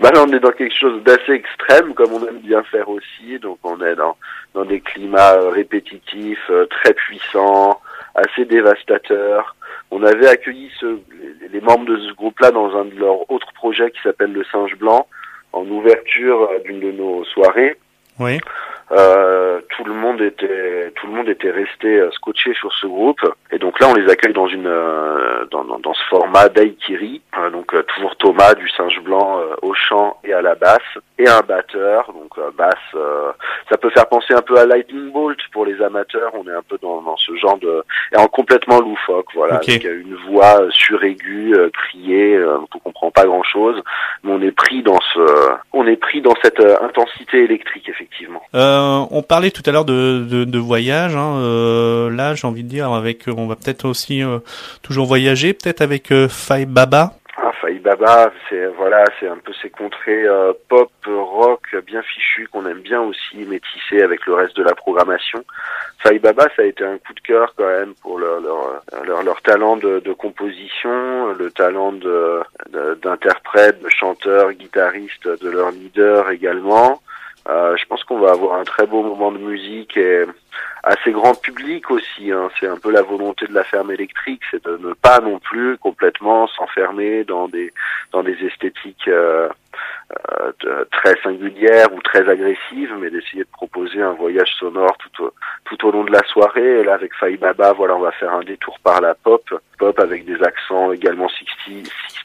Bah 0.02 0.10
là, 0.12 0.24
on 0.28 0.34
est 0.34 0.40
dans 0.40 0.52
quelque 0.52 0.76
chose 0.76 1.04
d'assez 1.04 1.34
extrême, 1.34 1.94
comme 1.94 2.12
on 2.14 2.28
aime 2.28 2.40
bien 2.40 2.64
faire 2.64 2.90
aussi. 2.90 3.38
Donc, 3.40 3.60
on 3.64 3.80
est 3.86 3.94
dans, 3.94 4.18
dans 4.56 4.66
des 4.66 4.80
climats 4.80 5.36
euh, 5.36 5.50
répétitifs, 5.50 6.50
euh, 6.50 6.66
très 6.66 6.96
puissants, 6.96 7.80
assez 8.16 8.46
dévastateurs. 8.46 9.56
On 9.92 10.02
avait 10.02 10.28
accueilli 10.28 10.72
ce, 10.80 10.88
les, 11.42 11.50
les 11.50 11.62
membres 11.62 11.86
de 11.86 12.00
ce 12.00 12.14
groupe-là 12.14 12.50
dans 12.50 12.76
un 12.76 12.86
de 12.86 12.96
leurs 12.96 13.30
autres 13.30 13.54
projets 13.54 13.92
qui 13.92 14.02
s'appelle 14.02 14.34
Le 14.34 14.44
Singe 14.46 14.76
Blanc, 14.76 15.06
en 15.54 15.68
ouverture 15.68 16.50
euh, 16.50 16.60
d'une 16.66 16.80
de 16.80 16.92
nos 16.92 17.24
soirées. 17.26 17.78
Oui. 18.20 18.40
Euh, 18.92 19.62
tout 19.70 19.86
le 19.86 19.94
monde 19.94 20.22
était 20.22 20.92
tout 20.96 21.08
le 21.08 21.14
monde 21.14 21.30
était 21.30 21.50
resté 21.52 22.00
euh, 22.00 22.12
scotché 22.12 22.54
sur 22.54 22.74
ce 22.74 22.88
groupe. 22.88 23.22
Et 23.52 23.58
donc 23.58 23.80
là 23.80 23.88
on 23.88 23.94
les 23.94 24.10
accueille 24.12 24.34
dans 24.34 24.48
une 24.48 24.68
euh, 24.68 25.46
dans, 25.50 25.64
dans, 25.64 25.80
dans 25.80 25.94
ce 25.94 26.04
format 26.10 26.50
daiquiri. 26.50 27.22
Euh, 27.38 27.50
donc 27.50 27.74
euh, 27.74 27.84
toujours 27.84 28.16
Thomas 28.18 28.54
du 28.54 28.68
singe 28.70 29.00
blanc 29.02 29.40
euh, 29.40 29.56
au 29.62 29.74
chant 29.74 30.18
et 30.26 30.34
à 30.34 30.42
la 30.42 30.56
basse. 30.56 30.82
Et 31.18 31.28
un 31.28 31.42
batteur 31.42 32.12
donc 32.12 32.32
basse 32.58 32.76
euh, 32.96 33.32
ça 33.70 33.78
peut 33.78 33.90
faire 33.92 34.08
penser 34.08 34.34
un 34.34 34.42
peu 34.42 34.58
à 34.58 34.66
Lightning 34.66 35.12
Bolt 35.12 35.40
pour 35.54 35.66
les 35.66 35.82
amateurs. 35.82 36.32
On 36.34 36.46
est 36.50 36.56
un 36.56 36.64
peu 36.68 36.78
dans, 36.82 37.02
dans 37.02 37.18
ce 37.18 37.34
genre 37.36 37.58
de 37.60 37.84
et 38.14 38.18
en 38.18 38.28
complètement 38.28 38.82
loufoque 38.82 39.28
voilà. 39.34 39.56
Ok. 39.56 39.70
avec 39.70 39.86
euh, 39.86 40.02
une 40.02 40.16
voix 40.30 40.60
suraiguë 40.70 41.56
criée 41.72 42.36
euh, 42.36 42.58
on 42.74 42.80
comprend 42.80 43.12
pas 43.12 43.26
grand 43.26 43.44
chose 43.44 43.82
mais 44.24 44.32
on 44.34 44.42
est 44.42 44.52
pris 44.52 44.84
dans 44.84 45.00
ce 45.14 45.52
on 45.72 45.88
est 45.88 45.96
pris 45.96 46.22
dans 46.22 46.36
cette 46.44 46.60
intensité 46.60 47.44
électrique 47.44 47.88
effectivement 47.88 48.42
Euh, 48.82 49.06
on 49.12 49.22
parlait 49.22 49.52
tout 49.52 49.64
à 49.66 49.72
l'heure 49.72 49.86
de, 49.86 50.58
voyage. 50.58 51.16
Hein. 51.16 51.38
Euh, 51.38 52.10
là, 52.10 52.34
j'ai 52.34 52.48
envie 52.48 52.64
de 52.64 52.70
dire, 52.70 52.92
avec, 52.92 53.24
on 53.28 53.48
va 53.48 53.56
peut-être 53.56 53.86
aussi 53.86 54.24
euh, 54.24 54.40
toujours 54.82 55.06
voyager, 55.06 55.54
peut-être 55.54 55.82
avec 55.82 56.12
euh, 56.12 56.28
Fai 56.28 56.66
Baba. 56.66 57.14
Ah, 57.38 57.52
Baba, 57.84 58.32
c'est 58.50 59.28
un 59.28 59.38
peu 59.38 59.52
ces 59.62 59.70
contrées 59.70 60.26
euh, 60.26 60.54
pop, 60.70 60.92
rock 61.08 61.76
bien 61.86 62.02
fichues 62.04 62.48
qu'on 62.52 62.66
aime 62.66 62.82
bien 62.82 63.02
aussi 63.02 63.38
métisser 63.38 64.02
avec 64.04 64.26
le 64.26 64.34
reste 64.34 64.56
de 64.56 64.64
la 64.64 64.76
programmation. 64.76 65.44
Faï 66.00 66.20
Baba, 66.20 66.48
ça 66.56 66.62
a 66.62 66.66
été 66.66 66.84
un 66.84 66.98
coup 66.98 67.14
de 67.14 67.20
cœur 67.22 67.54
quand 67.56 67.68
même 67.68 67.94
pour 68.02 68.20
leur 68.20 69.42
talent 69.44 69.78
de, 69.78 70.14
composition, 70.14 71.34
le 71.34 71.52
talent 71.52 71.92
de 71.92 72.42
de- 72.70 73.00
d'interprète, 73.02 73.82
de 73.82 73.90
chanteur, 73.90 74.54
guitariste, 74.54 75.28
de 75.28 75.50
leur 75.50 75.72
leader 75.72 76.30
également. 76.30 77.02
Euh, 77.50 77.76
je 77.76 77.86
pense 77.86 78.04
qu'on 78.04 78.20
va 78.20 78.32
avoir 78.32 78.60
un 78.60 78.64
très 78.64 78.86
beau 78.86 79.02
moment 79.02 79.32
de 79.32 79.40
musique 79.40 79.98
et 79.98 80.26
assez 80.84 81.12
grand 81.12 81.40
public 81.40 81.90
aussi. 81.90 82.32
Hein. 82.32 82.50
C'est 82.60 82.68
un 82.68 82.78
peu 82.78 82.92
la 82.92 83.02
volonté 83.02 83.48
de 83.48 83.54
la 83.54 83.64
ferme 83.64 83.92
électrique, 83.92 84.42
c'est 84.52 84.64
de 84.64 84.78
ne 84.78 84.94
pas 84.94 85.20
non 85.20 85.40
plus 85.40 85.78
complètement 85.78 86.48
s'enfermer 86.48 87.24
dans 87.24 87.48
des 87.48 87.74
dans 88.12 88.24
des 88.24 88.38
esthétiques 88.46 89.08
euh, 89.08 89.50
euh, 90.66 90.86
très 90.92 91.20
singulières 91.22 91.94
ou 91.94 92.02
très 92.02 92.28
agressives, 92.30 92.94
mais 93.00 93.10
d'essayer 93.10 93.44
de 93.44 93.52
proposer 93.52 94.02
un 94.02 94.14
voyage 94.14 94.54
sonore 94.60 94.98
tout 94.98 95.24
au, 95.26 95.34
tout 95.66 95.88
au 95.88 95.92
long 95.92 96.04
de 96.04 96.12
la 96.12 96.24
soirée. 96.24 96.82
Et 96.82 96.84
là, 96.84 96.94
avec 96.94 97.14
Faï 97.16 97.38
Baba, 97.38 97.74
voilà, 97.74 97.96
on 97.96 98.02
va 98.02 98.12
faire 98.12 98.34
un 98.34 98.44
détour 98.44 98.80
par 98.84 99.02
la 99.02 99.16
pop, 99.16 99.44
pop 99.80 100.00
avec 100.00 100.26
des 100.26 100.42
accents 100.44 100.92
également 100.92 101.30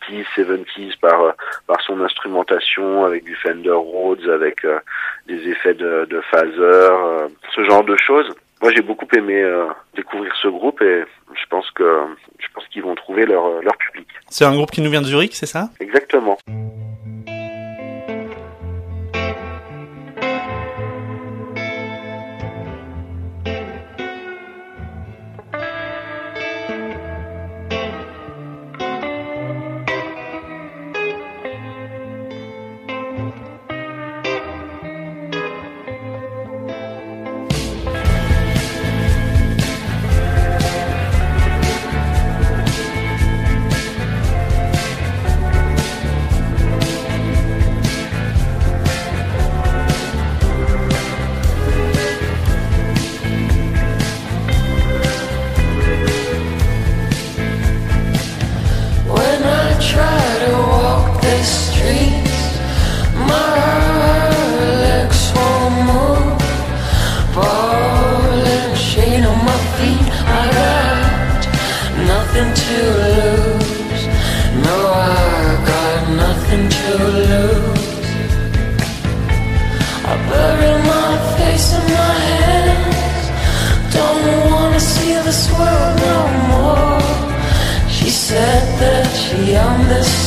60s, 0.09 0.25
60s 0.37 0.65
70s 0.67 0.99
par 1.01 1.21
euh, 1.21 1.33
par 1.67 1.81
son 1.83 2.01
instrumentation, 2.01 3.05
avec 3.05 3.25
du 3.25 3.35
Fender 3.37 3.71
Rhodes, 3.71 4.29
avec 4.29 4.65
euh, 4.65 4.79
des 5.27 5.49
effets 5.49 5.75
de, 5.75 6.07
de 6.09 6.21
phaser, 6.31 6.59
euh, 6.59 7.29
ce 7.55 7.65
genre 7.65 7.85
de 7.85 7.97
choses. 7.97 8.35
Moi, 8.63 8.73
j'ai 8.75 8.83
beaucoup 8.83 9.07
aimé 9.15 9.43
euh, 9.43 9.67
découvrir 9.95 10.33
ce 10.41 10.49
groupe 10.49 10.81
et 10.81 11.05
je 11.35 11.47
pense 11.51 11.71
que 11.73 12.01
je 12.39 12.47
pense 12.55 12.67
qu'ils 12.69 12.83
vont 12.83 12.95
trouver 12.95 13.27
leur 13.27 13.63
leur 13.63 13.77
public. 13.77 14.09
C'est 14.29 14.45
un 14.45 14.55
groupe 14.55 14.71
qui 14.71 14.81
nous 14.81 14.91
vient 14.91 15.03
de 15.03 15.07
Zurich, 15.07 15.35
c'est 15.35 15.47
ça? 15.47 15.69
Exactement. 15.81 16.39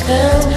felt 0.09 0.48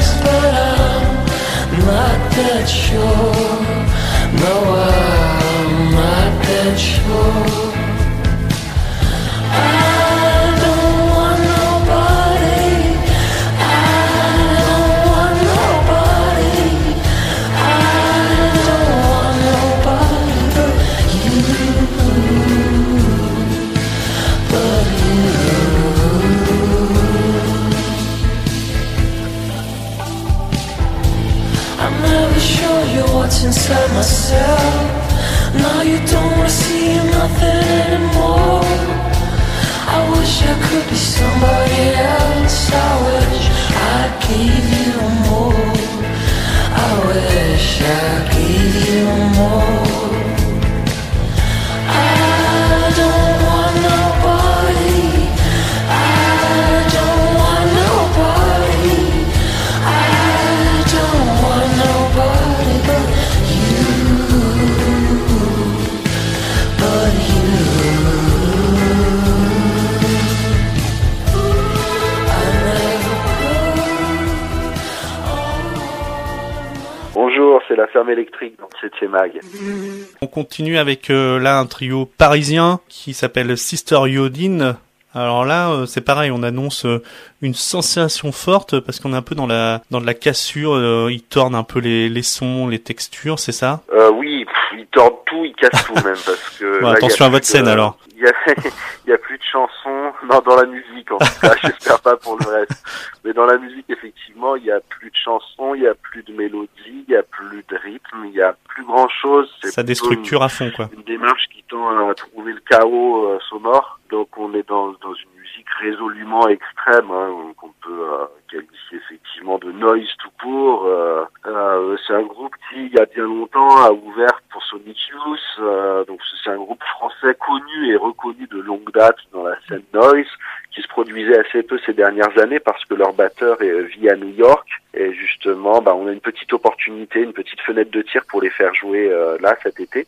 continue 80.32 80.78
avec 80.78 81.10
euh, 81.10 81.38
là 81.38 81.58
un 81.58 81.66
trio 81.66 82.06
parisien 82.06 82.80
qui 82.88 83.12
s'appelle 83.12 83.56
Sister 83.58 84.00
Yodine. 84.06 84.76
Alors 85.14 85.44
là, 85.44 85.70
euh, 85.70 85.86
c'est 85.86 86.00
pareil, 86.00 86.30
on 86.30 86.42
annonce 86.42 86.86
euh, 86.86 87.02
une 87.43 87.55
sensation 87.55 88.32
forte 88.32 88.80
parce 88.80 89.01
qu'on 89.01 89.12
est 89.12 89.16
un 89.16 89.22
peu 89.22 89.34
dans 89.34 89.47
la 89.47 89.82
dans 89.90 90.01
de 90.01 90.07
la 90.07 90.14
cassure. 90.14 90.74
euh, 90.74 91.09
ils 91.11 91.22
tornent 91.22 91.55
un 91.55 91.64
peu 91.64 91.80
les, 91.80 92.09
les 92.09 92.22
sons, 92.22 92.68
les 92.68 92.78
textures, 92.78 93.38
c'est 93.38 93.53
ça? 93.53 93.80
Euh, 93.93 94.11
oui, 94.12 94.45
pff, 94.45 94.78
ils 94.80 94.86
tordent 94.86 95.18
tout, 95.26 95.45
ils 95.45 95.55
cassent 95.55 95.84
tout 95.86 95.95
même 95.95 96.14
parce 96.24 96.57
que. 96.59 96.80
Bon, 96.80 96.86
là, 96.90 96.95
attention 96.95 97.24
il 97.24 97.28
à 97.28 97.30
votre 97.30 97.40
de- 97.43 97.47
scène, 97.47 97.68
alors. 97.68 97.99
Il 98.16 98.22
y 98.22 98.28
a, 98.28 98.32
il 99.07 99.11
y 99.11 99.12
a 99.12 99.18
plus 99.18 99.36
de 99.36 99.43
chansons, 99.43 100.12
non 100.30 100.40
dans 100.47 100.55
la 100.57 100.66
musique 100.66 101.11
en 101.11 101.18
tout 101.18 101.40
cas, 101.40 101.55
j'espère 101.62 102.01
pas 102.01 102.16
pour 102.16 102.36
le 102.38 102.47
reste. 102.47 102.84
Mais 103.24 103.32
dans 103.32 103.47
la 103.47 103.59
musique 103.59 103.86
effectivement, 103.88 104.55
il 104.55 104.64
y 104.64 104.70
a 104.70 104.78
plus 104.88 105.11
de 105.11 105.16
chansons, 105.16 105.74
il 105.74 105.82
y 105.82 105.88
a 105.88 105.95
plus 105.95 106.22
de 106.22 106.32
mélodies, 106.32 107.05
il 107.09 107.12
y 107.12 107.16
a 107.16 107.22
plus 107.24 107.64
de 107.68 107.76
rythme, 107.76 108.24
il 108.26 108.34
y 108.34 108.40
a 108.43 108.55
plus 108.68 108.84
grand 108.84 109.09
chose. 109.09 109.51
Ça 109.64 109.82
déstructure 109.82 110.43
à 110.45 110.49
fond, 110.49 110.70
quoi. 110.74 110.88
une 110.97 111.03
démarche 111.03 111.49
qui 111.53 111.64
tend 111.68 112.09
à 112.09 112.14
trouver 112.14 112.53
le 112.53 112.61
chaos 112.68 113.26
euh, 113.26 113.38
sonore. 113.51 113.99
Donc 114.11 114.28
on 114.38 114.55
est 114.55 114.68
dans, 114.68 114.88
dans 114.93 115.14
une 115.14 115.31
résolument 115.80 116.48
extrême, 116.48 117.10
hein, 117.10 117.52
qu'on 117.56 117.72
peut 117.82 117.90
euh, 117.90 118.26
qualifier 118.50 118.98
effectivement 118.98 119.58
de 119.58 119.72
noise 119.72 120.08
tout 120.18 120.30
court. 120.40 120.84
Euh, 120.86 121.24
euh, 121.46 121.96
c'est 122.06 122.14
un 122.14 122.22
groupe 122.22 122.54
qui, 122.68 122.86
il 122.86 122.92
y 122.92 122.98
a 122.98 123.06
bien 123.06 123.24
longtemps, 123.24 123.76
a 123.84 123.92
ouvert 123.92 124.40
pour 124.50 124.62
Sonic 124.64 124.98
Youth. 125.08 126.06
donc 126.06 126.20
c'est 126.44 126.50
un 126.50 126.56
groupe 126.56 126.82
français 126.84 127.34
connu 127.34 127.92
et 127.92 127.96
reconnu 127.96 128.46
de 128.46 128.60
longue 128.60 128.90
date 128.92 129.16
dans 129.32 129.44
la 129.44 129.56
scène 129.68 129.82
noise, 129.92 130.26
qui 130.74 130.82
se 130.82 130.88
produisait 130.88 131.38
assez 131.38 131.62
peu 131.62 131.78
ces 131.84 131.92
dernières 131.92 132.36
années 132.38 132.60
parce 132.60 132.84
que 132.84 132.94
leur 132.94 133.12
batteur 133.12 133.58
vit 133.58 134.08
à 134.08 134.16
New 134.16 134.34
York. 134.34 134.68
Et 134.94 135.12
justement, 135.14 135.80
bah, 135.80 135.94
on 135.94 136.06
a 136.06 136.12
une 136.12 136.20
petite 136.20 136.52
opportunité, 136.52 137.20
une 137.20 137.32
petite 137.32 137.60
fenêtre 137.60 137.90
de 137.90 138.02
tir 138.02 138.24
pour 138.28 138.42
les 138.42 138.50
faire 138.50 138.74
jouer 138.74 139.08
là 139.40 139.56
cet 139.62 139.80
été. 139.80 140.06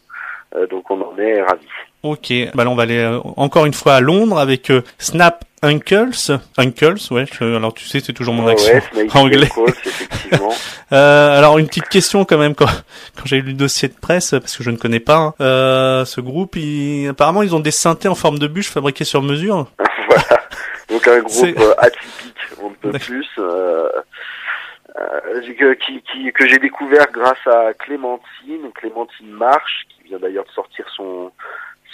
Euh, 0.56 0.66
donc 0.66 0.90
on 0.90 1.00
en 1.00 1.16
est 1.18 1.42
ravis. 1.42 1.66
Ok, 2.02 2.32
bah 2.54 2.64
là 2.64 2.70
on 2.70 2.74
va 2.74 2.82
aller 2.84 2.98
euh, 2.98 3.18
encore 3.36 3.64
une 3.66 3.72
fois 3.72 3.94
à 3.94 4.00
Londres 4.00 4.38
avec 4.38 4.70
euh, 4.70 4.82
Snap 4.98 5.44
Uncles. 5.62 6.10
Uncles, 6.58 6.96
ouais. 7.10 7.24
je- 7.32 7.56
alors 7.56 7.72
tu 7.72 7.86
sais, 7.86 8.00
c'est 8.00 8.12
toujours 8.12 8.34
mon 8.34 8.44
Ouais, 8.44 8.52
accent 8.52 8.88
Snake 8.92 9.14
anglais. 9.16 9.48
Calls, 9.54 9.64
effectivement. 9.68 10.52
Euh, 10.92 11.36
alors 11.38 11.58
une 11.58 11.66
petite 11.66 11.88
question 11.88 12.24
quand 12.26 12.36
même 12.38 12.54
quand, 12.54 12.66
quand 13.16 13.24
j'ai 13.24 13.40
lu 13.40 13.48
le 13.48 13.52
dossier 13.54 13.88
de 13.88 13.94
presse 13.94 14.30
parce 14.32 14.56
que 14.56 14.62
je 14.62 14.70
ne 14.70 14.76
connais 14.76 15.00
pas 15.00 15.16
hein. 15.16 15.34
euh, 15.40 16.04
ce 16.04 16.20
groupe. 16.20 16.54
Ils, 16.56 17.08
apparemment 17.08 17.42
ils 17.42 17.54
ont 17.56 17.58
des 17.60 17.70
synthés 17.72 18.06
en 18.06 18.14
forme 18.14 18.38
de 18.38 18.46
bûche 18.46 18.68
fabriqués 18.70 19.02
sur 19.04 19.20
mesure. 19.22 19.66
voilà. 20.08 20.42
Donc 20.90 21.08
un 21.08 21.20
groupe 21.20 21.58
euh, 21.58 21.74
atypique, 21.78 22.36
on 22.62 22.68
ne 22.70 22.74
peut 22.76 22.98
plus. 22.98 23.26
Euh, 23.38 23.88
euh, 25.00 25.40
que, 25.58 25.72
qui, 25.74 26.02
qui- 26.12 26.30
que 26.32 26.46
j'ai 26.46 26.58
découvert 26.58 27.06
grâce 27.12 27.44
à 27.46 27.72
Clémentine, 27.74 28.70
Clémentine 28.74 29.30
Marche, 29.30 29.86
qui 30.04 30.10
vient 30.10 30.18
d'ailleurs 30.18 30.44
de 30.44 30.50
sortir 30.50 30.86
son 30.94 31.32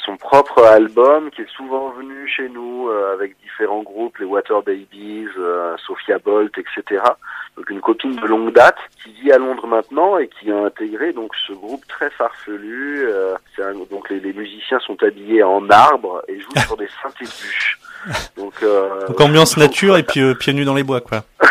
son 0.07 0.17
propre 0.17 0.63
album, 0.65 1.31
qui 1.31 1.43
est 1.43 1.51
souvent 1.55 1.91
venu 1.91 2.27
chez 2.27 2.49
nous 2.49 2.89
euh, 2.89 3.13
avec 3.13 3.37
différents 3.43 3.83
groupes, 3.83 4.17
les 4.17 4.25
Water 4.25 4.63
Babies, 4.63 5.27
euh, 5.39 5.77
Sophia 5.87 6.19
Bolt, 6.19 6.57
etc. 6.57 7.03
Donc 7.59 7.69
une 7.69 7.83
copine 7.83 8.17
de 8.17 8.27
longue 8.27 8.51
date 8.55 8.79
qui 9.03 9.13
vit 9.21 9.31
à 9.31 9.37
Londres 9.37 9.67
maintenant 9.67 10.17
et 10.17 10.29
qui 10.29 10.51
a 10.51 10.57
intégré 10.65 11.13
donc 11.13 11.33
ce 11.47 11.53
groupe 11.53 11.87
très 11.87 12.09
farfelu. 12.11 13.05
euh, 13.09 13.35
un- 13.59 13.75
donc 13.91 14.09
les, 14.09 14.21
les 14.21 14.33
musiciens 14.33 14.81
sont 14.81 15.01
habillés 15.03 15.43
en 15.43 15.69
arbre 15.69 16.23
et 16.29 16.41
jouent 16.41 16.49
sur 16.67 16.79
des 16.79 16.89
synthés 17.03 17.27
de 17.27 17.31
bûches. 17.31 17.79
Donc, 18.39 18.55
euh, 18.63 19.07
Donc 19.07 19.21
ambiance 19.21 19.59
nature 19.59 19.99
et 19.99 20.03
puis 20.03 20.35
pieds 20.37 20.55
nus 20.55 20.65
dans 20.65 20.75
les 20.75 20.83
bois 20.83 21.03
quoi. 21.03 21.25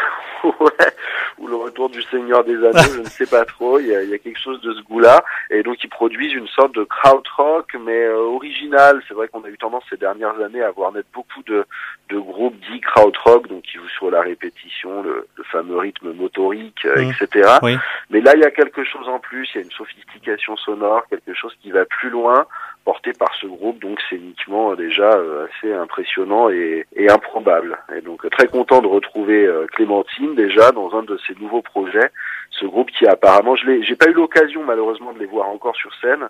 ou 1.39 1.47
le 1.47 1.55
retour 1.55 1.89
du 1.89 2.01
Seigneur 2.03 2.43
des 2.43 2.55
Anneaux, 2.57 2.93
je 2.95 2.99
ne 2.99 3.05
sais 3.05 3.25
pas 3.25 3.45
trop. 3.45 3.79
Il 3.79 3.87
y 3.87 3.95
a, 3.95 4.03
il 4.03 4.09
y 4.09 4.13
a 4.13 4.17
quelque 4.17 4.39
chose 4.39 4.61
de 4.61 4.73
ce 4.73 4.81
goût-là, 4.83 5.23
et 5.49 5.63
donc 5.63 5.83
ils 5.83 5.89
produisent 5.89 6.33
une 6.33 6.47
sorte 6.47 6.75
de 6.75 6.83
krautrock, 6.83 7.75
mais 7.83 8.03
euh, 8.05 8.17
original. 8.17 9.01
C'est 9.07 9.13
vrai 9.13 9.27
qu'on 9.27 9.43
a 9.43 9.49
eu 9.49 9.57
tendance 9.57 9.83
ces 9.89 9.97
dernières 9.97 10.39
années 10.41 10.61
à 10.61 10.71
voir 10.71 10.91
naître 10.91 11.09
beaucoup 11.13 11.41
de, 11.43 11.65
de 12.09 12.19
groupes 12.19 12.57
dits 12.71 12.81
krautrock, 12.81 13.47
donc 13.47 13.63
qui 13.63 13.77
jouent 13.77 13.87
sur 13.97 14.11
la 14.11 14.21
répétition, 14.21 15.01
le, 15.01 15.27
le 15.35 15.43
fameux 15.45 15.77
rythme 15.77 16.11
motorique, 16.13 16.85
euh, 16.85 16.97
Mm. 16.99 17.11
etc. 17.11 17.49
Oui. 17.61 17.77
Mais 18.09 18.21
là, 18.21 18.33
il 18.35 18.41
y 18.41 18.45
a 18.45 18.51
quelque 18.51 18.83
chose 18.83 19.07
en 19.07 19.19
plus. 19.19 19.47
Il 19.53 19.57
y 19.57 19.61
a 19.61 19.63
une 19.63 19.71
sophistication 19.71 20.57
sonore, 20.57 21.03
quelque 21.09 21.33
chose 21.33 21.53
qui 21.61 21.71
va 21.71 21.85
plus 21.85 22.09
loin, 22.09 22.45
porté 22.85 23.13
par 23.13 23.33
ce 23.39 23.47
groupe. 23.47 23.79
Donc 23.79 23.99
scéniquement 24.09 24.71
euh, 24.71 24.75
déjà 24.75 25.11
euh, 25.11 25.47
assez 25.47 25.73
impressionnant 25.73 26.49
et, 26.49 26.85
et 26.95 27.09
improbable. 27.09 27.77
Et 27.95 28.01
donc 28.01 28.25
euh, 28.25 28.29
très 28.29 28.47
content 28.47 28.81
de 28.81 28.87
retrouver 28.87 29.47
Clémentine 29.73 30.35
déjà 30.35 30.71
dans 30.71 30.93
un 30.95 31.03
de 31.03 31.17
ses 31.27 31.35
nouveaux 31.39 31.61
projets. 31.61 32.11
Ce 32.51 32.65
groupe 32.65 32.91
qui 32.91 33.05
apparemment, 33.07 33.55
je 33.55 33.81
j'ai 33.81 33.95
pas 33.95 34.09
eu 34.09 34.13
l'occasion 34.13 34.63
malheureusement 34.63 35.13
de 35.13 35.19
les 35.19 35.25
voir 35.25 35.47
encore 35.49 35.75
sur 35.75 35.93
scène. 36.01 36.27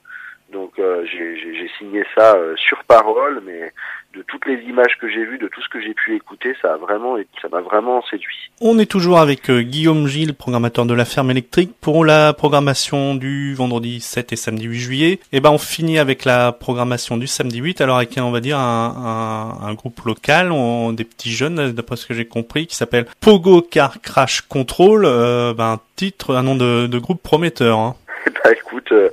Donc 0.51 0.71
euh, 0.79 1.05
j'ai, 1.05 1.69
signé 1.77 2.03
ça 2.17 2.35
euh, 2.35 2.55
sur 2.57 2.83
parole, 2.85 3.41
mais 3.45 3.71
de 4.15 4.23
toutes 4.23 4.47
les 4.47 4.55
images 4.63 4.97
que 4.99 5.07
j'ai 5.07 5.23
vues, 5.23 5.37
de 5.37 5.47
tout 5.47 5.61
ce 5.61 5.69
que 5.69 5.79
j'ai 5.79 5.93
pu 5.93 6.15
écouter, 6.15 6.55
ça 6.61 6.73
a 6.73 6.77
vraiment, 6.77 7.15
ça 7.41 7.47
m'a 7.49 7.61
vraiment 7.61 8.01
séduit. 8.09 8.49
On 8.59 8.79
est 8.79 8.89
toujours 8.89 9.19
avec 9.19 9.49
euh, 9.51 9.61
Guillaume 9.61 10.07
Gilles, 10.07 10.33
programmateur 10.33 10.85
de 10.87 10.95
la 10.95 11.05
ferme 11.05 11.29
électrique, 11.29 11.71
pour 11.79 12.03
la 12.03 12.33
programmation 12.33 13.13
du 13.13 13.53
vendredi 13.53 13.99
7 13.99 14.33
et 14.33 14.35
samedi 14.35 14.65
8 14.65 14.79
juillet. 14.79 15.19
Et 15.31 15.39
ben 15.39 15.51
on 15.51 15.59
finit 15.59 15.99
avec 15.99 16.25
la 16.25 16.51
programmation 16.51 17.17
du 17.17 17.27
samedi 17.27 17.59
8, 17.59 17.81
alors 17.81 17.97
avec 17.97 18.17
un, 18.17 18.23
on 18.23 18.31
va 18.31 18.39
dire 18.39 18.57
un, 18.57 19.59
un, 19.61 19.67
un 19.67 19.73
groupe 19.75 19.99
local, 20.03 20.51
on- 20.51 20.91
des 20.93 21.03
petits 21.03 21.31
jeunes, 21.31 21.71
d'après 21.71 21.95
ce 21.95 22.07
que 22.07 22.15
j'ai 22.15 22.25
compris, 22.25 22.65
qui 22.65 22.75
s'appelle 22.75 23.05
Pogo 23.21 23.61
Car 23.61 24.01
Crash 24.01 24.41
Control, 24.41 25.03
euh, 25.05 25.53
ben, 25.53 25.73
un 25.73 25.79
titre, 25.95 26.35
un 26.35 26.41
nom 26.41 26.55
de, 26.55 26.87
de 26.87 26.97
groupe 26.97 27.21
prometteur. 27.21 27.77
Hein. 27.77 27.95
Bah 28.43 28.51
écoute, 28.51 28.91
euh, 28.91 29.09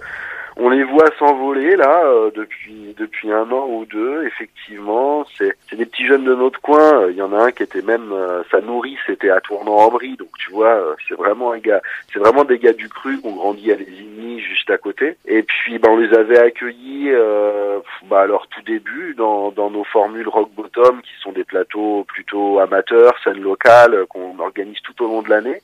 on 0.57 0.71
les 0.71 0.85
voit 0.85 1.11
s'envoler 1.19 1.77
là 1.77 2.05
euh, 2.07 2.31
depuis 2.35 2.95
depuis 2.99 3.31
un 3.31 3.51
an 3.51 3.67
ou 3.69 3.85
deux. 3.85 4.25
Effectivement, 4.27 5.27
c'est 5.37 5.57
c'est 5.69 5.77
des 5.77 5.87
petits 5.87 6.07
jeunes 6.07 6.25
de 6.25 6.35
notre 6.35 6.61
coin. 6.61 7.03
Euh, 7.03 7.11
Il 7.11 7.17
y 7.17 7.23
en 7.23 7.33
a 7.33 7.45
un 7.45 7.53
qui 7.53 7.63
était 7.63 7.83
même 7.83 8.13
euh, 8.13 8.43
sa 8.51 8.61
nourrice 8.61 8.99
était 9.09 9.31
à 9.31 9.41
Tournan-en-Brie, 9.41 10.17
donc 10.17 10.31
tu 10.39 10.51
vois, 10.51 10.97
c'est 11.09 11.15
vraiment 11.15 11.53
un 11.53 11.59
gars, 11.59 11.83
c'est 12.13 12.19
vraiment 12.19 12.45
des 12.45 12.59
gars 12.59 12.73
du 12.73 12.89
cru 12.89 13.21
qui 13.21 13.27
ont 13.27 13.37
grandi 13.37 13.71
à 13.73 13.77
Lésigny 13.77 14.41
juste 14.41 14.71
à 14.71 14.79
côté. 14.79 15.17
Et 15.27 15.43
puis 15.43 15.79
bah 15.79 15.89
on 15.91 15.99
les 15.99 16.13
avait 16.15 16.39
accueillis 16.39 17.13
bah 18.09 18.21
à 18.21 18.27
leur 18.27 18.47
tout 18.49 18.63
début 18.63 19.15
dans 19.15 19.51
dans 19.51 19.71
nos 19.71 19.85
formules 19.85 20.29
rock 20.29 20.51
bottom 20.57 21.03
qui 21.03 21.13
sont 21.23 21.33
des 21.33 21.45
plateaux 21.45 22.05
plutôt 22.05 22.59
amateurs, 22.61 23.15
scène 23.23 23.41
locale 23.41 23.95
euh, 23.95 24.07
qu'on 24.07 24.39
organise 24.39 24.81
tout 24.83 25.05
au 25.05 25.09
long 25.09 25.23
de 25.23 25.31
l'année. 25.31 25.61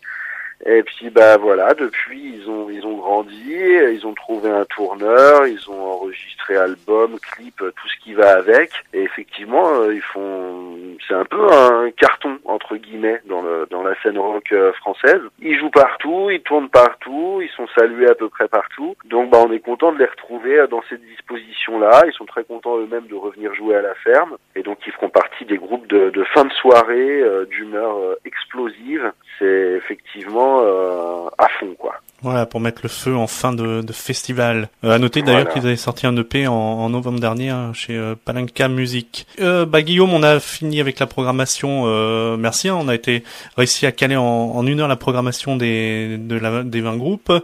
Et 0.64 0.82
puis 0.84 1.10
bah 1.10 1.36
voilà, 1.38 1.74
depuis 1.74 2.36
ils 2.36 2.48
ont 2.48 2.70
ils 2.70 2.86
ont 2.86 2.96
grandi, 2.96 3.52
ils 3.52 4.06
ont 4.06 4.14
trouvé 4.14 4.48
un 4.48 4.64
tourneur, 4.66 5.46
ils 5.46 5.68
ont 5.68 5.92
enregistré 5.92 6.56
album, 6.56 7.18
clip, 7.18 7.56
tout 7.56 7.88
ce 7.88 8.04
qui 8.04 8.14
va 8.14 8.36
avec. 8.36 8.70
Et 8.92 9.02
effectivement, 9.02 9.74
euh, 9.74 9.94
ils 9.94 10.02
font 10.02 10.96
c'est 11.08 11.14
un 11.14 11.24
peu 11.24 11.50
un 11.50 11.90
carton 11.90 12.38
entre 12.44 12.76
guillemets 12.76 13.20
dans 13.26 13.42
le 13.42 13.66
dans 13.70 13.82
la 13.82 14.00
scène 14.02 14.18
rock 14.18 14.52
euh, 14.52 14.72
française. 14.74 15.20
Ils 15.40 15.58
jouent 15.58 15.70
partout, 15.70 16.30
ils 16.30 16.42
tournent 16.42 16.68
partout, 16.68 17.40
ils 17.42 17.50
sont 17.56 17.66
salués 17.76 18.08
à 18.08 18.14
peu 18.14 18.28
près 18.28 18.46
partout. 18.46 18.94
Donc 19.06 19.30
bah 19.30 19.38
on 19.44 19.50
est 19.50 19.60
content 19.60 19.92
de 19.92 19.98
les 19.98 20.06
retrouver 20.06 20.60
euh, 20.60 20.66
dans 20.68 20.82
cette 20.88 21.02
disposition 21.02 21.80
là. 21.80 22.04
Ils 22.06 22.12
sont 22.12 22.26
très 22.26 22.44
contents 22.44 22.78
eux-mêmes 22.78 23.08
de 23.08 23.16
revenir 23.16 23.52
jouer 23.54 23.74
à 23.74 23.82
la 23.82 23.94
ferme. 23.96 24.36
Et 24.54 24.62
donc 24.62 24.78
ils 24.86 24.92
feront 24.92 25.08
partie 25.08 25.44
des 25.44 25.56
groupes 25.56 25.88
de, 25.88 26.24
fin 26.34 26.44
de 26.44 26.52
soirée 26.52 27.22
d'humeur 27.50 27.96
explosive. 28.24 29.12
C'est 29.38 29.72
effectivement 29.76 30.51
euh, 30.60 31.28
à 31.38 31.48
fond 31.58 31.74
quoi. 31.78 31.94
Voilà, 32.24 32.46
pour 32.46 32.60
mettre 32.60 32.82
le 32.84 32.88
feu 32.88 33.16
en 33.16 33.26
fin 33.26 33.52
de, 33.52 33.80
de 33.82 33.92
festival. 33.92 34.68
Euh, 34.84 34.92
à 34.92 34.98
noter 35.00 35.22
d'ailleurs 35.22 35.40
Voilà. 35.40 35.52
qu'ils 35.54 35.66
avaient 35.66 35.74
sorti 35.76 36.06
un 36.06 36.16
EP 36.16 36.46
en, 36.46 36.52
en 36.54 36.88
novembre 36.88 37.18
dernier 37.18 37.50
hein, 37.50 37.72
chez 37.74 37.96
euh, 37.96 38.14
Palanca 38.24 38.68
Music. 38.68 39.26
Euh, 39.40 39.66
bah 39.66 39.82
Guillaume, 39.82 40.14
on 40.14 40.22
a 40.22 40.38
fini 40.38 40.80
avec 40.80 41.00
la 41.00 41.06
programmation. 41.08 41.82
Euh, 41.86 42.36
merci, 42.36 42.68
hein, 42.68 42.76
on 42.78 42.86
a 42.86 42.94
été 42.94 43.24
réussi 43.56 43.86
à 43.86 43.92
caler 43.92 44.14
en, 44.14 44.22
en 44.22 44.64
une 44.68 44.78
heure 44.78 44.86
la 44.86 44.94
programmation 44.94 45.56
des 45.56 46.16
de 46.16 46.38
la, 46.38 46.62
des 46.62 46.80
20 46.80 46.96
groupes. 46.96 47.30
Euh, 47.30 47.40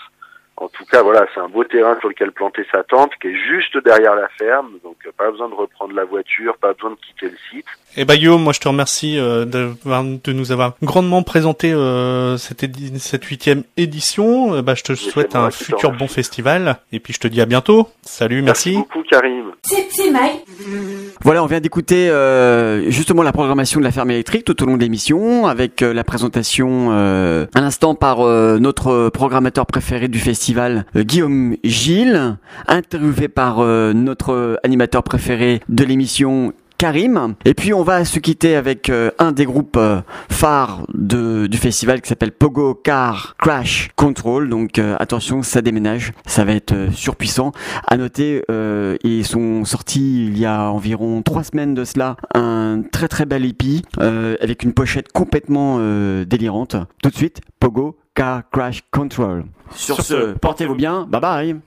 En 0.60 0.68
tout 0.68 0.84
cas, 0.84 1.02
voilà, 1.02 1.26
c'est 1.34 1.40
un 1.40 1.48
beau 1.48 1.64
terrain 1.64 1.96
sur 2.00 2.08
lequel 2.10 2.32
planter 2.32 2.66
sa 2.70 2.82
tente, 2.82 3.12
qui 3.20 3.28
est 3.28 3.34
juste 3.34 3.82
derrière 3.82 4.14
la 4.14 4.28
ferme, 4.38 4.68
donc 4.84 4.96
euh, 5.06 5.10
pas 5.16 5.30
besoin 5.30 5.48
de 5.48 5.54
reprendre 5.54 5.94
la 5.94 6.04
voiture, 6.04 6.54
pas 6.60 6.74
besoin 6.74 6.90
de 6.90 6.96
quitter 6.96 7.26
le 7.30 7.36
site. 7.50 7.64
Et 7.96 8.04
bah 8.04 8.16
Guillaume, 8.16 8.42
moi 8.42 8.52
je 8.52 8.60
te 8.60 8.68
remercie 8.68 9.18
euh, 9.18 9.44
de, 9.46 9.70
de 10.22 10.32
nous 10.32 10.52
avoir 10.52 10.74
grandement 10.82 11.22
présenté 11.22 11.72
euh, 11.72 12.36
cette, 12.36 12.62
édi- 12.62 12.96
cette 13.00 13.24
huitième 13.24 13.64
édition. 13.76 14.54
Euh, 14.54 14.62
bah, 14.62 14.74
je 14.76 14.82
te 14.84 14.94
souhaite 14.94 15.34
un 15.34 15.50
futur 15.50 15.90
bon 15.92 16.06
festival. 16.06 16.76
Et 16.92 17.00
puis 17.00 17.14
je 17.14 17.18
te 17.20 17.26
dis 17.26 17.40
à 17.40 17.46
bientôt. 17.46 17.88
Salut, 18.02 18.42
merci. 18.42 18.74
beaucoup, 18.74 19.02
Karim. 19.10 19.46
C'est 19.62 19.88
c'est 19.90 20.10
Mike. 20.10 20.44
Voilà, 21.22 21.42
on 21.42 21.46
vient 21.46 21.60
d'écouter 21.60 22.08
euh, 22.10 22.88
justement 22.90 23.22
la 23.24 23.32
programmation 23.32 23.80
de 23.80 23.84
la 23.84 23.90
ferme 23.90 24.10
électrique 24.12 24.44
tout 24.44 24.62
au 24.62 24.66
long 24.66 24.76
de 24.76 24.82
l'émission, 24.82 25.46
avec 25.48 25.82
euh, 25.82 25.92
la 25.92 26.04
présentation 26.04 26.90
euh, 26.92 27.46
à 27.54 27.60
l'instant 27.60 27.94
par 27.96 28.20
euh, 28.20 28.58
notre 28.58 29.08
programmateur 29.08 29.66
préféré 29.66 30.06
du 30.06 30.18
festival, 30.20 30.49
euh, 30.58 31.02
Guillaume 31.02 31.56
Gilles, 31.64 32.36
interviewé 32.66 33.28
par 33.28 33.60
euh, 33.60 33.92
notre 33.92 34.58
animateur 34.64 35.02
préféré 35.02 35.60
de 35.68 35.84
l'émission. 35.84 36.52
Karim. 36.78 37.34
Et 37.44 37.52
puis 37.52 37.74
on 37.74 37.82
va 37.82 38.06
se 38.06 38.18
quitter 38.18 38.56
avec 38.56 38.88
euh, 38.88 39.10
un 39.18 39.32
des 39.32 39.44
groupes 39.44 39.78
phares 40.30 40.86
du 40.94 41.58
festival 41.58 42.00
qui 42.00 42.08
s'appelle 42.08 42.32
Pogo 42.32 42.72
Car 42.72 43.36
Crash 43.38 43.90
Control. 43.96 44.48
Donc 44.48 44.78
attention, 44.78 45.42
ça 45.42 45.60
déménage, 45.60 46.14
ça 46.24 46.46
va 46.46 46.52
être 46.52 46.90
surpuissant. 46.94 47.52
À 47.86 47.98
noter, 47.98 48.42
ils 49.04 49.26
sont 49.26 49.66
sortis 49.66 50.24
il 50.28 50.38
y 50.38 50.46
a 50.46 50.70
environ 50.70 51.20
trois 51.20 51.44
semaines 51.44 51.74
de 51.74 51.84
cela 51.84 52.16
un 52.34 52.80
très 52.90 53.08
très 53.08 53.26
bel 53.26 53.44
euh, 54.00 54.36
avec 54.40 54.62
une 54.62 54.72
pochette 54.72 55.12
complètement 55.12 55.78
délirante. 56.24 56.76
Tout 57.02 57.10
de 57.10 57.14
suite, 57.14 57.42
Pogo 57.58 57.98
Car 58.14 58.48
Crash 58.50 58.82
Control. 58.90 59.44
Sur, 59.76 59.96
ce, 59.96 60.02
ce, 60.02 60.38
portez-vous 60.38 60.74
bien, 60.74 61.06
bye 61.08 61.20
bye. 61.20 61.60